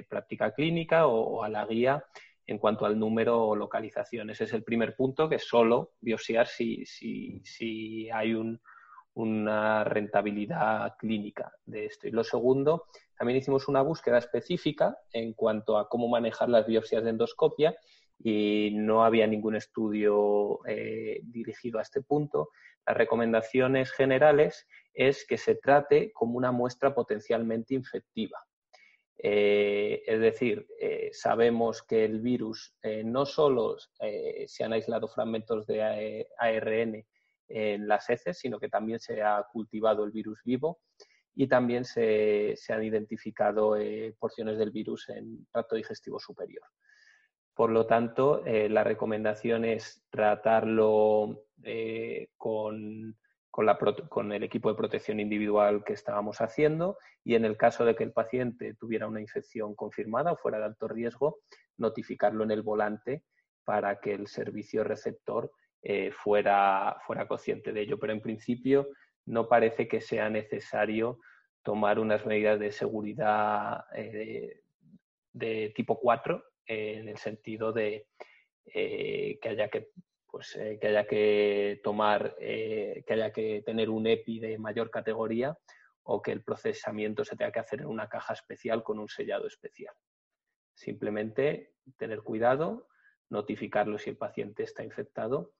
práctica 0.09 0.53
clínica 0.53 1.07
o, 1.07 1.43
a 1.43 1.49
la 1.49 1.65
guía 1.65 2.03
en 2.45 2.59
cuanto 2.59 2.85
al 2.85 2.97
número 2.97 3.43
o 3.43 3.55
localización. 3.55 4.29
Ese 4.29 4.45
es 4.45 4.53
el 4.53 4.63
primer 4.63 4.95
punto, 4.95 5.27
que 5.27 5.39
solo 5.39 5.93
biopsiar 5.99 6.47
si, 6.47 6.85
si, 6.85 7.41
si 7.43 8.09
hay 8.09 8.33
un, 8.33 8.61
una 9.17 9.83
rentabilidad 9.83 10.95
clínica 10.97 11.51
de 11.65 11.87
esto. 11.87 12.07
Y 12.07 12.11
lo 12.11 12.23
segundo, 12.23 12.85
también 13.17 13.39
hicimos 13.39 13.67
una 13.67 13.81
búsqueda 13.81 14.19
específica 14.19 14.95
en 15.11 15.33
cuanto 15.33 15.77
a 15.77 15.89
cómo 15.89 16.07
manejar 16.07 16.49
las 16.49 16.67
biopsias 16.67 17.03
de 17.03 17.09
endoscopia 17.09 17.75
y 18.19 18.71
no 18.73 19.03
había 19.03 19.27
ningún 19.27 19.55
estudio 19.55 20.59
eh, 20.65 21.19
dirigido 21.23 21.79
a 21.79 21.83
este 21.83 22.01
punto. 22.01 22.49
Las 22.85 22.97
recomendaciones 22.97 23.91
generales 23.91 24.67
es 24.93 25.25
que 25.25 25.37
se 25.37 25.55
trate 25.55 26.11
como 26.11 26.37
una 26.37 26.51
muestra 26.51 26.95
potencialmente 26.95 27.75
infectiva. 27.75 28.39
Eh, 29.19 30.03
es 30.05 30.19
decir, 30.19 30.67
eh, 30.79 31.09
sabemos 31.11 31.83
que 31.83 32.05
el 32.05 32.21
virus 32.21 32.75
no 33.03 33.25
solo 33.25 33.77
se 33.79 34.63
han 34.63 34.73
aislado 34.73 35.07
fragmentos 35.07 35.65
de 35.67 36.27
ARN 36.39 37.05
en 37.49 37.87
las 37.87 38.09
heces, 38.09 38.37
sino 38.37 38.59
que 38.59 38.69
también 38.69 38.99
se 38.99 39.21
ha 39.21 39.45
cultivado 39.51 40.03
el 40.03 40.11
virus 40.11 40.41
vivo 40.43 40.81
y 41.35 41.47
también 41.47 41.85
se, 41.85 42.53
se 42.55 42.73
han 42.73 42.83
identificado 42.83 43.75
porciones 44.19 44.57
del 44.57 44.71
virus 44.71 45.09
en 45.09 45.47
tracto 45.51 45.75
digestivo 45.75 46.19
superior. 46.19 46.63
Por 47.57 47.71
lo 47.71 47.87
tanto, 47.87 48.43
la 48.45 48.83
recomendación 48.83 49.65
es 49.65 50.05
tratarlo 50.11 51.43
con 52.37 53.17
con, 54.09 54.31
el 54.31 54.43
equipo 54.43 54.69
de 54.69 54.75
protección 54.75 55.19
individual 55.19 55.83
que 55.83 55.93
estábamos 55.93 56.41
haciendo 56.41 56.99
y 57.23 57.33
en 57.33 57.43
el 57.43 57.57
caso 57.57 57.85
de 57.85 57.95
que 57.95 58.03
el 58.03 58.11
paciente 58.11 58.75
tuviera 58.75 59.07
una 59.07 59.19
infección 59.19 59.73
confirmada 59.73 60.31
o 60.31 60.37
fuera 60.37 60.59
de 60.59 60.65
alto 60.65 60.87
riesgo, 60.87 61.39
notificarlo 61.77 62.43
en 62.43 62.51
el 62.51 62.61
volante 62.61 63.23
para 63.63 63.99
que 63.99 64.13
el 64.13 64.27
servicio 64.27 64.83
receptor 64.83 65.51
eh, 65.81 66.11
fuera, 66.11 66.97
fuera 67.07 67.27
consciente 67.27 67.73
de 67.73 67.81
ello. 67.81 67.97
Pero 67.99 68.13
en 68.13 68.21
principio 68.21 68.89
no 69.25 69.49
parece 69.49 69.87
que 69.87 70.01
sea 70.01 70.29
necesario 70.29 71.17
tomar 71.63 71.97
unas 71.97 72.27
medidas 72.27 72.59
de 72.59 72.71
seguridad 72.71 73.85
eh, 73.95 74.61
de, 75.33 75.73
tipo 75.75 75.99
4 75.99 76.43
eh, 76.67 76.97
en 76.99 77.09
el 77.09 77.17
sentido 77.17 77.71
de 77.71 78.07
que 78.65 79.39
haya 79.49 79.69
que 79.69 79.91
pues, 80.37 80.55
eh, 80.55 80.77
que 80.79 80.87
haya 80.89 81.07
que 81.07 81.81
tomar, 81.83 82.35
eh, 82.39 83.03
que 83.07 83.13
haya 83.13 83.31
que 83.31 83.63
tener 83.65 83.89
un 83.89 84.05
EPI 84.05 84.39
de 84.39 84.59
mayor 84.59 84.91
categoría 84.91 85.57
o 86.03 86.21
que 86.21 86.31
el 86.31 86.43
procesamiento 86.43 87.25
se 87.25 87.35
tenga 87.35 87.51
que 87.51 87.59
hacer 87.59 87.81
en 87.81 87.87
una 87.87 88.07
caja 88.07 88.33
especial 88.33 88.83
con 88.83 88.99
un 88.99 89.09
sellado 89.09 89.47
especial. 89.47 89.95
Simplemente 90.75 91.73
tener 91.97 92.21
cuidado, 92.21 92.87
notificarlo 93.31 93.97
si 93.97 94.11
el 94.11 94.17
paciente 94.17 94.61
está 94.61 94.83
infectado 94.83 95.53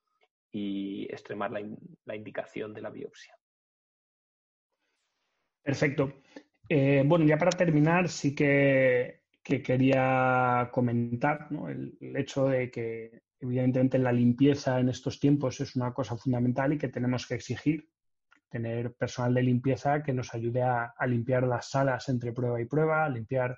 y 0.51 1.05
extremar 1.11 1.51
la, 1.51 2.15
indicación 2.15 2.71
de 2.75 2.81
la 2.81 2.91
biopsia. 2.91 3.35
Perfecto. 5.63 6.21
Eh, 6.69 7.01
bueno, 7.03 7.25
ya 7.25 7.39
para 7.39 7.49
terminar, 7.49 8.09
sí 8.09 8.35
que, 8.35 9.23
quería 9.47 10.69
comentar 10.71 11.47
el, 11.69 12.15
hecho 12.17 12.47
de 12.47 12.69
que 12.69 13.21
evidentemente 13.39 13.97
la 13.97 14.11
limpieza 14.11 14.79
en 14.79 14.89
estos 14.89 15.19
tiempos 15.19 15.61
es 15.61 15.75
una 15.75 15.93
cosa 15.93 16.17
fundamental 16.17 16.73
y 16.73 16.77
que 16.77 16.89
tenemos 16.89 17.25
que 17.25 17.35
exigir 17.35 17.87
tener 18.49 18.93
personal 18.95 19.33
de 19.33 19.43
limpieza 19.43 20.03
que 20.03 20.13
nos 20.13 20.33
ayude 20.33 20.63
a, 20.63 20.93
limpiar 21.07 21.43
las 21.43 21.69
salas 21.69 22.09
entre 22.09 22.33
prueba 22.33 22.59
y 22.61 22.65
prueba, 22.65 23.05
a 23.05 23.09
limpiar 23.09 23.57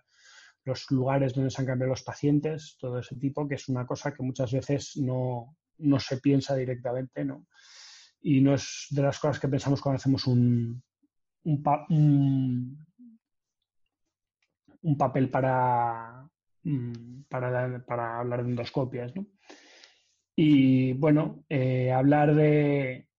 los 0.64 0.90
lugares 0.92 1.34
donde 1.34 1.50
se 1.50 1.62
han 1.62 1.68
cambiado 1.68 1.92
los 1.92 2.04
pacientes, 2.04 2.78
todo 2.80 3.00
ese 3.00 3.16
tipo, 3.16 3.48
que 3.48 3.56
es 3.56 3.68
una 3.70 3.86
cosa 3.86 4.14
que 4.14 4.24
muchas 4.24 4.52
veces 4.52 4.98
no, 4.98 5.56
se 6.00 6.18
piensa 6.18 6.56
directamente, 6.56 7.24
¿no? 7.26 7.48
Y 8.22 8.42
no 8.42 8.54
es 8.54 8.88
de 8.90 9.02
las 9.02 9.20
cosas 9.20 9.40
que 9.40 9.48
pensamos 9.48 9.82
cuando 9.82 9.98
hacemos 9.98 10.28
un 10.28 10.84
papel 14.98 15.30
para, 15.30 16.28
mm, 16.64 17.24
para, 17.30 17.86
para 17.86 18.20
hablar 18.20 18.44
de 18.44 18.50
endoscopias, 18.50 19.16
¿no? 19.16 19.26
Y 20.42 20.94
bueno, 20.94 21.44
eh, 21.50 21.92
hablar 21.92 22.34
de, 22.34 23.10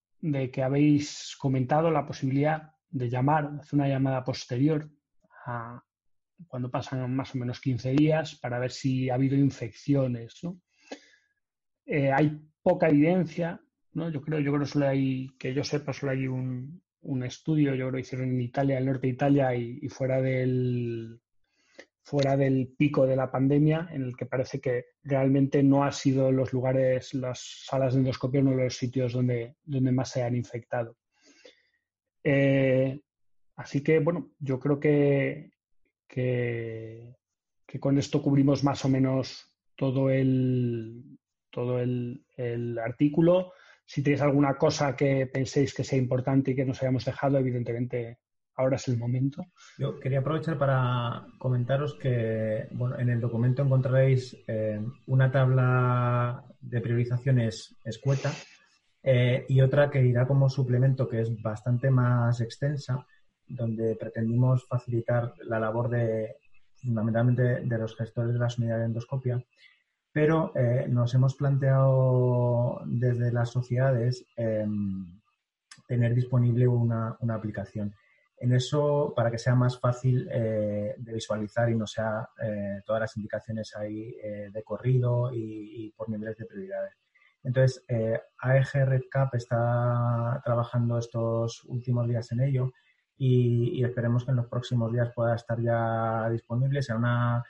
que 0.51 0.63
habéis 0.63 1.37
comentado 1.39 1.91
la 1.91 2.07
posibilidad 2.07 2.73
de 2.89 3.11
llamar, 3.11 3.51
hacer 3.61 3.79
una 3.79 3.89
llamada 3.89 4.25
posterior 4.25 4.89
a 5.45 5.85
cuando 6.49 6.71
pasan 6.71 7.15
más 7.15 7.35
o 7.35 7.39
menos 7.39 7.61
15 7.61 7.91
días 7.91 8.37
para 8.37 8.59
ver 8.59 8.71
si 8.71 9.11
ha 9.11 9.17
habido 9.17 9.37
infecciones. 9.37 10.41
Eh, 11.85 12.11
hay 12.11 12.41
poca 12.63 12.89
evidencia, 12.89 13.61
¿no? 13.93 14.09
yo 14.09 14.23
creo, 14.23 14.41
yo 14.41 14.51
creo 14.55 14.65
solo 14.65 14.89
hay, 14.89 15.29
que 15.39 15.53
yo 15.53 15.63
sepa, 15.63 15.93
solo 15.93 16.13
hay 16.13 16.27
un, 16.27 16.83
estudio, 17.23 17.75
yo 17.75 17.89
creo 17.89 17.97
que 17.97 18.01
hicieron 18.01 18.31
en 18.31 18.41
Italia, 18.41 18.79
el 18.79 18.87
norte 18.87 19.09
de 19.09 19.13
Italia 19.13 19.55
y 19.55 19.87
fuera 19.91 20.23
del, 20.23 21.21
fuera 22.03 22.37
del 22.37 22.75
pico 22.77 23.07
de 23.07 23.17
la 23.17 23.31
pandemia, 23.31 23.89
en 23.93 24.03
el 24.03 24.17
que 24.17 24.27
parece 24.27 24.61
que 24.61 24.87
realmente 25.03 25.63
no 25.63 25.85
ha 25.85 25.93
sido 25.93 26.33
los 26.33 26.53
lugares, 26.53 27.15
las 27.15 27.65
salas 27.67 27.95
de 27.95 28.01
endoscopia, 28.01 28.41
uno 28.41 28.57
de 28.57 28.65
los 28.65 28.77
sitios 28.77 29.13
donde, 29.13 29.57
donde 29.65 29.93
más 29.93 30.11
se 30.11 30.23
han 30.23 30.35
infectado. 30.35 30.97
Eh, 32.25 33.01
así 33.57 33.83
que, 33.83 33.99
bueno, 34.01 34.33
yo 34.39 34.59
creo 34.59 34.81
que, 34.81 35.53
que, 36.07 37.15
con 37.79 37.99
esto 37.99 38.21
cubrimos 38.23 38.65
más 38.65 38.85
o 38.85 38.89
menos 38.89 39.57
todo 39.77 40.11
el, 40.11 41.19
todo 41.51 41.79
el 41.81 42.79
artículo. 42.83 43.53
Si 43.85 44.03
tenéis 44.03 44.23
alguna 44.23 44.57
cosa 44.57 44.95
que 44.95 45.27
penséis 45.27 45.75
que 45.75 45.85
sea 45.85 45.99
importante 45.99 46.53
y 46.53 46.57
que 46.57 46.65
nos 46.65 46.81
hayamos 46.83 47.05
dejado, 47.05 47.39
evidentemente 47.39 48.19
ahora 48.61 48.77
es 48.77 48.89
el 48.89 48.99
momento. 48.99 49.45
Yo 49.79 49.99
quería 49.99 50.21
aprovechar 50.21 50.59
para 50.59 51.27
comentaros 51.39 51.95
que 51.95 52.69
bueno, 52.73 52.99
en 52.99 53.09
el 53.09 53.21
documento 53.21 53.63
encontraréis 53.63 54.37
eh, 54.47 54.81
una 55.07 55.33
tabla 55.33 56.45
de 56.61 56.81
priorizaciones 56.81 57.75
escueta 57.85 58.31
eh, 59.03 59.47
y 59.49 59.63
otra 59.63 59.91
que 59.91 60.05
irá 60.05 60.27
como 60.27 60.51
suplemento 60.51 61.09
que 61.09 61.23
es 61.23 61.43
bastante 61.43 61.91
más 61.91 62.41
extensa, 62.43 63.07
donde 63.49 63.97
pretendimos 63.97 64.67
facilitar 64.67 65.33
la 65.45 65.59
labor 65.59 65.89
de 65.89 66.37
fundamentalmente 66.77 67.43
de 67.43 67.79
los 67.79 67.97
gestores 67.97 68.35
de 68.35 68.39
las 68.39 68.59
unidades 68.59 68.83
de 68.83 68.87
endoscopia, 68.87 69.45
pero 70.13 70.53
eh, 70.55 70.87
nos 70.89 71.15
hemos 71.15 71.35
planteado 71.35 72.81
desde 72.85 73.33
las 73.33 73.51
sociedades 73.51 74.25
tener 75.87 76.15
disponible 76.15 76.69
una, 76.69 77.17
una 77.21 77.35
aplicación 77.35 77.93
en 78.41 78.55
eso 78.55 79.13
para 79.15 79.31
que 79.31 79.39
sea 79.39 79.55
más 79.55 79.79
fácil 79.79 80.27
eh, 80.33 80.95
de 80.97 81.13
visualizar 81.13 81.69
y 81.69 81.77
no 81.77 81.87
sea 81.87 82.27
eh, 82.43 82.81
todas 82.87 83.03
las 83.03 83.17
indicaciones 83.19 83.77
ahí 83.77 84.17
eh, 84.23 84.49
de 84.51 84.63
corrido 84.65 85.31
y, 85.33 85.93
por 85.95 86.09
niveles 86.09 86.39
de 86.39 86.47
prioridades. 86.47 86.95
Entonces, 87.43 87.85
AEG 88.39 88.87
RedCap 88.87 89.35
está 89.35 90.41
trabajando 90.45 90.99
estos 90.99 91.65
últimos 91.65 92.07
días 92.09 92.33
en 92.33 92.41
ello 92.41 92.73
y, 93.17 93.85
esperemos 93.85 94.25
que 94.25 94.31
en 94.31 94.39
los 94.39 94.47
próximos 94.47 94.91
días 94.91 95.13
pueda 95.15 95.35
estar 95.35 95.61
ya 95.61 96.29
disponible. 96.31 96.81
Una, 96.97 97.45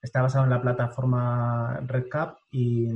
está 0.00 0.22
basado 0.22 0.44
en 0.44 0.50
la 0.50 0.62
plataforma 0.62 1.80
RedCap 1.80 2.38
y 2.52 2.88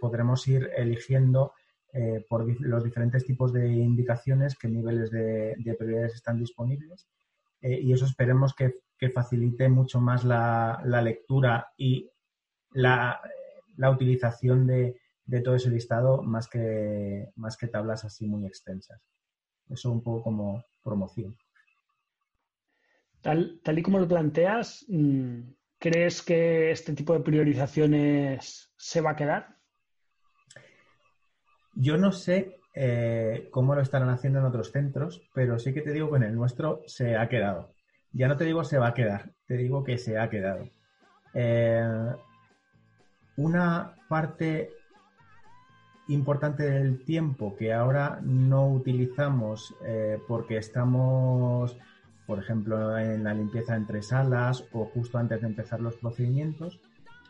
podremos 0.00 0.46
ir 0.48 0.70
eligiendo 0.76 1.52
eh, 1.94 2.24
por 2.26 2.46
los 2.62 2.84
diferentes 2.84 3.26
tipos 3.26 3.52
de 3.52 3.70
indicaciones, 3.70 4.56
qué 4.56 4.66
niveles 4.66 5.10
de, 5.10 5.76
prioridades 5.78 6.14
están 6.14 6.38
disponibles. 6.38 7.06
Eh, 7.60 7.80
y 7.82 7.92
eso 7.92 8.06
esperemos 8.06 8.54
que, 8.54 8.80
facilite 9.12 9.68
mucho 9.68 10.00
más 10.00 10.24
la, 10.24 10.80
lectura 11.02 11.72
y 11.76 12.08
la, 12.70 13.20
utilización 13.90 14.66
de, 14.66 14.96
todo 15.44 15.56
ese 15.56 15.70
listado 15.70 16.22
más 16.22 16.48
que, 16.48 17.30
más 17.36 17.56
que 17.56 17.66
tablas 17.66 18.04
así 18.04 18.26
muy 18.26 18.46
extensas. 18.46 19.02
Eso 19.68 19.90
un 19.90 20.02
poco 20.02 20.22
como 20.22 20.64
promoción. 20.82 21.36
Tal, 23.20 23.60
tal 23.62 23.78
y 23.78 23.82
como 23.82 23.98
lo 23.98 24.08
planteas, 24.08 24.84
mm, 24.88 25.40
¿crees 25.78 26.22
que 26.22 26.70
este 26.70 26.94
tipo 26.94 27.12
de 27.12 27.20
priorizaciones 27.20 28.72
se 28.76 29.00
va 29.00 29.10
a 29.10 29.16
quedar? 29.16 29.61
Yo 31.74 31.96
no 31.96 32.12
sé 32.12 32.58
eh, 32.74 33.48
cómo 33.50 33.74
lo 33.74 33.80
estarán 33.80 34.08
haciendo 34.10 34.38
en 34.38 34.46
otros 34.46 34.72
centros, 34.72 35.22
pero 35.34 35.58
sí 35.58 35.72
que 35.72 35.82
te 35.82 35.92
digo 35.92 36.10
que 36.10 36.16
en 36.16 36.24
el 36.24 36.34
nuestro 36.34 36.82
se 36.86 37.16
ha 37.16 37.28
quedado. 37.28 37.70
Ya 38.12 38.28
no 38.28 38.36
te 38.36 38.44
digo 38.44 38.64
se 38.64 38.78
va 38.78 38.88
a 38.88 38.94
quedar, 38.94 39.30
te 39.46 39.56
digo 39.56 39.84
que 39.84 39.98
se 39.98 40.18
ha 40.18 40.28
quedado. 40.28 40.68
Eh, 41.34 42.14
una 43.36 43.94
parte 44.08 44.70
importante 46.08 46.64
del 46.64 47.04
tiempo 47.04 47.56
que 47.56 47.72
ahora 47.72 48.20
no 48.22 48.68
utilizamos 48.68 49.74
eh, 49.84 50.18
porque 50.28 50.58
estamos, 50.58 51.76
por 52.26 52.38
ejemplo, 52.38 52.98
en 52.98 53.24
la 53.24 53.34
limpieza 53.34 53.76
entre 53.76 54.02
salas 54.02 54.64
o 54.72 54.84
justo 54.86 55.18
antes 55.18 55.40
de 55.40 55.46
empezar 55.46 55.80
los 55.80 55.96
procedimientos, 55.96 56.80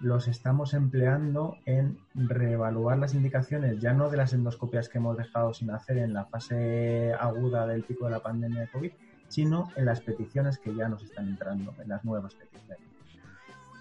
los 0.03 0.26
estamos 0.26 0.74
empleando 0.74 1.57
en 1.64 1.96
reevaluar 2.14 2.98
las 2.98 3.14
indicaciones, 3.14 3.80
ya 3.80 3.92
no 3.92 4.11
de 4.11 4.16
las 4.16 4.32
endoscopias 4.32 4.88
que 4.88 4.98
hemos 4.98 5.16
dejado 5.16 5.55
sin 5.55 5.70
hacer 5.70 5.98
en 5.98 6.12
la 6.12 6.24
fase 6.24 7.14
aguda 7.18 7.66
del 7.66 7.84
pico 7.84 8.07
de 8.07 8.11
la 8.11 8.20
pandemia 8.20 8.62
de 8.62 8.68
COVID, 8.68 8.90
sino 9.28 9.70
en 9.76 9.84
las 9.84 10.00
peticiones 10.00 10.59
que 10.59 10.74
ya 10.74 10.88
nos 10.88 11.05
están 11.05 11.28
entrando, 11.28 11.72
en 11.80 11.88
las 11.88 12.05
nuevas 12.05 12.34
peticiones. 12.34 12.78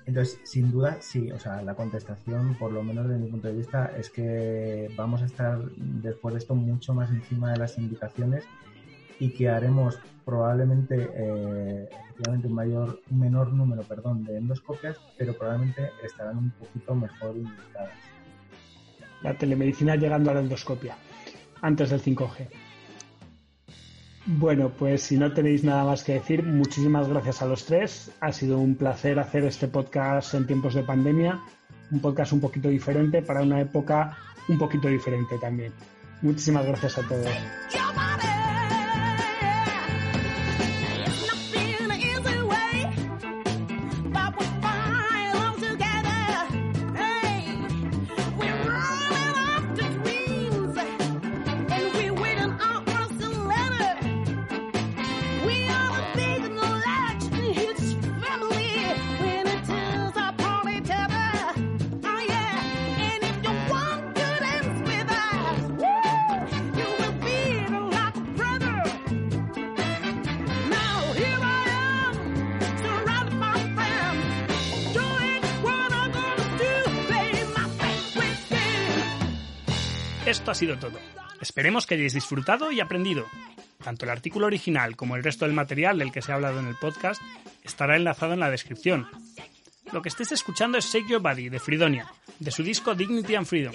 Entonces, 0.05 0.39
sin 0.43 0.72
duda, 0.72 0.97
sí, 0.99 1.32
o 1.32 1.39
sea, 1.39 1.61
la 1.61 1.74
contestación, 1.74 2.55
por 2.55 2.72
lo 2.72 2.84
menos 2.84 3.07
desde 3.07 3.19
mi 3.19 3.30
punto 3.30 3.47
de 3.47 3.55
vista, 3.55 3.91
es 3.97 4.09
que 4.09 4.93
vamos 4.95 5.22
a 5.22 5.26
estar 5.26 5.59
después 5.76 6.34
de 6.34 6.39
esto 6.39 6.55
mucho 6.55 6.93
más 6.93 7.09
encima 7.09 7.51
de 7.51 7.57
las 7.57 7.78
indicaciones 7.78 8.45
y 9.22 9.30
que 9.30 9.47
haremos 9.47 9.99
probablemente 10.26 10.95
eh, 11.13 11.88
efectivamente 11.91 12.47
un 12.47 12.55
mayor, 12.55 12.99
un 13.11 13.19
menor 13.19 13.53
número, 13.53 13.84
perdón, 13.84 14.24
de 14.24 14.38
endoscopias, 14.38 14.97
pero 15.15 15.38
probablemente 15.38 15.91
estarán 16.03 16.38
un 16.38 16.49
poquito 16.49 16.95
mejor 16.95 17.38
indicadas. 17.38 17.93
La 19.22 19.38
telemedicina 19.38 19.95
llegando 19.95 20.32
a 20.32 20.34
la 20.34 20.39
endoscopia 20.39 20.95
antes 21.61 21.91
del 21.91 22.01
5G. 22.01 22.47
Bueno, 24.26 24.72
pues 24.72 25.03
si 25.03 25.17
no 25.19 25.32
tenéis 25.32 25.63
nada 25.63 25.84
más 25.84 26.03
que 26.03 26.13
decir, 26.13 26.43
muchísimas 26.43 27.07
gracias 27.07 27.43
a 27.43 27.45
los 27.45 27.65
tres. 27.65 28.11
Ha 28.22 28.32
sido 28.32 28.57
un 28.57 28.74
placer 28.74 29.19
hacer 29.19 29.43
este 29.43 29.67
podcast 29.67 30.34
en 30.34 30.47
tiempos 30.47 30.74
de 30.74 30.82
pandemia, 30.82 31.39
un 31.91 31.99
podcast 31.99 32.34
un 32.34 32.41
poquito 32.41 32.69
diferente 32.69 33.22
para 33.22 33.43
una 33.43 33.61
época 33.61 34.17
un 34.47 34.57
poquito 34.57 34.88
diferente 34.88 35.38
también. 35.38 35.74
Muchísimas 36.24 36.65
gracias 36.65 36.97
a 36.97 37.07
todos. 37.07 38.30
Sido 80.62 80.78
todo. 80.78 80.99
Esperemos 81.41 81.88
que 81.88 81.95
hayáis 81.95 82.14
disfrutado 82.14 82.72
y 82.72 82.80
aprendido. 82.82 83.26
Tanto 83.84 84.05
el 84.05 84.12
artículo 84.12 84.45
original 84.45 84.95
como 84.95 85.16
el 85.16 85.24
resto 85.24 85.45
del 85.45 85.55
material 85.55 85.97
del 85.97 86.12
que 86.12 86.22
se 86.22 86.32
ha 86.32 86.36
hablado 86.36 86.59
en 86.59 86.68
el 86.68 86.76
podcast 86.76 87.20
estará 87.64 87.95
enlazado 87.95 88.34
en 88.34 88.41
la 88.41 88.51
descripción. 88.51 89.07
Lo 89.91 90.03
que 90.03 90.09
estéis 90.09 90.34
escuchando 90.34 90.78
es 90.78 90.86
Shake 90.86 91.09
Your 91.09 91.20
Body 91.20 91.49
de 91.49 91.59
Fridonia, 91.59 92.14
de 92.38 92.51
su 92.51 92.62
disco 92.62 92.93
Dignity 92.93 93.34
and 93.34 93.47
Freedom. 93.47 93.74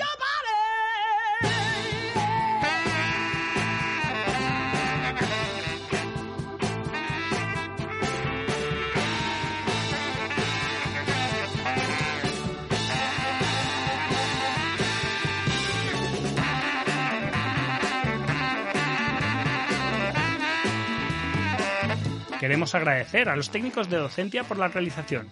Agradecer 22.75 23.29
a 23.29 23.37
los 23.37 23.51
técnicos 23.51 23.89
de 23.89 23.99
docencia 23.99 24.45
por 24.45 24.59
la 24.59 24.69
realización. 24.69 25.29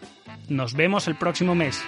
Nos 0.49 0.75
vemos 0.75 1.09
el 1.09 1.17
próximo 1.17 1.55
mes. 1.55 1.83